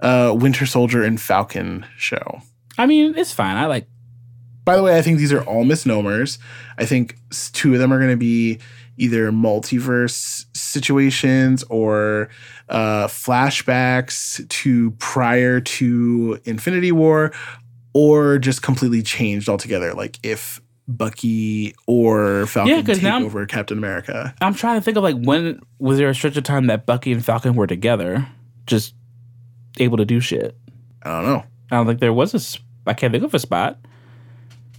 uh, 0.00 0.34
Winter 0.34 0.64
Soldier 0.66 1.04
and 1.04 1.20
Falcon 1.20 1.84
show. 1.98 2.40
I 2.78 2.86
mean, 2.86 3.14
it's 3.16 3.32
fine. 3.34 3.56
I 3.56 3.66
like. 3.66 3.86
By 4.64 4.76
the 4.76 4.82
way, 4.82 4.96
I 4.96 5.02
think 5.02 5.18
these 5.18 5.32
are 5.34 5.42
all 5.42 5.64
misnomers. 5.64 6.38
I 6.78 6.86
think 6.86 7.18
two 7.52 7.74
of 7.74 7.78
them 7.78 7.92
are 7.92 7.98
going 7.98 8.10
to 8.10 8.16
be 8.16 8.58
either 8.96 9.30
multiverse 9.30 10.46
situations 10.54 11.62
or 11.64 12.30
uh, 12.70 13.06
flashbacks 13.06 14.46
to 14.48 14.92
prior 14.92 15.60
to 15.60 16.38
Infinity 16.44 16.92
War, 16.92 17.32
or 17.92 18.38
just 18.38 18.62
completely 18.62 19.02
changed 19.02 19.48
altogether. 19.48 19.92
Like 19.94 20.18
if 20.22 20.60
Bucky 20.88 21.74
or 21.86 22.46
Falcon 22.46 22.76
Yeah, 22.76 22.82
take 22.82 23.02
now 23.02 23.22
over 23.22 23.46
Captain 23.46 23.78
America. 23.78 24.34
I'm 24.40 24.54
trying 24.54 24.80
to 24.80 24.84
think 24.84 24.96
of 24.96 25.02
like 25.04 25.16
when 25.16 25.60
was 25.78 25.98
there 25.98 26.08
a 26.08 26.14
stretch 26.14 26.36
of 26.36 26.44
time 26.44 26.66
that 26.66 26.84
Bucky 26.86 27.12
and 27.12 27.24
Falcon 27.24 27.54
were 27.54 27.66
together, 27.66 28.26
just 28.66 28.94
able 29.78 29.96
to 29.98 30.04
do 30.04 30.18
shit. 30.20 30.56
I 31.02 31.10
don't 31.10 31.24
know. 31.30 31.44
I 31.70 31.76
don't 31.76 31.86
think 31.86 32.00
there 32.00 32.12
was 32.12 32.34
a. 32.34 32.38
s- 32.38 32.58
I 32.86 32.94
can't 32.94 33.12
think 33.12 33.22
of 33.24 33.32
a 33.34 33.38
spot 33.38 33.78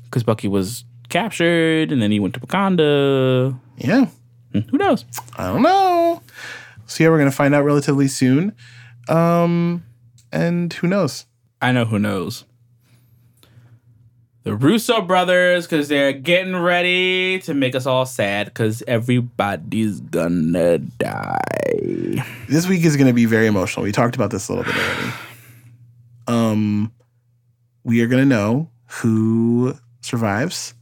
because 0.06 0.24
Bucky 0.24 0.48
was 0.50 0.84
captured 1.10 1.92
and 1.92 2.02
then 2.02 2.12
he 2.12 2.20
went 2.20 2.34
to 2.34 2.40
Wakanda. 2.42 3.58
Yeah, 3.78 4.08
Who 4.54 4.78
knows? 4.78 5.06
I 5.38 5.46
don't 5.48 5.62
know. 5.62 6.22
So 6.88 7.04
yeah, 7.04 7.10
we're 7.10 7.20
gonna 7.20 7.32
find 7.32 7.56
out 7.56 7.64
relatively 7.64 8.08
soon. 8.10 8.54
Um, 9.08 9.84
and 10.32 10.74
who 10.74 10.88
knows? 10.88 11.26
I 11.62 11.72
know 11.72 11.86
who 11.86 12.00
knows. 12.00 12.44
The 14.44 14.56
Russo 14.56 15.02
brothers, 15.02 15.68
because 15.68 15.88
they're 15.88 16.14
getting 16.14 16.56
ready 16.56 17.38
to 17.40 17.54
make 17.54 17.76
us 17.76 17.86
all 17.86 18.08
sad 18.08 18.48
because 18.48 18.82
everybody's 18.88 20.00
gonna 20.00 20.80
die. 20.80 22.24
this 22.50 22.68
week 22.68 22.84
is 22.84 22.96
to 23.08 23.14
be 23.14 23.26
very 23.26 23.46
emotional. 23.46 23.84
We 23.84 23.92
talked 23.92 24.16
about 24.16 24.32
this 24.32 24.50
a 24.50 24.54
little 24.54 24.72
bit 24.74 24.82
already. 24.82 25.14
Um, 26.28 26.92
we 27.84 28.02
are 28.02 28.08
to 28.24 28.26
know 28.30 28.70
who 28.88 29.76
survives 30.02 30.74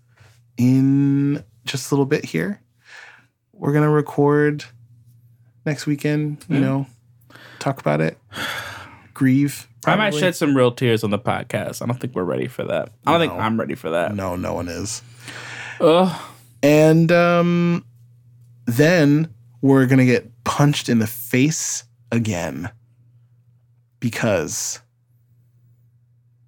in 0.57 1.43
just 1.65 1.91
a 1.91 1.95
little 1.95 2.05
bit 2.05 2.23
here. 2.23 2.61
We're 3.51 3.73
to 3.83 3.89
record 3.89 4.63
next 5.65 5.85
weekend, 5.85 6.45
you 6.47 6.55
Yeah. 6.55 6.61
know, 6.61 6.87
talk 7.59 7.81
about 7.81 7.99
it, 7.99 8.17
grieve. 9.13 9.67
I 9.85 9.95
might 9.95 10.13
shed 10.13 10.35
some 10.35 10.55
real 10.55 10.71
tears 10.71 11.03
on 11.03 11.09
the 11.09 11.19
podcast. 11.19 11.81
I 11.81 11.85
don't 11.85 11.99
think 11.99 12.15
we're 12.15 12.23
ready 12.23 12.47
for 12.47 12.63
that. 12.65 12.91
I 13.07 13.11
don't 13.11 13.21
think 13.21 13.33
I'm 13.33 13.59
ready 13.59 13.75
for 13.75 13.89
that. 13.91 14.13
No, 14.13 14.35
no 14.35 14.53
one 14.53 14.67
is. 14.67 15.01
Ugh. 15.79 16.21
And 16.61 17.11
um, 17.11 17.85
then 18.65 19.33
we're 19.61 19.85
going 19.85 19.99
to 19.99 20.05
get 20.05 20.43
punched 20.43 20.89
in 20.89 20.99
the 20.99 21.07
face 21.07 21.85
again 22.11 22.69
because 23.99 24.81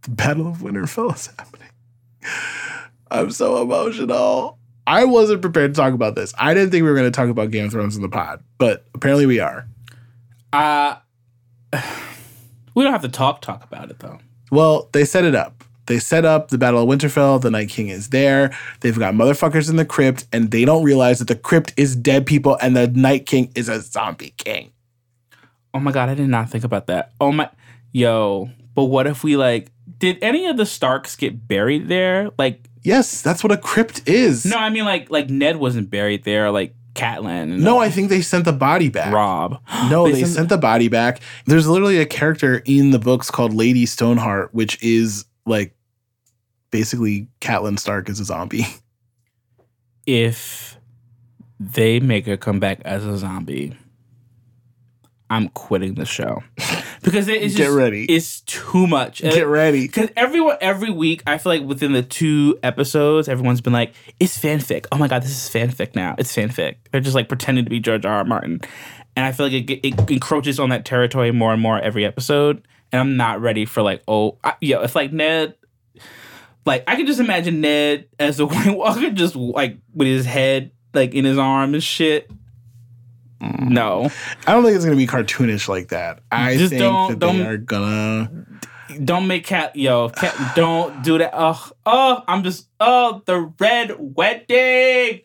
the 0.01 0.11
Battle 0.11 0.47
of 0.47 0.57
Winterfell 0.57 1.15
is 1.15 1.27
happening. 1.27 1.69
I'm 3.09 3.31
so 3.31 3.61
emotional. 3.61 4.57
I 4.87 5.05
wasn't 5.05 5.41
prepared 5.41 5.73
to 5.73 5.79
talk 5.79 5.93
about 5.93 6.15
this. 6.15 6.33
I 6.37 6.53
didn't 6.53 6.71
think 6.71 6.83
we 6.83 6.89
were 6.89 6.95
going 6.95 7.11
to 7.11 7.15
talk 7.15 7.29
about 7.29 7.51
Game 7.51 7.65
of 7.65 7.71
Thrones 7.71 7.95
in 7.95 8.01
the 8.01 8.09
pod, 8.09 8.43
but 8.57 8.85
apparently 8.93 9.25
we 9.25 9.39
are. 9.39 9.67
Uh, 10.51 10.95
we 12.75 12.83
don't 12.83 12.93
have 12.93 13.01
to 13.01 13.09
talk 13.09 13.41
talk 13.41 13.63
about 13.63 13.89
it 13.89 13.99
though. 13.99 14.19
Well, 14.51 14.89
they 14.91 15.05
set 15.05 15.23
it 15.23 15.35
up. 15.35 15.63
They 15.87 15.99
set 15.99 16.25
up 16.25 16.49
the 16.49 16.57
Battle 16.57 16.83
of 16.83 16.87
Winterfell. 16.89 17.41
The 17.41 17.51
Night 17.51 17.69
King 17.69 17.87
is 17.89 18.09
there. 18.09 18.55
They've 18.81 18.97
got 18.97 19.13
motherfuckers 19.13 19.69
in 19.69 19.75
the 19.77 19.85
crypt, 19.85 20.25
and 20.31 20.51
they 20.51 20.63
don't 20.63 20.83
realize 20.83 21.19
that 21.19 21.27
the 21.27 21.35
crypt 21.35 21.73
is 21.75 21.95
dead 21.95 22.25
people 22.25 22.57
and 22.61 22.75
the 22.75 22.87
Night 22.87 23.25
King 23.25 23.51
is 23.55 23.67
a 23.67 23.81
zombie 23.81 24.33
king. 24.37 24.71
Oh 25.73 25.79
my 25.79 25.91
god, 25.91 26.09
I 26.09 26.15
did 26.15 26.27
not 26.29 26.49
think 26.49 26.63
about 26.63 26.87
that. 26.87 27.11
Oh 27.19 27.31
my, 27.31 27.49
yo. 27.91 28.49
But 28.75 28.85
what 28.85 29.07
if 29.07 29.23
we 29.23 29.35
like? 29.37 29.71
Did 29.97 30.17
any 30.21 30.45
of 30.47 30.55
the 30.57 30.65
Starks 30.65 31.15
get 31.15 31.47
buried 31.47 31.87
there? 31.87 32.29
Like, 32.37 32.67
Yes, 32.83 33.21
that's 33.21 33.43
what 33.43 33.51
a 33.51 33.57
crypt 33.57 34.07
is. 34.07 34.43
no, 34.45 34.57
I 34.57 34.69
mean 34.69 34.85
like 34.85 35.09
like 35.11 35.29
Ned 35.29 35.57
wasn't 35.57 35.89
buried 35.89 36.23
there. 36.23 36.49
Like 36.51 36.73
Catelyn. 36.93 37.59
No, 37.59 37.79
I 37.79 37.89
think 37.89 38.09
they 38.09 38.21
sent 38.21 38.45
the 38.45 38.53
body 38.53 38.89
back. 38.89 39.13
Robb. 39.13 39.61
No, 39.89 40.05
They 40.05 40.13
they, 40.13 40.19
sent- 40.21 40.33
sent 40.33 40.49
the 40.49 40.57
body 40.57 40.87
back. 40.89 41.19
There's 41.45 41.67
literally 41.67 41.97
a 41.99 42.05
character 42.05 42.61
in 42.65 42.91
the 42.91 42.99
books 42.99 43.31
called 43.31 43.53
Lady 43.53 43.85
Stoneheart, 43.85 44.53
which 44.53 44.81
is 44.83 45.25
like 45.45 45.73
basically 46.71 47.27
Catelyn 47.39 47.79
Stark 47.79 48.09
is 48.09 48.19
a 48.19 48.25
zombie. 48.25 48.65
If 50.07 50.77
they 51.59 51.99
make 51.99 52.25
her 52.25 52.35
come 52.37 52.59
back 52.59 52.81
as 52.83 53.05
a 53.05 53.17
zombie, 53.19 53.77
I'm 55.29 55.47
quitting 55.49 55.93
the 55.93 56.05
show 56.05 56.41
because 57.01 57.27
it's 57.27 57.55
Get 57.55 57.65
just, 57.65 57.77
ready. 57.77 58.05
It's 58.05 58.41
too 58.41 58.87
much. 58.87 59.21
Get 59.21 59.47
ready. 59.47 59.87
Because 59.87 60.09
everyone, 60.15 60.57
every 60.61 60.91
week, 60.91 61.23
I 61.25 61.37
feel 61.37 61.51
like 61.51 61.63
within 61.63 61.93
the 61.93 62.03
two 62.03 62.59
episodes, 62.63 63.27
everyone's 63.27 63.61
been 63.61 63.73
like, 63.73 63.93
"It's 64.19 64.37
fanfic." 64.37 64.85
Oh 64.91 64.97
my 64.97 65.07
god, 65.07 65.23
this 65.23 65.31
is 65.31 65.53
fanfic 65.53 65.95
now. 65.95 66.15
It's 66.17 66.35
fanfic. 66.35 66.75
They're 66.91 67.01
just 67.01 67.15
like 67.15 67.27
pretending 67.27 67.65
to 67.65 67.69
be 67.69 67.79
George 67.79 68.05
R. 68.05 68.17
R. 68.17 68.25
Martin, 68.25 68.61
and 69.15 69.25
I 69.25 69.31
feel 69.31 69.47
like 69.47 69.69
it, 69.69 69.87
it 69.87 70.11
encroaches 70.11 70.59
on 70.59 70.69
that 70.69 70.85
territory 70.85 71.31
more 71.31 71.53
and 71.53 71.61
more 71.61 71.79
every 71.79 72.05
episode. 72.05 72.65
And 72.91 72.99
I'm 72.99 73.17
not 73.17 73.41
ready 73.41 73.65
for 73.65 73.81
like, 73.81 74.03
oh, 74.07 74.37
I, 74.43 74.55
yeah, 74.61 74.81
it's 74.83 74.95
like 74.95 75.11
Ned. 75.13 75.55
Like 76.65 76.83
I 76.87 76.95
can 76.95 77.07
just 77.07 77.19
imagine 77.19 77.61
Ned 77.61 78.07
as 78.19 78.39
a 78.39 78.45
White 78.47 78.77
Walker, 78.77 79.09
just 79.09 79.35
like 79.35 79.77
with 79.93 80.07
his 80.07 80.25
head 80.25 80.71
like 80.93 81.13
in 81.13 81.25
his 81.25 81.37
arm 81.37 81.73
and 81.73 81.83
shit. 81.83 82.29
No, 83.41 84.09
I 84.45 84.51
don't 84.53 84.63
think 84.63 84.75
it's 84.75 84.85
gonna 84.85 84.97
be 84.97 85.07
cartoonish 85.07 85.67
like 85.67 85.87
that. 85.89 86.19
I 86.31 86.57
Just 86.57 86.69
think 86.69 86.81
don't- 86.81 87.09
that 87.11 87.19
don't- 87.19 87.37
they 87.39 87.45
are 87.45 87.57
gonna 87.57 88.31
don't 89.05 89.25
make 89.25 89.45
cat 89.45 89.73
yo 89.75 90.09
cat 90.09 90.35
don't 90.53 91.01
do 91.01 91.17
that 91.17 91.31
oh 91.33 91.71
oh 91.85 92.23
i'm 92.27 92.43
just 92.43 92.67
oh 92.81 93.21
the 93.25 93.39
red 93.57 93.95
wedding 93.97 95.21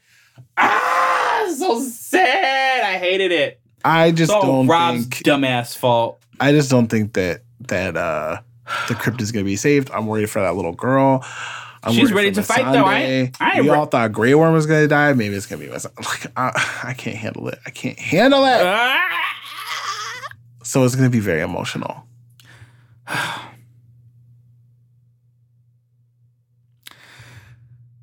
ah 0.57 1.53
so 1.57 1.81
sad 1.81 2.85
i 2.85 2.97
hated 2.99 3.33
it 3.33 3.61
I 3.85 4.13
just 4.13 4.31
all 4.33 4.41
don't 4.43 4.67
Robb's 4.69 5.07
think 5.07 5.15
dumbass 5.25 5.77
fault 5.77 6.21
I 6.39 6.53
just 6.53 6.71
don't 6.71 6.87
think 6.87 7.15
that 7.15 7.43
that 7.69 7.97
uh 7.97 8.39
the 8.89 8.95
crypt 8.95 9.21
is 9.21 9.33
gonna 9.33 9.45
be 9.45 9.57
saved. 9.57 9.91
I'm 9.93 10.07
worried 10.07 10.29
for 10.31 10.41
that 10.43 10.55
little 10.57 10.73
girl. 10.73 11.25
I'm 11.87 11.93
She's 11.95 12.13
ready 12.13 12.33
to 12.33 12.43
fight, 12.43 12.73
though. 12.73 12.85
I 12.85 12.99
ain't- 12.99 13.37
I 13.41 13.53
ain't 13.55 13.65
we 13.65 13.71
re- 13.71 13.77
all 13.77 13.87
thought 13.87 14.11
Grey 14.13 14.35
Worm 14.35 14.53
was 14.53 14.67
gonna 14.67 14.89
die. 14.89 15.13
Maybe 15.13 15.35
it's 15.37 15.47
gonna 15.47 15.61
be. 15.65 15.69
Like 15.71 16.27
I, 16.37 16.81
I 16.85 16.95
can't 16.95 17.17
handle 17.17 17.49
it. 17.49 17.59
I 17.65 17.71
can't 17.71 17.99
handle 17.99 18.45
it. 18.45 18.59
Ah! 18.61 19.03
So 20.65 20.85
it's 20.85 20.97
gonna 20.97 21.11
be 21.11 21.21
very 21.21 21.43
emotional. 21.43 22.05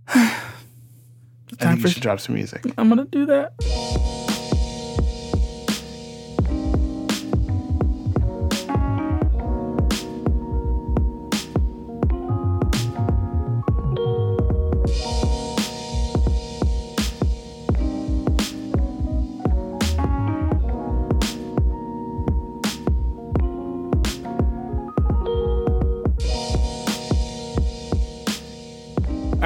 I 0.07 0.31
Time 1.59 1.69
think 1.77 1.81
for 1.81 1.87
you 1.87 1.93
should 1.93 2.03
drop 2.03 2.19
some 2.19 2.35
music. 2.35 2.63
i'm 2.77 2.89
gonna 2.89 3.05
do 3.05 3.25
that 3.25 3.53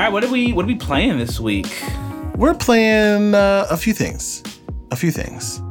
right 0.08 0.14
what 0.14 0.24
are 0.24 0.32
we 0.32 0.54
what 0.54 0.64
are 0.64 0.68
we 0.68 0.76
playing 0.76 1.18
this 1.18 1.38
week 1.38 1.68
We're 2.38 2.54
playing 2.54 3.36
uh, 3.36 3.68
a 3.70 3.76
few 3.76 3.94
things. 3.94 4.42
A 4.92 4.96
few 4.96 5.12
things. 5.12 5.62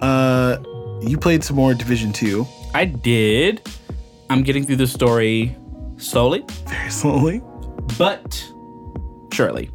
Uh, 0.00 0.56
you 1.00 1.16
played 1.16 1.44
some 1.44 1.54
more 1.56 1.74
Division 1.74 2.12
Two 2.12 2.46
i 2.74 2.86
did 2.86 3.60
i'm 4.30 4.42
getting 4.42 4.64
through 4.64 4.76
the 4.76 4.86
story 4.86 5.54
slowly 5.98 6.42
very 6.66 6.90
slowly. 6.90 7.42
but 7.98 8.50
surely 9.30 9.70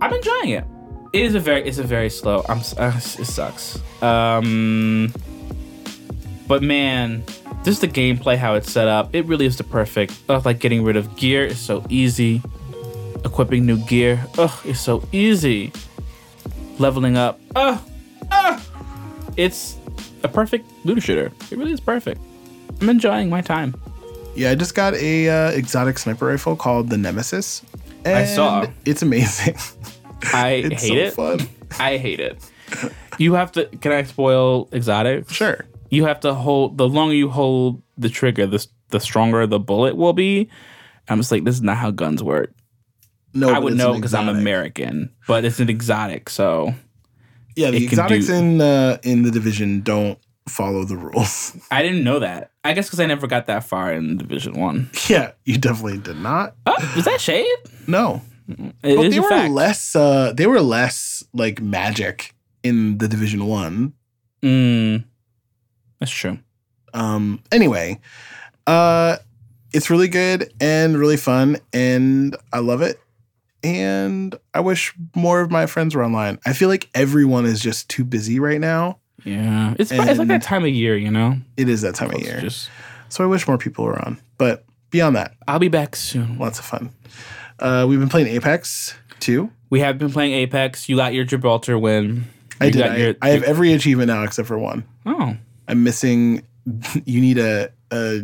i'm 0.00 0.12
enjoying 0.12 0.50
it 0.50 0.64
it 1.12 1.22
is 1.22 1.34
a 1.34 1.40
very 1.40 1.66
it's 1.66 1.78
a 1.78 1.82
very 1.82 2.08
slow 2.08 2.44
i'm 2.48 2.60
uh, 2.78 2.92
it 2.96 3.24
sucks 3.26 3.80
um 4.02 5.12
but 6.46 6.62
man 6.62 7.24
just 7.64 7.80
the 7.80 7.88
gameplay, 7.88 8.36
how 8.36 8.54
it's 8.54 8.72
set 8.72 8.88
up, 8.88 9.14
it 9.14 9.24
really 9.26 9.46
is 9.46 9.56
the 9.56 9.62
perfect. 9.62 10.14
Like 10.28 10.58
getting 10.58 10.82
rid 10.82 10.96
of 10.96 11.14
gear 11.16 11.44
is 11.44 11.60
so 11.60 11.84
easy. 11.88 12.42
Equipping 13.24 13.64
new 13.66 13.78
gear, 13.86 14.24
ugh, 14.38 14.52
it's 14.64 14.80
so 14.80 15.02
easy. 15.12 15.72
Leveling 16.78 17.16
up, 17.16 17.40
ugh, 17.54 17.80
ugh. 18.30 18.60
It's 19.36 19.76
a 20.22 20.28
perfect 20.28 20.70
looter 20.84 21.00
shooter. 21.00 21.32
It 21.50 21.58
really 21.58 21.72
is 21.72 21.80
perfect. 21.80 22.20
I'm 22.80 22.88
enjoying 22.88 23.30
my 23.30 23.40
time. 23.40 23.74
Yeah, 24.34 24.50
I 24.50 24.54
just 24.54 24.74
got 24.74 24.94
a 24.94 25.28
uh, 25.28 25.50
exotic 25.50 25.98
sniper 25.98 26.26
rifle 26.26 26.56
called 26.56 26.88
the 26.88 26.96
Nemesis. 26.98 27.62
And 28.04 28.28
saw. 28.28 28.66
It's 28.84 29.02
amazing. 29.02 29.56
I 30.32 30.50
it's 30.64 30.82
hate 30.82 31.14
so 31.14 31.34
it. 31.34 31.38
fun. 31.38 31.48
I 31.80 31.96
hate 31.96 32.20
it. 32.20 32.38
You 33.18 33.34
have 33.34 33.52
to. 33.52 33.66
Can 33.66 33.92
I 33.92 34.02
spoil 34.04 34.68
exotic? 34.72 35.30
Sure. 35.30 35.64
You 35.90 36.06
have 36.06 36.20
to 36.20 36.34
hold. 36.34 36.78
The 36.78 36.88
longer 36.88 37.14
you 37.14 37.28
hold 37.28 37.82
the 37.98 38.08
trigger, 38.08 38.46
the 38.46 38.66
the 38.88 39.00
stronger 39.00 39.46
the 39.46 39.60
bullet 39.60 39.96
will 39.96 40.12
be. 40.12 40.48
I'm 41.08 41.18
just 41.18 41.30
like, 41.32 41.44
this 41.44 41.56
is 41.56 41.62
not 41.62 41.76
how 41.76 41.90
guns 41.90 42.22
work. 42.22 42.52
No, 43.34 43.50
I 43.52 43.58
would 43.58 43.76
know 43.76 43.94
because 43.94 44.14
I'm. 44.14 44.28
American, 44.28 45.10
but 45.26 45.44
it's 45.44 45.58
an 45.60 45.68
exotic, 45.70 46.28
so 46.28 46.74
Yeah, 47.56 47.70
the 47.70 47.84
exotics 47.84 48.26
do- 48.26 48.34
in 48.34 48.60
uh, 48.60 48.98
in 49.02 49.22
the 49.22 49.30
division 49.30 49.80
don't 49.80 50.18
follow 50.48 50.84
the 50.84 50.96
rules. 50.96 51.56
I 51.70 51.82
didn't 51.82 52.04
know 52.04 52.18
that. 52.18 52.50
I 52.64 52.72
guess 52.74 52.86
because 52.88 53.00
I 53.00 53.06
never 53.06 53.26
got 53.26 53.46
that 53.46 53.64
far 53.64 53.92
in 53.92 54.16
Division 54.18 54.54
One. 54.60 54.90
yeah, 55.08 55.32
you 55.44 55.58
definitely 55.58 55.98
did 55.98 56.16
not. 56.18 56.54
Oh, 56.66 56.92
is 56.96 57.04
that 57.06 57.20
shade? 57.20 57.46
No, 57.86 58.22
It 58.48 58.74
but 58.96 59.10
they 59.10 59.18
were 59.20 59.28
fact. 59.28 59.52
less. 59.52 59.96
Uh, 59.96 60.32
they 60.36 60.46
were 60.46 60.60
less 60.60 61.24
like 61.32 61.60
magic 61.60 62.34
in 62.62 62.98
the 62.98 63.08
Division 63.08 63.46
One. 63.46 63.94
Mm, 64.42 65.04
that's 65.98 66.12
true. 66.12 66.38
Um, 66.94 67.42
anyway, 67.50 68.00
uh, 68.66 69.16
it's 69.72 69.88
really 69.90 70.08
good 70.08 70.52
and 70.60 70.96
really 70.98 71.16
fun, 71.16 71.56
and 71.72 72.36
I 72.52 72.58
love 72.58 72.82
it. 72.82 73.00
And 73.64 74.34
I 74.54 74.60
wish 74.60 74.92
more 75.14 75.40
of 75.40 75.50
my 75.50 75.66
friends 75.66 75.94
were 75.94 76.04
online. 76.04 76.38
I 76.44 76.52
feel 76.52 76.68
like 76.68 76.88
everyone 76.94 77.46
is 77.46 77.60
just 77.60 77.88
too 77.88 78.04
busy 78.04 78.40
right 78.40 78.60
now. 78.60 78.98
Yeah, 79.24 79.74
it's 79.78 79.92
it's 79.92 80.18
like 80.18 80.28
that 80.28 80.42
time 80.42 80.64
of 80.64 80.70
year, 80.70 80.96
you 80.96 81.10
know. 81.10 81.36
It 81.56 81.68
is 81.68 81.82
that 81.82 81.94
time 81.94 82.10
of 82.12 82.20
year. 82.20 82.40
Just, 82.40 82.68
So 83.08 83.22
I 83.22 83.26
wish 83.28 83.46
more 83.46 83.58
people 83.58 83.84
were 83.84 83.98
on. 84.04 84.20
But 84.36 84.64
beyond 84.90 85.14
that, 85.14 85.34
I'll 85.46 85.60
be 85.60 85.68
back 85.68 85.94
soon. 85.94 86.38
lots 86.38 86.58
of 86.58 86.64
fun. 86.64 86.90
Uh, 87.60 87.86
we've 87.88 88.00
been 88.00 88.08
playing 88.08 88.26
Apex 88.28 88.96
too. 89.20 89.50
We 89.70 89.78
have 89.80 89.96
been 89.96 90.10
playing 90.10 90.32
Apex. 90.32 90.88
You 90.88 90.96
got 90.96 91.14
your 91.14 91.24
Gibraltar 91.24 91.78
win. 91.78 92.24
I 92.60 92.66
You 92.66 92.72
did. 92.72 92.78
got 92.80 92.90
I, 92.90 92.96
your- 92.96 93.14
I 93.22 93.28
have 93.30 93.44
every 93.44 93.72
achievement 93.72 94.08
now 94.08 94.24
except 94.24 94.48
for 94.48 94.58
one. 94.58 94.82
Oh, 95.06 95.36
I'm 95.68 95.84
missing. 95.84 96.42
You 97.04 97.20
need 97.20 97.38
a, 97.38 97.70
a 97.92 98.22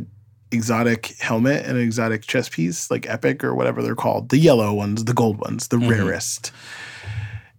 exotic 0.52 1.14
helmet 1.18 1.64
and 1.66 1.76
an 1.76 1.82
exotic 1.82 2.22
chest 2.22 2.52
piece, 2.52 2.90
like 2.90 3.08
epic 3.08 3.44
or 3.44 3.54
whatever 3.54 3.82
they're 3.82 3.94
called. 3.94 4.28
The 4.30 4.38
yellow 4.38 4.72
ones, 4.74 5.04
the 5.04 5.14
gold 5.14 5.38
ones, 5.38 5.68
the 5.68 5.76
Mhm. 5.76 5.90
rarest. 5.90 6.52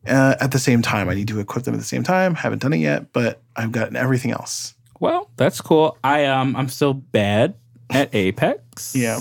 Uh, 0.08 0.36
at 0.40 0.52
the 0.52 0.60
same 0.60 0.82
time, 0.82 1.10
I 1.10 1.14
need 1.14 1.28
to 1.28 1.40
equip 1.40 1.66
them 1.66 1.74
at 1.74 1.80
the 1.80 1.86
same 1.86 2.04
time. 2.04 2.34
Haven't 2.36 2.62
done 2.62 2.74
it 2.74 2.78
yet, 2.78 3.12
but 3.14 3.42
I've 3.56 3.72
gotten 3.72 3.96
everything 3.96 4.32
else. 4.32 4.74
well, 5.00 5.30
that's 5.38 5.62
cool. 5.62 5.98
I 6.04 6.26
um, 6.26 6.56
I'm 6.56 6.68
still 6.70 6.94
bad 6.94 7.54
at 7.90 8.10
Apex. 8.16 8.96
Yeah, 8.96 9.20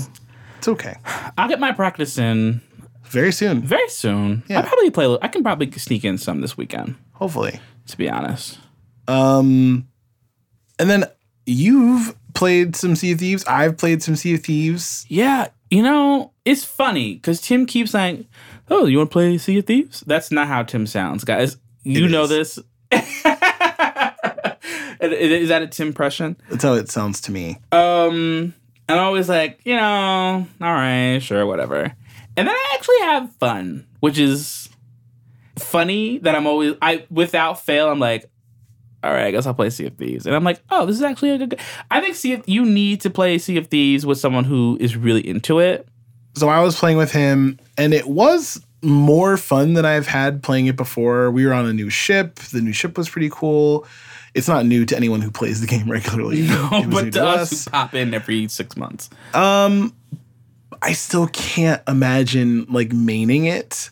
it's 0.59 0.69
okay. 0.69 0.97
I'll 1.37 1.49
get 1.49 1.61
my 1.61 1.73
practice 1.73 2.17
in 2.19 2.61
Very 3.05 3.33
soon, 3.33 3.63
very 3.63 3.89
soon. 3.89 4.43
Yeah. 4.49 4.59
I'll 4.61 4.67
probably 4.67 4.91
play. 4.91 5.19
I 5.23 5.29
can 5.29 5.43
probably 5.43 5.71
sneak 5.73 6.05
in 6.05 6.17
some 6.19 6.41
this 6.41 6.57
weekend. 6.57 6.95
hopefully. 7.13 7.61
To 7.87 7.97
be 7.97 8.09
honest. 8.09 8.59
Um, 9.09 9.89
and 10.79 10.91
then 10.91 11.05
you've 11.47 12.15
played 12.39 12.75
some 12.77 12.97
Sea 12.97 13.13
of 13.13 13.19
Thieves. 13.19 13.45
I've 13.47 13.77
played 13.77 14.03
some 14.03 14.17
Sea 14.17 14.35
of 14.35 14.43
Thieves. 14.43 15.05
Yeah, 15.09 15.49
you 15.71 15.83
know, 15.83 16.33
it's 16.45 16.65
funny 16.65 17.15
because 17.15 17.41
Tim 17.41 17.67
keeps 17.67 17.91
saying, 17.91 18.27
"Oh, 18.71 18.87
you 18.87 18.99
want 18.99 19.11
to 19.11 19.13
play 19.13 19.37
Sea 19.39 19.59
of 19.59 19.67
Thieves?" 19.67 20.01
That's 20.07 20.31
not 20.31 20.49
how 20.49 20.63
Tim 20.63 20.87
sounds, 20.87 21.25
guys. 21.25 21.57
You 21.83 22.07
It 22.07 22.11
know 22.11 22.25
is. 22.25 22.31
this. 22.31 22.59
is 25.01 25.49
that 25.49 25.63
a 25.63 25.67
Tim 25.67 25.89
impression? 25.89 26.37
That's 26.51 26.65
how 26.65 26.75
it 26.75 26.91
sounds 26.91 27.21
to 27.23 27.33
me. 27.33 27.59
Um, 27.73 28.55
I'm 28.89 28.99
always 28.99 29.29
like, 29.29 29.61
you 29.65 29.77
know, 29.77 30.47
all 30.61 30.73
right, 30.73 31.19
sure, 31.19 31.47
whatever. 31.47 31.95
And 32.37 32.47
then 32.49 32.55
I 32.55 32.73
actually 32.75 33.01
have 33.01 33.35
fun, 33.37 33.87
which 34.01 34.19
is 34.19 34.69
funny 35.59 36.19
that 36.19 36.35
I'm 36.35 36.47
always 36.47 36.75
I 36.81 37.05
without 37.11 37.61
fail. 37.61 37.91
I'm 37.91 37.99
like, 37.99 38.31
all 39.05 39.13
right, 39.13 39.27
I 39.27 39.31
guess 39.31 39.47
I'll 39.47 39.55
play 39.55 39.71
Sea 39.71 39.87
of 39.87 39.97
Thieves, 39.97 40.27
and 40.27 40.35
I'm 40.35 40.45
like, 40.45 40.61
oh, 40.71 40.85
this 40.87 40.97
is 40.97 41.03
actually 41.03 41.31
a 41.31 41.39
good. 41.39 41.51
g- 41.53 41.59
I 41.91 42.01
think 42.01 42.17
Sea 42.17 42.35
of, 42.35 42.49
you 42.49 42.65
need 42.65 43.01
to 43.03 43.11
play 43.11 43.39
Sea 43.39 43.57
of 43.59 43.69
Thieves 43.69 44.05
with 44.05 44.19
someone 44.19 44.45
who 44.45 44.77
is 44.81 44.97
really 44.97 45.27
into 45.27 45.59
it. 45.61 45.87
So 46.35 46.49
I 46.49 46.61
was 46.61 46.77
playing 46.79 46.97
with 46.97 47.13
him, 47.13 47.59
and 47.77 47.95
it 47.95 48.09
was 48.09 48.65
more 48.83 49.37
fun 49.37 49.75
than 49.75 49.85
I've 49.85 50.07
had 50.07 50.43
playing 50.43 50.67
it 50.67 50.77
before. 50.77 51.31
We 51.31 51.47
were 51.47 51.53
on 51.53 51.67
a 51.67 51.73
new 51.73 51.91
ship. 51.91 52.37
The 52.37 52.61
new 52.61 52.73
ship 52.73 52.97
was 52.97 53.09
pretty 53.09 53.29
cool. 53.31 53.87
It's 54.35 54.47
not 54.47 54.67
new 54.67 54.85
to 54.85 54.97
anyone 54.97 55.21
who 55.21 55.31
plays 55.31 55.61
the 55.61 55.67
game 55.67 55.91
regularly. 55.91 56.43
No, 56.43 56.69
but 56.89 57.05
new 57.07 57.11
to 57.13 57.27
us 57.27 57.65
who 57.65 57.71
pop 57.71 57.95
in 57.95 58.15
every 58.15 58.47
six 58.49 58.77
months. 58.77 59.11
Um, 59.35 59.95
I 60.81 60.93
still 60.93 61.27
can't 61.29 61.83
imagine 61.89 62.67
like 62.69 62.91
maining 62.91 63.47
it. 63.47 63.91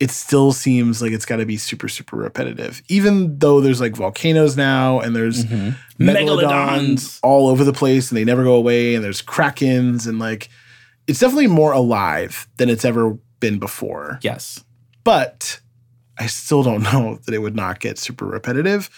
It 0.00 0.10
still 0.10 0.52
seems 0.52 1.02
like 1.02 1.12
it's 1.12 1.26
got 1.26 1.36
to 1.36 1.46
be 1.46 1.58
super, 1.58 1.88
super 1.88 2.16
repetitive. 2.16 2.82
Even 2.88 3.38
though 3.38 3.60
there's 3.60 3.80
like 3.80 3.94
volcanoes 3.94 4.56
now 4.56 4.98
and 4.98 5.14
there's 5.14 5.44
mm-hmm. 5.44 6.02
megalodons 6.02 6.42
Megalodons. 6.42 7.20
all 7.22 7.48
over 7.48 7.64
the 7.64 7.74
place 7.74 8.10
and 8.10 8.16
they 8.16 8.24
never 8.24 8.42
go 8.42 8.54
away 8.54 8.94
and 8.94 9.04
there's 9.04 9.20
krakens 9.20 10.08
and 10.08 10.18
like 10.18 10.48
it's 11.06 11.18
definitely 11.18 11.48
more 11.48 11.72
alive 11.72 12.48
than 12.56 12.70
it's 12.70 12.84
ever 12.84 13.18
been 13.40 13.58
before. 13.58 14.18
Yes. 14.22 14.64
But 15.04 15.60
I 16.18 16.26
still 16.26 16.62
don't 16.62 16.82
know 16.92 17.18
that 17.26 17.34
it 17.34 17.38
would 17.38 17.56
not 17.56 17.80
get 17.80 17.98
super 17.98 18.24
repetitive 18.24 18.88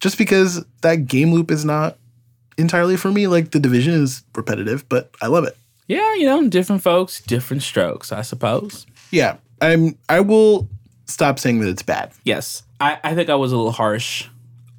just 0.00 0.18
because 0.18 0.64
that 0.82 1.06
game 1.06 1.32
loop 1.32 1.50
is 1.50 1.64
not 1.64 1.96
entirely 2.58 2.96
for 2.96 3.10
me. 3.10 3.26
Like 3.26 3.50
the 3.52 3.60
division 3.60 3.94
is 3.94 4.22
repetitive, 4.34 4.88
but 4.88 5.14
I 5.22 5.28
love 5.28 5.44
it. 5.44 5.56
Yeah, 5.86 6.14
you 6.14 6.26
know, 6.26 6.48
different 6.48 6.82
folks, 6.82 7.20
different 7.20 7.62
strokes, 7.62 8.10
I 8.10 8.22
suppose. 8.22 8.86
Yeah, 9.10 9.36
I'm. 9.60 9.96
I 10.08 10.20
will 10.20 10.68
stop 11.06 11.38
saying 11.38 11.60
that 11.60 11.68
it's 11.68 11.82
bad. 11.82 12.12
Yes. 12.24 12.62
I, 12.80 12.98
I 13.04 13.14
think 13.14 13.30
I 13.30 13.34
was 13.34 13.52
a 13.52 13.56
little 13.56 13.72
harsh 13.72 14.28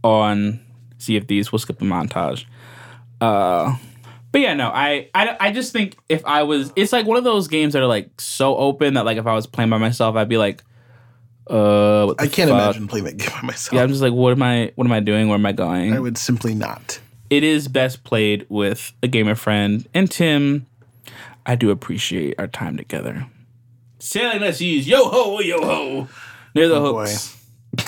on 0.03 0.59
Sea 0.97 1.17
of 1.17 1.28
Thieves. 1.28 1.51
We'll 1.51 1.59
skip 1.59 1.80
the 1.80 1.86
montage. 1.86 2.45
Uh, 3.21 3.76
but 4.32 4.41
yeah, 4.41 4.53
no, 4.53 4.67
I, 4.69 5.09
I, 5.15 5.38
I 5.39 5.51
just 5.51 5.71
think 5.71 5.95
if 6.09 6.26
I 6.26 6.43
was, 6.43 6.73
it's 6.76 6.91
like 6.91 7.05
one 7.05 7.17
of 7.17 7.23
those 7.23 7.47
games 7.47 7.73
that 7.73 7.82
are 7.82 7.88
like 7.88 8.19
so 8.19 8.57
open 8.57 8.95
that 8.95 9.05
like 9.05 9.17
if 9.17 9.26
I 9.26 9.34
was 9.34 9.47
playing 9.47 9.69
by 9.69 9.78
myself, 9.78 10.15
I'd 10.15 10.28
be 10.30 10.38
like, 10.38 10.61
uh, 11.49 12.11
I 12.19 12.28
can't 12.28 12.49
fuck? 12.49 12.61
imagine 12.61 12.88
playing 12.88 13.05
that 13.05 13.17
game 13.17 13.30
by 13.30 13.41
myself. 13.41 13.73
Yeah, 13.73 13.84
I'm 13.84 13.89
just 13.89 14.01
like, 14.01 14.13
what 14.13 14.32
am 14.32 14.43
I, 14.43 14.71
what 14.76 14.86
am 14.86 14.91
I 14.91 14.99
doing? 14.99 15.30
Where 15.30 15.38
am 15.38 15.45
I 15.45 15.51
going? 15.53 15.93
I 15.93 15.99
would 15.99 16.17
simply 16.17 16.53
not. 16.53 16.99
it 17.30 17.43
is 17.43 17.67
best 17.67 18.03
played 18.03 18.45
with 18.49 18.91
a 19.01 19.07
gamer 19.07 19.36
friend. 19.36 19.88
And 19.93 20.11
Tim, 20.11 20.65
I 21.45 21.55
do 21.55 21.69
appreciate 21.71 22.36
our 22.38 22.47
time 22.47 22.78
together. 22.78 23.28
Sailing 24.05 24.43
us 24.43 24.61
use 24.61 24.87
yo 24.87 25.09
ho 25.09 25.39
yo 25.39 25.59
ho 25.61 26.07
near 26.53 26.67
the 26.67 26.75
Oh, 26.75 26.93
hooks. 26.93 27.35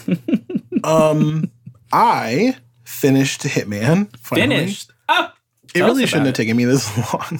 Um, 0.84 1.51
I 1.91 2.55
finished 2.84 3.41
Hitman. 3.41 4.15
Finally. 4.20 4.47
Finished. 4.57 4.91
Oh, 5.09 5.30
It 5.74 5.82
really 5.82 6.05
shouldn't 6.05 6.28
have 6.28 6.36
taken 6.36 6.55
me 6.55 6.65
this 6.65 6.88
long. 7.13 7.39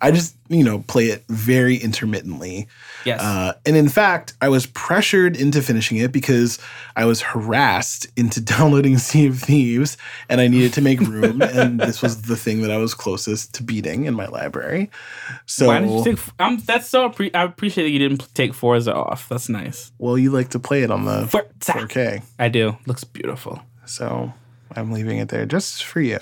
I 0.00 0.10
just, 0.10 0.36
you 0.48 0.64
know, 0.64 0.80
play 0.86 1.06
it 1.06 1.24
very 1.28 1.76
intermittently. 1.76 2.66
Yes. 3.04 3.20
Uh, 3.20 3.52
and 3.66 3.76
in 3.76 3.88
fact, 3.88 4.34
I 4.40 4.48
was 4.48 4.66
pressured 4.66 5.36
into 5.36 5.62
finishing 5.62 5.98
it 5.98 6.12
because 6.12 6.58
I 6.96 7.04
was 7.04 7.20
harassed 7.20 8.06
into 8.16 8.40
downloading 8.54 8.98
Sea 8.98 9.26
of 9.26 9.40
Thieves 9.40 9.96
and 10.28 10.40
I 10.40 10.48
needed 10.48 10.72
to 10.74 10.80
make 10.82 11.00
room. 11.00 11.42
and 11.42 11.80
this 11.80 12.02
was 12.02 12.22
the 12.22 12.36
thing 12.36 12.62
that 12.62 12.70
I 12.70 12.78
was 12.78 12.94
closest 12.94 13.54
to 13.54 13.62
beating 13.62 14.04
in 14.06 14.14
my 14.14 14.26
library. 14.26 14.90
So, 15.46 15.66
Why 15.68 15.80
did 15.80 15.90
you 15.90 16.04
take? 16.04 16.18
Um, 16.38 16.58
that's 16.64 16.88
so. 16.88 17.08
Appre- 17.08 17.34
I 17.34 17.42
appreciate 17.44 17.84
that 17.84 17.90
you 17.90 17.98
didn't 17.98 18.32
take 18.34 18.54
Forza 18.54 18.94
off. 18.94 19.28
That's 19.28 19.48
nice. 19.48 19.92
well, 19.98 20.18
you 20.18 20.30
like 20.30 20.50
to 20.50 20.58
play 20.58 20.82
it 20.82 20.90
on 20.90 21.04
the 21.04 21.26
Forza. 21.26 21.48
4K. 21.60 22.22
I 22.38 22.48
do. 22.48 22.76
Looks 22.86 23.04
beautiful. 23.04 23.60
So 23.86 24.32
I'm 24.76 24.92
leaving 24.92 25.18
it 25.18 25.28
there 25.28 25.46
just 25.46 25.84
for 25.84 26.00
you. 26.00 26.18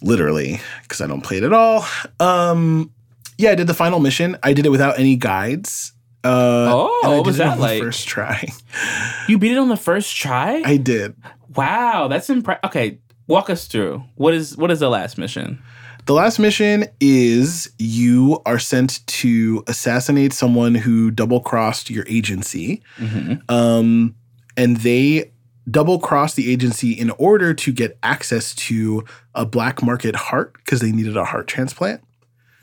Literally, 0.00 0.60
because 0.82 1.00
I 1.00 1.06
don't 1.06 1.20
play 1.20 1.36
it 1.36 1.44
at 1.44 1.52
all. 1.52 1.84
Um, 2.18 2.90
yeah, 3.38 3.50
I 3.50 3.54
did 3.54 3.66
the 3.66 3.74
final 3.74 4.00
mission. 4.00 4.36
I 4.42 4.52
did 4.52 4.66
it 4.66 4.70
without 4.70 4.98
any 4.98 5.16
guides. 5.16 5.92
Uh, 6.24 6.70
Oh, 6.72 7.16
what 7.16 7.26
was 7.26 7.38
that 7.38 7.48
on 7.48 7.56
the 7.58 7.62
like? 7.62 7.82
First 7.82 8.06
try. 8.06 8.48
You 9.28 9.38
beat 9.38 9.52
it 9.52 9.58
on 9.58 9.68
the 9.68 9.76
first 9.76 10.16
try. 10.16 10.62
I 10.64 10.76
did. 10.76 11.14
wow, 11.54 12.08
that's 12.08 12.28
impressive. 12.28 12.64
Okay, 12.64 12.98
walk 13.28 13.48
us 13.50 13.66
through. 13.66 14.02
What 14.16 14.34
is 14.34 14.56
what 14.56 14.70
is 14.70 14.80
the 14.80 14.88
last 14.90 15.16
mission? 15.18 15.62
The 16.06 16.12
last 16.14 16.40
mission 16.40 16.86
is 17.00 17.70
you 17.78 18.42
are 18.46 18.58
sent 18.58 19.06
to 19.06 19.62
assassinate 19.68 20.32
someone 20.32 20.74
who 20.74 21.12
double 21.12 21.38
crossed 21.40 21.90
your 21.90 22.04
agency. 22.08 22.82
Mm-hmm. 22.98 23.34
Um, 23.48 24.16
and 24.56 24.78
they 24.78 25.30
double 25.70 26.00
crossed 26.00 26.34
the 26.34 26.50
agency 26.50 26.90
in 26.90 27.10
order 27.12 27.54
to 27.54 27.72
get 27.72 27.96
access 28.02 28.52
to 28.56 29.04
a 29.36 29.46
black 29.46 29.80
market 29.80 30.16
heart 30.16 30.54
because 30.54 30.80
they 30.80 30.90
needed 30.90 31.16
a 31.16 31.24
heart 31.24 31.46
transplant. 31.46 32.02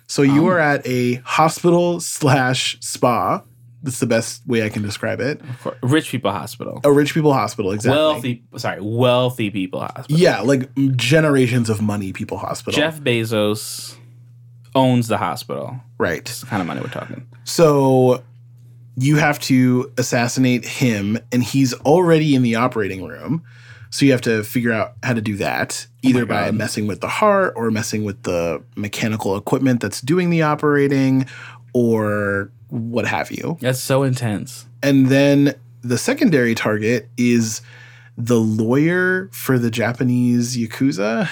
So 0.10 0.24
you 0.24 0.46
Oh. 0.48 0.50
are 0.50 0.60
at 0.60 0.86
a 0.88 1.16
hospital 1.24 2.00
slash 2.00 2.78
spa. 2.82 3.44
That's 3.84 4.00
the 4.00 4.08
best 4.08 4.46
way 4.46 4.64
I 4.66 4.70
can 4.70 4.82
describe 4.82 5.22
it. 5.22 5.40
Rich 5.82 6.10
people 6.12 6.32
hospital. 6.32 6.82
A 6.84 6.92
rich 6.92 7.14
people 7.14 7.32
hospital, 7.32 7.72
exactly. 7.72 7.98
Wealthy, 7.98 8.44
sorry, 8.58 8.82
wealthy 8.82 9.50
people 9.52 9.80
hospital. 9.82 10.18
Yeah, 10.20 10.42
like 10.42 10.68
generations 10.98 11.70
of 11.70 11.82
money 11.82 12.12
people 12.12 12.38
hospital. 12.40 12.76
Jeff 12.78 13.00
Bezos 13.00 13.96
owns 14.76 15.08
the 15.08 15.18
hospital. 15.18 15.80
right. 15.98 16.20
It's 16.20 16.42
the 16.42 16.48
kind 16.48 16.60
of 16.62 16.68
money 16.68 16.82
we're 16.82 16.88
talking. 16.90 17.26
So 17.46 18.22
you 18.98 19.16
have 19.18 19.40
to 19.42 19.92
assassinate 19.98 20.66
him, 20.66 21.18
and 21.32 21.42
he's 21.44 21.74
already 21.76 22.36
in 22.36 22.42
the 22.42 22.56
operating 22.56 23.06
room. 23.06 23.44
So 23.90 24.06
you 24.06 24.12
have 24.12 24.22
to 24.22 24.44
figure 24.44 24.72
out 24.72 24.94
how 25.04 25.14
to 25.14 25.22
do 25.22 25.36
that, 25.38 25.88
either 26.04 26.26
by 26.26 26.46
God. 26.46 26.56
messing 26.56 26.88
with 26.88 27.02
the 27.02 27.08
heart 27.08 27.54
or 27.56 27.72
messing 27.72 28.04
with 28.04 28.22
the 28.24 28.64
mechanical 28.76 29.36
equipment 29.36 29.82
that's 29.82 30.02
doing 30.02 30.30
the 30.30 30.44
operating 30.44 31.26
or 31.74 32.52
what 32.70 33.06
have 33.06 33.32
you. 33.32 33.58
That's 33.62 33.80
so 33.80 34.04
intense. 34.04 34.68
And 34.84 35.08
then 35.08 35.56
the 35.82 35.98
secondary 35.98 36.56
target 36.56 37.10
is 37.18 37.62
the 38.18 38.40
lawyer 38.40 39.30
for 39.32 39.58
the 39.58 39.72
Japanese 39.72 40.56
Yakuza. 40.58 41.30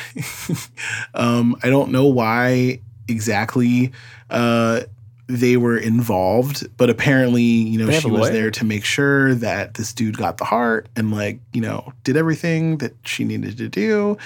um, 1.14 1.56
I 1.62 1.70
don't 1.70 1.92
know 1.92 2.08
why 2.08 2.80
exactly 3.08 3.92
uh, 4.30 4.82
they 5.28 5.58
were 5.58 5.78
involved, 5.78 6.66
but 6.78 6.90
apparently, 6.90 7.42
you 7.42 7.78
know, 7.78 7.92
she 7.92 8.10
was 8.10 8.30
there 8.30 8.50
to 8.52 8.64
make 8.64 8.86
sure 8.86 9.36
that 9.36 9.74
this 9.74 9.94
dude 9.94 10.18
got 10.18 10.38
the 10.38 10.46
heart 10.46 10.88
and, 10.96 11.12
like, 11.12 11.40
you 11.52 11.60
know, 11.60 11.92
did 12.04 12.16
everything 12.16 12.78
that 12.78 12.94
she 13.04 13.26
needed 13.26 13.58
to 13.58 13.68
do. 13.68 14.18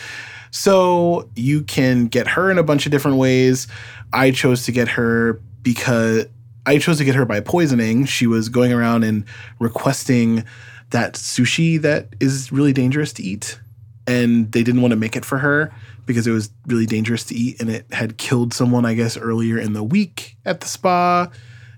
So 0.52 1.28
you 1.36 1.62
can 1.64 2.06
get 2.06 2.28
her 2.28 2.52
in 2.52 2.60
a 2.60 2.64
bunch 2.64 2.86
of 2.86 2.92
different 2.92 3.18
ways. 3.18 3.68
I 4.14 4.30
chose 4.30 4.66
to 4.66 4.72
get 4.72 4.90
her 4.90 5.42
because 5.64 6.28
I 6.68 6.78
chose 6.78 7.00
to 7.00 7.06
get 7.06 7.16
her 7.16 7.26
by 7.26 7.40
poisoning. 7.40 8.06
She 8.06 8.28
was 8.28 8.50
going 8.50 8.72
around 8.72 9.04
and 9.04 9.26
requesting 9.60 10.44
that 10.92 11.14
sushi 11.14 11.82
that 11.82 12.10
is 12.20 12.52
really 12.52 12.74
dangerous 12.74 13.12
to 13.14 13.24
eat. 13.24 13.60
And 14.06 14.52
they 14.52 14.62
didn't 14.62 14.82
want 14.82 14.92
to 14.92 14.98
make 14.98 15.16
it 15.16 15.26
for 15.26 15.40
her 15.40 15.74
because 16.06 16.28
it 16.28 16.32
was 16.32 16.52
really 16.68 16.86
dangerous 16.86 17.24
to 17.26 17.36
eat 17.36 17.60
and 17.62 17.70
it 17.70 17.86
had 17.94 18.18
killed 18.18 18.54
someone, 18.54 18.86
I 18.86 18.94
guess, 18.94 19.18
earlier 19.18 19.58
in 19.58 19.74
the 19.74 19.84
week 19.84 20.36
at 20.46 20.62
the 20.62 20.68
spa 20.68 21.30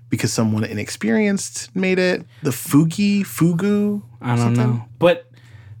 because 0.08 0.32
someone 0.32 0.64
inexperienced 0.64 1.74
made 1.76 1.98
it. 1.98 2.24
The 2.42 2.50
fugi, 2.50 3.20
fugu. 3.22 4.02
I 4.20 4.28
don't 4.36 4.38
something? 4.56 4.76
know. 4.76 4.84
But 4.98 5.30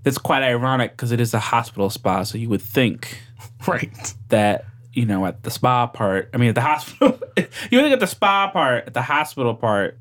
that's 0.02 0.18
quite 0.18 0.42
ironic 0.42 0.92
because 0.92 1.12
it 1.12 1.20
is 1.20 1.32
a 1.34 1.38
hospital 1.40 1.88
spa. 1.90 2.22
So 2.24 2.36
you 2.38 2.48
would 2.48 2.62
think 2.62 3.18
Right. 3.66 4.14
that, 4.28 4.64
you 4.92 5.06
know, 5.06 5.24
at 5.26 5.42
the 5.42 5.50
spa 5.50 5.86
part, 5.86 6.30
I 6.34 6.36
mean, 6.36 6.50
at 6.50 6.54
the 6.54 6.60
hospital, 6.72 7.18
you 7.36 7.78
would 7.78 7.84
think 7.84 7.92
at 7.94 8.00
the 8.00 8.06
spa 8.06 8.50
part, 8.50 8.86
at 8.86 8.94
the 8.94 9.02
hospital 9.02 9.54
part, 9.54 9.98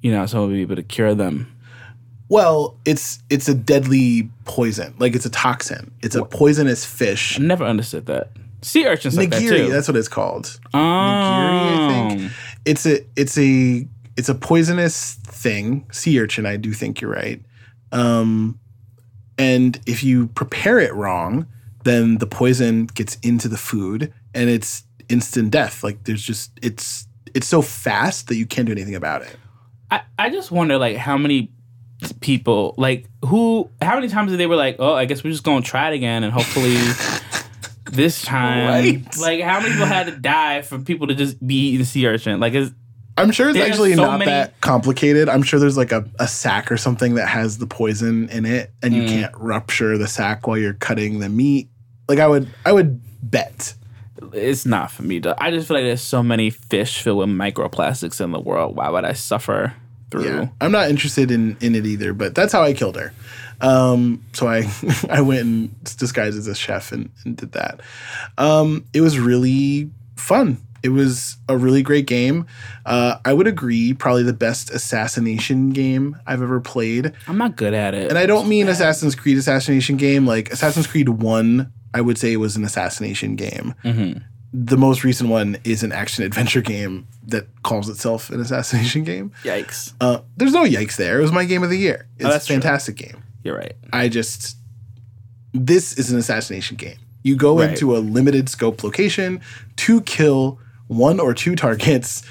you 0.00 0.12
know, 0.12 0.24
someone 0.26 0.50
would 0.50 0.54
be 0.56 0.62
able 0.62 0.76
to 0.76 0.82
cure 0.82 1.14
them. 1.14 1.52
Well, 2.28 2.76
it's 2.84 3.22
it's 3.30 3.48
a 3.48 3.54
deadly 3.54 4.30
poison. 4.44 4.94
Like 4.98 5.14
it's 5.14 5.26
a 5.26 5.30
toxin. 5.30 5.92
It's 6.02 6.16
a 6.16 6.24
poisonous 6.24 6.84
fish. 6.84 7.38
I 7.38 7.42
never 7.42 7.64
understood 7.64 8.06
that. 8.06 8.30
Sea 8.62 8.86
urchins 8.86 9.16
like 9.16 9.30
that 9.30 9.40
too. 9.40 9.68
that's 9.70 9.86
what 9.86 9.96
it's 9.96 10.08
called. 10.08 10.58
oh. 10.74 10.78
I 10.80 12.08
think. 12.16 12.32
It's 12.64 12.84
a 12.86 13.04
it's 13.14 13.38
a 13.38 13.86
it's 14.16 14.28
a 14.28 14.34
poisonous 14.34 15.14
thing. 15.14 15.86
Sea 15.92 16.20
urchin, 16.20 16.46
I 16.46 16.56
do 16.56 16.72
think 16.72 17.00
you're 17.00 17.12
right. 17.12 17.40
Um, 17.92 18.58
and 19.38 19.78
if 19.86 20.02
you 20.02 20.28
prepare 20.28 20.78
it 20.80 20.92
wrong, 20.94 21.46
then 21.84 22.18
the 22.18 22.26
poison 22.26 22.86
gets 22.86 23.16
into 23.22 23.48
the 23.48 23.56
food 23.56 24.12
and 24.34 24.50
it's 24.50 24.82
instant 25.08 25.50
death. 25.50 25.84
Like 25.84 26.04
there's 26.04 26.22
just 26.22 26.50
it's 26.62 27.06
it's 27.34 27.46
so 27.46 27.62
fast 27.62 28.28
that 28.28 28.36
you 28.36 28.46
can't 28.46 28.66
do 28.66 28.72
anything 28.72 28.94
about 28.94 29.22
it. 29.22 29.36
I, 29.90 30.02
I 30.18 30.30
just 30.30 30.50
wonder 30.50 30.78
like 30.78 30.96
how 30.96 31.16
many 31.16 31.52
people 32.20 32.74
like 32.76 33.06
who 33.24 33.68
how 33.80 33.94
many 33.94 34.08
times 34.08 34.30
did 34.30 34.38
they 34.38 34.46
were 34.46 34.56
like 34.56 34.76
oh 34.78 34.92
i 34.94 35.06
guess 35.06 35.24
we're 35.24 35.30
just 35.30 35.42
gonna 35.44 35.62
try 35.62 35.90
it 35.90 35.94
again 35.94 36.24
and 36.24 36.32
hopefully 36.32 36.76
this 37.90 38.22
time 38.22 38.66
Right. 38.68 39.16
like 39.18 39.40
how 39.40 39.60
many 39.60 39.72
people 39.72 39.86
had 39.86 40.06
to 40.06 40.16
die 40.16 40.62
for 40.62 40.78
people 40.78 41.06
to 41.06 41.14
just 41.14 41.44
be 41.44 41.54
eating 41.70 41.84
sea 41.86 42.06
urchin 42.06 42.40
like 42.40 42.52
is 42.54 42.72
I'm 43.18 43.30
sure 43.30 43.48
it's 43.48 43.58
actually 43.58 43.94
so 43.94 44.02
not 44.04 44.18
many- 44.18 44.30
that 44.30 44.60
complicated. 44.60 45.30
I'm 45.30 45.42
sure 45.42 45.58
there's 45.58 45.78
like 45.78 45.90
a, 45.90 46.06
a 46.20 46.28
sack 46.28 46.70
or 46.70 46.76
something 46.76 47.14
that 47.14 47.26
has 47.28 47.56
the 47.56 47.66
poison 47.66 48.28
in 48.28 48.44
it 48.44 48.70
and 48.82 48.92
you 48.92 49.04
Mm. 49.04 49.08
can't 49.08 49.32
rupture 49.38 49.96
the 49.96 50.06
sack 50.06 50.46
while 50.46 50.58
you're 50.58 50.74
cutting 50.74 51.20
the 51.20 51.30
meat. 51.30 51.70
Like 52.10 52.18
I 52.18 52.26
would 52.26 52.46
I 52.66 52.72
would 52.72 53.00
bet. 53.22 53.72
it's 54.34 54.66
not 54.66 54.90
for 54.90 55.02
me 55.02 55.18
to 55.20 55.34
i 55.42 55.50
just 55.50 55.66
feel 55.68 55.78
like 55.78 55.84
there's 55.84 56.02
so 56.02 56.22
many 56.22 56.50
fish 56.50 57.00
filled 57.00 57.18
with 57.18 57.28
microplastics 57.30 58.20
in 58.20 58.32
the 58.32 58.40
world 58.40 58.76
why 58.76 58.88
would 58.90 59.04
i 59.04 59.12
suffer 59.14 59.72
through 60.10 60.24
Yeah. 60.24 60.48
I'm 60.60 60.72
not 60.72 60.88
interested 60.90 61.30
in 61.30 61.56
in 61.60 61.74
it 61.74 61.86
either, 61.86 62.12
but 62.12 62.34
that's 62.34 62.52
how 62.52 62.62
I 62.62 62.72
killed 62.72 62.96
her. 62.96 63.12
Um, 63.60 64.22
so 64.32 64.46
I 64.48 64.70
I 65.10 65.20
went 65.22 65.40
and 65.42 65.84
disguised 65.96 66.36
as 66.38 66.46
a 66.46 66.54
chef 66.54 66.92
and, 66.92 67.10
and 67.24 67.36
did 67.36 67.52
that. 67.52 67.80
Um, 68.38 68.84
it 68.92 69.00
was 69.00 69.18
really 69.18 69.90
fun. 70.16 70.58
It 70.82 70.90
was 70.90 71.36
a 71.48 71.56
really 71.56 71.82
great 71.82 72.06
game. 72.06 72.46
Uh, 72.84 73.16
I 73.24 73.32
would 73.32 73.48
agree, 73.48 73.92
probably 73.92 74.22
the 74.22 74.32
best 74.32 74.70
assassination 74.70 75.70
game 75.70 76.16
I've 76.26 76.42
ever 76.42 76.60
played. 76.60 77.12
i'm 77.26 77.38
not 77.38 77.56
good 77.56 77.74
at 77.74 77.92
it 77.94 78.08
And 78.08 78.18
I 78.18 78.26
don't 78.26 78.48
mean 78.48 78.68
Assassin's 78.68 79.16
Creed 79.16 79.36
assassination 79.36 79.96
game. 79.96 80.26
Like 80.26 80.50
Assassin's 80.52 80.86
Creed 80.86 81.08
1, 81.08 81.72
I 81.94 82.00
would 82.00 82.18
say 82.18 82.36
was 82.36 82.54
an 82.56 82.64
assassination 82.64 83.34
game. 83.34 83.74
Mhm. 83.84 84.22
The 84.52 84.76
most 84.76 85.04
recent 85.04 85.28
one 85.28 85.58
is 85.64 85.82
an 85.82 85.92
action 85.92 86.24
adventure 86.24 86.62
game 86.62 87.06
that 87.26 87.46
calls 87.62 87.88
itself 87.88 88.30
an 88.30 88.40
assassination 88.40 89.04
game. 89.04 89.32
yikes 89.42 89.92
Uh, 90.00 90.20
there's 90.36 90.52
no 90.52 90.64
yikes 90.64 90.96
there. 90.96 91.18
It 91.18 91.22
was 91.22 91.32
my 91.32 91.44
game 91.44 91.62
of 91.62 91.70
the 91.70 91.76
year. 91.78 92.06
It's 92.16 92.24
Oh, 92.24 92.28
a 92.28 92.32
that's 92.32 92.46
true. 92.46 92.54
fantastic 92.54 92.96
game. 92.96 93.22
you're 93.42 93.56
right 93.56 93.74
I 93.92 94.08
just, 94.08 94.56
this 95.52 95.98
is 95.98 96.10
an 96.10 96.18
assassination 96.18 96.76
game. 96.76 96.96
You 97.22 97.36
go 97.36 97.58
Right. 97.58 97.70
into 97.70 97.96
a 97.96 97.98
limited 97.98 98.48
scope 98.48 98.82
location 98.84 99.40
to 99.76 100.00
kill 100.02 100.58
one 100.86 101.18
or 101.20 101.34
two 101.34 101.56
targets, 101.56 102.22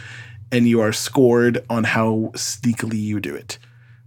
and 0.51 0.67
you 0.67 0.79
are 0.79 0.93
scored 0.93 1.63
on 1.69 1.83
how 1.83 2.31
sneakily 2.35 3.01
you 3.01 3.19
do 3.19 3.35
it. 3.35 3.57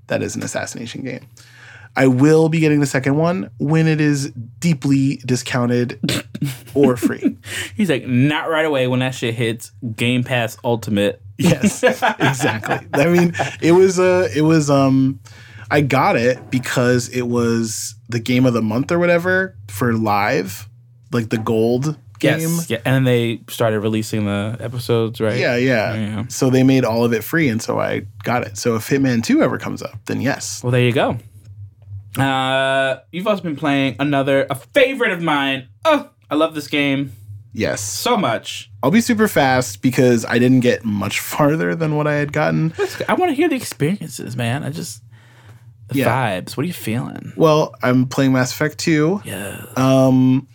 That 0.06 0.22
is 0.22 0.34
an 0.34 0.42
assassination 0.42 1.02
game. 1.02 1.26
I 1.97 2.07
will 2.07 2.49
be 2.49 2.61
getting 2.61 2.80
the 2.80 2.86
second 2.86 3.16
one 3.16 3.51
when 3.59 3.86
it 3.86 4.01
is 4.01 4.30
deeply 4.61 5.16
discounted 5.26 6.01
or 6.74 6.97
free. 6.97 7.36
he's 7.76 7.91
like 7.91 8.07
not 8.07 8.49
right 8.49 8.64
away 8.64 8.86
when 8.86 9.01
that 9.01 9.14
shit 9.14 9.34
hits 9.34 9.72
game 9.97 10.24
pass 10.24 10.57
ultimate 10.64 11.22
Yes, 11.41 11.82
exactly. 12.18 12.80
I 12.93 13.07
mean, 13.07 13.32
it 13.62 13.72
was 13.72 14.01
uh 14.01 14.28
it 14.34 14.43
was 14.43 14.68
um 14.70 15.20
I 15.70 15.82
got 15.82 16.16
it 16.16 16.51
because 16.51 17.09
it 17.11 17.22
was 17.28 17.95
the 18.09 18.18
game 18.18 18.45
of 18.47 18.55
the 18.55 18.62
month 18.62 18.91
or 18.91 18.99
whatever 18.99 19.55
for 19.68 19.93
live, 19.93 20.68
like 21.12 21.28
the 21.28 21.39
gold 21.39 21.97
game. 22.18 22.41
yes 22.41 22.68
yeah 22.68 22.78
and 22.84 22.95
then 22.95 23.05
they 23.05 23.41
started 23.49 23.78
releasing 23.78 24.24
the 24.24 24.57
episodes 24.59 25.20
right 25.20 25.39
Yeah, 25.39 25.55
yeah, 25.57 25.95
Yeah. 25.95 26.24
So 26.26 26.51
they 26.51 26.64
made 26.64 26.84
all 26.84 27.05
of 27.05 27.12
it 27.12 27.22
free 27.22 27.49
and 27.49 27.62
so 27.62 27.78
I 27.78 28.01
got 28.24 28.43
it. 28.45 28.59
So 28.59 28.74
if 28.74 28.89
Hitman 28.89 29.22
2 29.22 29.41
ever 29.41 29.59
comes 29.59 29.82
up, 29.82 30.05
then 30.07 30.20
yes. 30.20 30.62
Well, 30.64 30.72
there 30.72 30.80
you 30.82 30.93
go. 30.93 31.18
Uh, 32.18 33.00
you've 33.12 33.26
also 33.26 33.42
been 33.42 33.56
playing 33.56 33.96
another 33.98 34.46
a 34.50 34.54
favorite 34.54 35.12
of 35.12 35.22
mine. 35.22 35.68
Oh, 35.84 36.10
I 36.30 36.34
love 36.34 36.54
this 36.54 36.66
game 36.68 37.12
Yes. 37.52 37.80
so 37.80 38.16
much. 38.16 38.70
I'll 38.82 38.90
be 38.90 39.00
super 39.00 39.28
fast 39.28 39.82
because 39.82 40.24
I 40.24 40.38
didn't 40.38 40.60
get 40.60 40.84
much 40.84 41.20
farther 41.34 41.74
than 41.74 41.96
what 41.96 42.06
I 42.06 42.14
had 42.14 42.32
gotten. 42.32 42.72
I 43.08 43.14
want 43.14 43.30
to 43.30 43.34
hear 43.34 43.48
the 43.48 43.56
experiences, 43.56 44.36
man. 44.36 44.62
I 44.64 44.70
just 44.70 45.02
the 45.88 45.98
Yeah. 46.00 46.06
vibes. 46.42 46.56
What 46.56 46.64
are 46.64 46.66
you 46.66 46.72
feeling? 46.74 47.32
Well, 47.36 47.74
I'm 47.82 48.06
playing 48.06 48.32
Mass 48.32 48.52
Effect 48.52 48.78
2. 48.78 49.22
Yeah. 49.24 49.64
um 49.76 50.46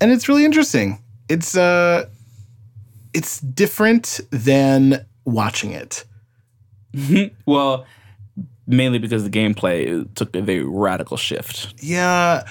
and 0.00 0.10
it's 0.10 0.28
really 0.28 0.44
interesting 0.44 0.98
it's 1.28 1.56
uh 1.56 2.04
it's 3.14 3.40
different 3.40 4.20
than 4.30 5.04
watching 5.24 5.70
it 5.72 6.04
well, 7.46 7.86
mainly 8.66 8.98
because 8.98 9.24
the 9.24 9.30
gameplay 9.30 10.06
took 10.14 10.34
a 10.36 10.40
very 10.42 10.64
radical 10.64 11.16
shift. 11.16 11.74
yeah 11.78 12.42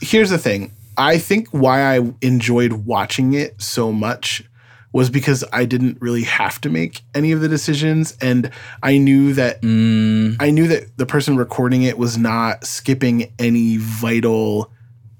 here's 0.00 0.30
the 0.30 0.38
thing 0.38 0.72
i 0.96 1.18
think 1.18 1.48
why 1.50 1.96
i 1.96 2.00
enjoyed 2.22 2.72
watching 2.86 3.34
it 3.34 3.60
so 3.60 3.92
much 3.92 4.42
was 4.92 5.10
because 5.10 5.44
i 5.52 5.64
didn't 5.66 6.00
really 6.00 6.22
have 6.24 6.60
to 6.60 6.70
make 6.70 7.02
any 7.14 7.32
of 7.32 7.40
the 7.40 7.48
decisions 7.48 8.16
and 8.20 8.50
i 8.82 8.96
knew 8.96 9.32
that 9.34 9.60
Mm, 9.62 10.36
i 10.40 10.50
knew 10.50 10.66
that 10.68 10.96
the 10.96 11.06
person 11.06 11.36
recording 11.36 11.82
it 11.82 11.98
was 11.98 12.16
not 12.16 12.64
skipping 12.64 13.30
any 13.38 13.76
vital 13.76 14.70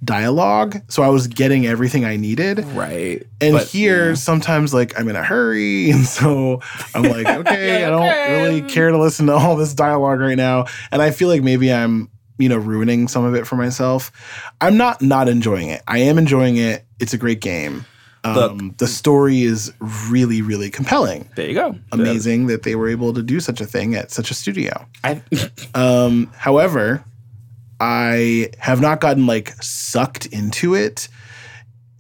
dialogue 0.05 0.81
so 0.89 1.03
i 1.03 1.09
was 1.09 1.27
getting 1.27 1.67
everything 1.67 2.05
i 2.05 2.17
needed 2.17 2.65
right. 2.69 3.27
And 3.41 3.55
But, 3.55 3.69
here, 3.69 4.11
yeah. 4.11 4.15
sometimes 4.15 4.75
like 4.75 4.99
I'm 4.99 5.09
in 5.09 5.17
a 5.17 5.23
hurry, 5.23 5.91
and 5.95 6.05
so 6.05 6.61
I'm 6.95 7.03
like, 7.05 7.27
okay, 7.41 7.85
I 7.85 7.91
don't 7.91 8.43
really 8.43 8.63
care 8.63 8.91
to 8.91 8.99
listen 8.99 9.27
to 9.27 9.35
all 9.35 9.55
this 9.55 9.75
dialogue 9.75 10.19
right 10.19 10.37
now. 10.37 10.65
And 10.91 11.01
I 11.01 11.13
feel 11.13 11.29
like 11.29 11.43
maybe 11.43 11.73
I'm 11.73 12.11
you 12.39 12.49
know, 12.49 12.57
ruining 12.57 13.09
some 13.09 13.25
of 13.25 13.35
it 13.35 13.47
for 13.47 13.57
myself. 13.57 14.13
I'm 14.61 14.77
not 14.77 15.03
not 15.03 15.29
enjoying 15.29 15.69
it. 15.69 15.83
I 15.87 15.99
am 15.99 16.19
enjoying 16.19 16.57
it. 16.57 16.85
It's 17.01 17.13
a 17.13 17.19
great 17.19 17.41
game. 17.41 17.85
Um, 18.25 18.75
the 18.79 18.87
story 18.87 19.43
is 19.43 19.73
really, 20.11 20.43
really 20.43 20.71
compelling. 20.71 21.29
There 21.37 21.49
you 21.49 21.55
go. 21.55 21.77
Amazing 21.93 22.47
that 22.49 22.63
they 22.63 22.75
were 22.75 22.89
able 22.89 23.13
to 23.15 23.23
do 23.23 23.41
such 23.41 23.61
a 23.61 23.67
thing 23.67 23.95
at 23.95 24.11
such 24.11 24.31
a 24.31 24.35
studio. 24.35 24.87
I, 25.05 25.23
Um, 25.75 26.31
however, 26.37 27.05
I 27.81 28.51
have 28.59 28.81
not 28.81 29.01
gotten 29.01 29.27
like 29.27 29.55
sucked 29.63 30.27
into 30.27 30.75
it. 30.75 31.09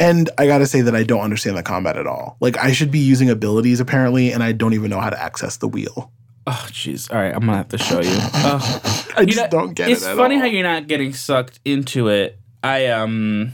And 0.01 0.31
I 0.39 0.47
gotta 0.47 0.67
say 0.67 0.81
that 0.83 0.95
I 0.95 1.03
don't 1.03 1.23
understand 1.23 1.57
the 1.57 1.63
combat 1.63 1.97
at 1.97 2.07
all. 2.07 2.37
Like 2.41 2.57
I 2.57 2.73
should 2.73 2.91
be 2.91 3.01
using 3.01 3.31
abilities 3.31 3.81
apparently, 3.81 4.33
and 4.33 4.43
I 4.43 4.53
don't 4.53 4.75
even 4.75 4.91
know 4.91 5.01
how 5.01 5.11
to 5.11 5.21
access 5.21 5.57
the 5.57 5.67
wheel. 5.69 6.13
oh, 6.47 6.67
jeez. 6.71 7.11
All 7.13 7.21
right, 7.21 7.35
I'm 7.35 7.41
gonna 7.41 7.57
have 7.57 7.69
to 7.69 7.79
show 7.79 8.01
you. 8.01 8.17
Ugh. 8.35 9.07
I 9.17 9.25
just 9.25 9.51
don't 9.51 9.75
get 9.75 9.89
it's 9.89 10.03
it. 10.05 10.11
at 10.11 10.17
funny 10.17 10.37
all. 10.37 10.43
how 10.43 10.47
you're 10.47 10.63
not 10.63 10.87
getting 10.87 11.13
sucked 11.13 11.59
into 11.65 12.09
it. 12.09 12.39
I 12.63 12.87
um, 12.87 13.53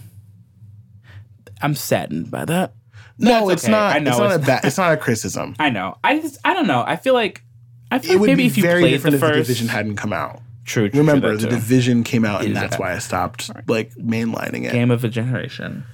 I'm 1.62 1.74
saddened 1.74 2.30
by 2.30 2.44
that. 2.44 2.74
No, 3.18 3.48
it's 3.48 3.64
okay. 3.64 3.72
not. 3.72 3.96
I 3.96 3.98
know 4.00 4.10
it's 4.10 4.18
not 4.18 4.32
a 4.34 4.38
bad. 4.38 4.64
It's 4.64 4.76
not 4.78 4.92
a 4.92 4.96
criticism. 4.96 5.54
I 5.58 5.70
know. 5.70 5.96
I 6.02 6.18
just, 6.18 6.38
I 6.44 6.52
don't 6.52 6.66
know. 6.66 6.84
I 6.86 6.96
feel 6.96 7.14
like 7.14 7.42
I 7.90 8.00
feel 8.00 8.12
It 8.16 8.20
like 8.20 8.26
maybe 8.26 8.42
be 8.42 8.46
if 8.46 8.56
you 8.58 8.64
played 8.64 9.00
the 9.00 9.18
first 9.18 9.20
the 9.20 9.32
division 9.38 9.68
hadn't 9.68 9.96
come 9.96 10.12
out. 10.12 10.40
True. 10.64 10.88
true 10.88 11.00
Remember, 11.00 11.28
true, 11.28 11.36
the 11.38 11.48
too. 11.48 11.54
division 11.54 12.04
came 12.04 12.24
out, 12.24 12.44
and 12.44 12.56
that's 12.56 12.74
okay. 12.74 12.82
why 12.82 12.94
I 12.94 12.98
stopped 12.98 13.50
like 13.68 13.92
mainlining 13.94 14.64
it. 14.64 14.72
game 14.72 14.90
of 14.90 15.04
a 15.04 15.08
generation. 15.08 15.84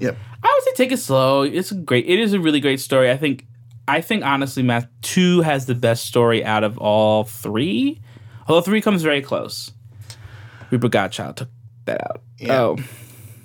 Yep. 0.00 0.16
I 0.42 0.52
would 0.54 0.64
say 0.64 0.84
take 0.84 0.92
it 0.92 0.98
slow. 0.98 1.42
It's 1.42 1.70
a 1.70 1.76
great. 1.76 2.06
It 2.06 2.18
is 2.18 2.32
a 2.32 2.40
really 2.40 2.60
great 2.60 2.80
story. 2.80 3.10
I 3.10 3.16
think. 3.16 3.46
I 3.88 4.00
think 4.00 4.24
honestly, 4.24 4.62
Mass 4.62 4.84
two 5.02 5.40
has 5.40 5.66
the 5.66 5.74
best 5.74 6.06
story 6.06 6.44
out 6.44 6.62
of 6.64 6.78
all 6.78 7.24
three. 7.24 8.00
Although 8.46 8.60
three 8.60 8.80
comes 8.80 9.02
very 9.02 9.20
close. 9.22 9.72
Reaper 10.70 10.88
Godchild 10.88 11.36
took 11.36 11.48
that 11.84 12.00
out. 12.00 12.22
Yeah. 12.38 12.60
Oh, 12.60 12.76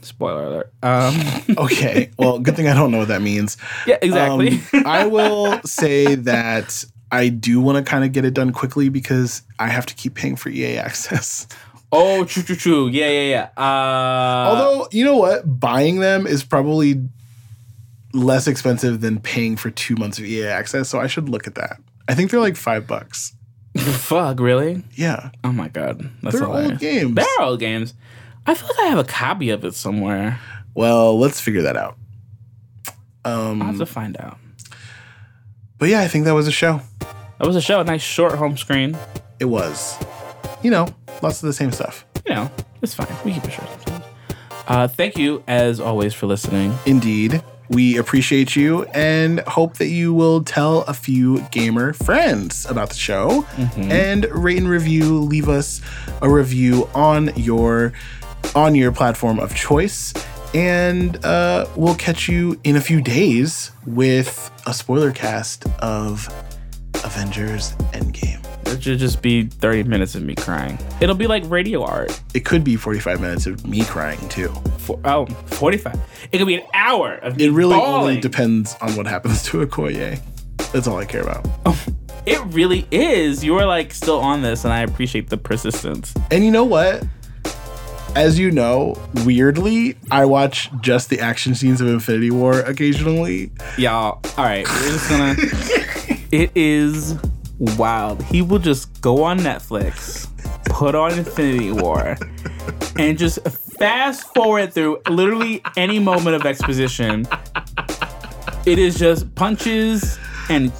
spoiler 0.02 0.44
alert. 0.46 0.74
Um, 0.84 1.16
Okay. 1.58 2.12
Well, 2.18 2.40
good 2.40 2.56
thing 2.56 2.68
I 2.68 2.74
don't 2.74 2.92
know 2.92 3.00
what 3.00 3.08
that 3.10 3.22
means. 3.22 3.58
yeah, 3.88 3.98
exactly. 4.02 4.62
Um, 4.74 4.86
I 4.86 5.06
will 5.08 5.60
say 5.66 6.16
that 6.16 6.86
I 7.12 7.30
do 7.30 7.60
want 7.62 7.84
to 7.84 7.90
kind 7.90 8.04
of 8.04 8.12
get 8.12 8.26
it 8.26 8.34
done 8.34 8.52
quickly 8.52 8.90
because 8.90 9.42
I 9.60 9.68
have 9.68 9.86
to 9.88 9.96
keep 9.96 10.16
paying 10.16 10.36
for 10.36 10.50
EA 10.50 10.78
access. 10.78 11.48
oh, 11.92 12.26
true, 12.26 12.44
true, 12.44 12.56
true. 12.56 12.88
Yeah, 12.90 13.10
yeah, 13.10 13.30
yeah. 13.30 13.50
Uh, 13.58 14.50
Although, 14.50 14.88
you 14.92 15.06
know 15.06 15.18
what? 15.18 15.60
Buying 15.60 16.00
them 16.00 16.28
is 16.28 16.44
probably 16.44 17.02
less 18.14 18.48
expensive 18.48 19.02
than 19.02 19.20
paying 19.20 19.56
for 19.56 19.70
two 19.70 19.96
months 19.96 20.18
of 20.20 20.26
EA 20.26 20.48
access. 20.48 20.90
So 20.90 21.00
I 21.00 21.08
should 21.08 21.30
look 21.30 21.48
at 21.48 21.56
that. 21.56 21.80
I 22.08 22.16
think 22.16 22.32
they're 22.32 22.40
like 22.40 22.56
five 22.56 22.88
bucks. 22.88 23.34
fuck, 23.78 24.40
really? 24.40 24.84
Yeah. 24.96 25.30
Oh 25.44 25.52
my 25.52 25.68
god, 25.68 26.10
that's 26.22 26.38
They're 26.38 26.48
hilarious. 26.48 26.72
old 26.72 26.80
games. 26.80 27.16
They're 27.16 27.42
old 27.42 27.60
games. 27.60 27.94
I 28.46 28.54
feel 28.54 28.68
like 28.70 28.80
I 28.80 28.88
have 28.88 28.98
a 29.00 29.04
copy 29.04 29.50
of 29.50 29.64
it 29.66 29.76
somewhere. 29.76 30.40
Well, 30.74 31.20
let's 31.20 31.40
figure 31.40 31.62
that 31.64 31.76
out. 31.76 31.98
Um, 33.26 33.62
I'll 33.62 33.68
have 33.70 33.78
to 33.80 33.86
find 33.86 34.18
out. 34.20 34.38
But 35.78 35.90
yeah, 35.90 36.02
I 36.02 36.08
think 36.08 36.26
that 36.26 36.34
was 36.34 36.48
a 36.48 36.52
show. 36.52 36.82
That 37.00 37.46
was 37.48 37.56
a 37.56 37.62
show. 37.62 37.80
A 37.80 37.84
nice 37.84 38.02
short 38.02 38.34
home 38.34 38.58
screen. 38.58 38.98
It 39.40 39.46
was. 39.46 39.98
You 40.64 40.72
know, 40.72 40.88
lots 41.22 41.44
of 41.44 41.48
the 41.48 41.54
same 41.54 41.72
stuff. 41.72 42.06
You 42.26 42.34
know, 42.36 42.52
it's 42.82 42.94
fine. 42.94 43.08
We 43.24 43.34
keep 43.34 43.44
it 43.46 43.52
short 43.52 43.70
sometimes. 43.70 44.06
Uh, 44.68 44.88
thank 44.88 45.18
you, 45.18 45.44
as 45.48 45.80
always, 45.80 46.14
for 46.14 46.26
listening. 46.26 46.76
Indeed. 46.86 47.42
We 47.70 47.98
appreciate 47.98 48.56
you 48.56 48.84
and 48.94 49.42
hope 49.42 49.76
that 49.76 49.88
you 49.88 50.14
will 50.14 50.42
tell 50.42 50.84
a 50.84 50.94
few 50.94 51.42
gamer 51.52 51.92
friends 51.92 52.66
about 52.66 52.90
the 52.90 52.96
show 52.96 53.46
and 53.76 54.26
rate 54.32 54.58
and 54.58 54.70
review. 54.70 55.20
Leave 55.20 55.50
us 55.50 55.82
a 56.22 56.30
review 56.30 56.90
on 56.96 57.32
your 57.36 57.92
on 58.56 58.74
your 58.74 58.94
platform 58.94 59.38
of 59.40 59.54
choice, 59.54 60.14
and 60.58 61.24
uh, 61.24 61.68
we'll 61.76 61.94
catch 61.96 62.28
you 62.28 62.60
in 62.64 62.76
a 62.78 62.82
few 62.82 63.00
days 63.00 63.70
with 63.86 64.50
a 64.66 64.74
spoiler 64.74 65.12
cast 65.12 65.68
of 65.82 66.28
Avengers 67.04 67.74
Endgame. 67.94 68.44
It 68.66 68.82
should 68.82 68.98
just 68.98 69.22
be 69.22 69.44
30 69.46 69.84
minutes 69.84 70.16
of 70.16 70.24
me 70.24 70.34
crying. 70.34 70.80
It'll 71.00 71.14
be 71.16 71.28
like 71.28 71.44
radio 71.46 71.84
art. 71.84 72.20
It 72.34 72.44
could 72.44 72.64
be 72.64 72.76
45 72.76 73.22
minutes 73.22 73.46
of 73.46 73.68
me 73.68 73.84
crying 73.86 74.28
too. 74.30 74.50
For, 74.80 75.00
oh, 75.06 75.28
45. 75.46 75.96
It 76.32 76.40
could 76.40 76.48
be 76.48 76.56
an 76.56 76.66
hour 76.74 77.18
of 77.18 77.38
me 77.38 77.46
It 77.46 77.52
really 77.52 77.76
bawling. 77.76 78.02
only 78.02 78.20
depends 78.20 78.76
on 78.82 78.96
what 78.96 79.06
happens 79.06 79.44
to 79.44 79.64
Okoye. 79.64 80.20
That's 80.72 80.88
all 80.88 80.98
I 80.98 81.06
care 81.06 81.22
about. 81.22 81.46
It 82.26 82.44
really 82.48 82.88
is. 82.92 83.44
You 83.44 83.56
are 83.58 83.66
like 83.66 83.94
still 83.94 84.20
on 84.20 84.42
this, 84.42 84.66
and 84.66 84.74
I 84.74 84.82
appreciate 84.82 85.30
the 85.30 85.38
persistence. 85.38 86.14
And 86.32 86.44
you 86.44 86.52
know 86.52 86.66
what? 86.66 87.04
As 88.18 88.40
you 88.40 88.50
know, 88.50 88.96
weirdly, 89.26 89.96
I 90.10 90.26
watch 90.26 90.72
just 90.82 91.12
the 91.12 91.20
action 91.20 91.54
scenes 91.54 91.82
of 91.82 91.88
Infinity 91.88 92.32
War 92.32 92.62
occasionally. 92.62 93.52
Y'all, 93.78 94.20
all 94.40 94.44
right, 94.44 94.68
we're 94.68 94.90
just 94.90 95.08
gonna. 95.08 95.36
it 96.32 96.52
is 96.56 97.16
wild. 97.78 98.24
He 98.24 98.42
will 98.42 98.58
just 98.58 99.02
go 99.02 99.22
on 99.22 99.38
Netflix, 99.38 100.28
put 100.66 100.96
on 100.96 101.14
Infinity 101.14 101.72
War, 101.72 102.18
and 102.98 103.20
just 103.20 103.38
fast 103.78 104.34
forward 104.34 104.74
through 104.74 105.00
literally 105.08 105.62
any 105.76 106.00
moment 106.00 106.36
of 106.36 106.44
exposition. 106.44 107.28
It 108.66 108.80
is 108.80 108.98
just 108.98 109.36
punches 109.36 110.18
and 110.50 110.72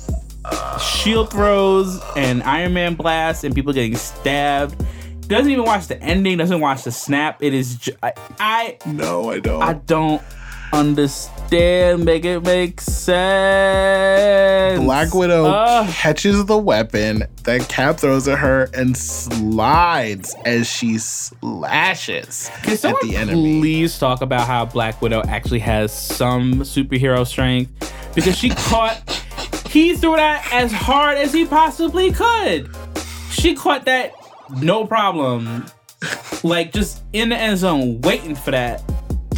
shield 0.82 1.30
throws 1.30 2.02
and 2.16 2.42
Iron 2.42 2.74
Man 2.74 2.96
blasts 2.96 3.44
and 3.44 3.54
people 3.54 3.74
getting 3.74 3.96
stabbed. 3.96 4.84
Doesn't 5.28 5.52
even 5.52 5.66
watch 5.66 5.88
the 5.88 6.02
ending. 6.02 6.38
Doesn't 6.38 6.62
watch 6.62 6.84
the 6.84 6.92
snap. 6.92 7.44
It 7.44 7.54
is. 7.54 7.76
Ju- 7.76 7.96
I, 8.02 8.14
I 8.40 8.78
No, 8.86 9.32
I 9.32 9.40
don't. 9.40 9.62
I 9.62 9.74
don't 9.74 10.22
understand. 10.74 12.06
Make 12.06 12.26
it 12.26 12.44
make 12.44 12.82
sense. 12.82 14.84
Black 14.84 15.14
Widow 15.14 15.46
Ugh. 15.46 15.90
catches 15.94 16.46
the 16.46 16.58
weapon 16.58 17.24
that 17.44 17.68
Cap 17.70 17.98
throws 17.98 18.28
at 18.28 18.40
her 18.40 18.70
and 18.74 18.96
slides 18.98 20.36
as 20.46 20.68
she 20.70 20.98
slashes 20.98 22.50
Can 22.64 22.74
at 22.74 22.80
someone 22.80 23.08
the 23.08 23.16
enemy. 23.16 23.60
please 23.62 23.98
talk 23.98 24.22
about 24.22 24.48
how 24.48 24.66
Black 24.66 25.02
Widow 25.02 25.22
actually 25.28 25.60
has 25.60 25.92
some 25.94 26.56
superhero 26.62 27.26
strength? 27.26 27.72
Because 28.16 28.38
she 28.38 28.50
caught, 28.50 28.98
he 29.70 29.96
threw 29.96 30.16
that 30.16 30.48
as 30.52 30.72
hard 30.72 31.18
as 31.18 31.34
he 31.34 31.46
possibly 31.46 32.12
could. 32.12 32.70
She 33.32 33.56
caught 33.56 33.86
that 33.86 34.12
no 34.62 34.86
problem, 34.86 35.66
like 36.44 36.72
just 36.74 37.02
in 37.14 37.30
the 37.30 37.36
end 37.38 37.58
zone, 37.60 38.02
waiting 38.02 38.36
for 38.36 38.52
that. 38.52 38.82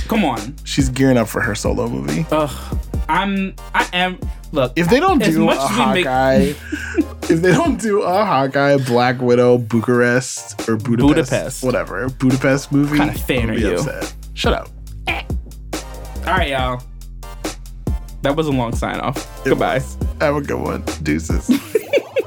Come 0.07 0.25
on, 0.25 0.55
She's 0.63 0.89
gearing 0.89 1.17
up 1.17 1.27
for 1.27 1.39
her 1.41 1.53
solo 1.55 1.87
movie. 1.87 2.25
ugh. 2.31 2.77
I'm, 3.07 3.55
I 3.73 3.87
am. 3.93 4.19
Look, 4.51 4.73
If 4.75 4.87
they 4.89 4.99
don't 4.99 5.19
do 5.23 5.43
a 5.43 5.45
we 5.45 5.47
make- 5.47 5.57
Hawkeye, 6.05 6.53
if 7.29 7.41
they 7.41 7.51
don't 7.51 7.79
do 7.79 8.01
a 8.01 8.25
Hawkeye, 8.25 8.77
Black 8.77 9.19
Widow, 9.21 9.57
Bucharest 9.59 10.67
or 10.69 10.75
Budapest, 10.77 11.07
Budapest. 11.07 11.63
whatever 11.63 12.09
Budapest 12.09 12.71
movie, 12.71 12.97
What 12.97 13.05
kind 13.07 13.15
of 13.15 13.21
fan 13.25 13.49
are 13.51 13.55
be 13.55 13.61
you? 13.61 13.75
upset. 13.75 14.13
Shut 14.35 14.53
up. 14.53 14.69
all 15.07 16.33
right, 16.35 16.49
y'all. 16.49 16.81
That 18.21 18.35
was 18.35 18.47
a 18.47 18.51
long 18.51 18.75
sign 18.75 18.99
off. 18.99 19.43
Goodbye. 19.45 19.81
Have 20.21 20.35
a 20.35 20.41
good 20.41 20.59
one. 20.59 20.83
Deuces. 21.03 21.47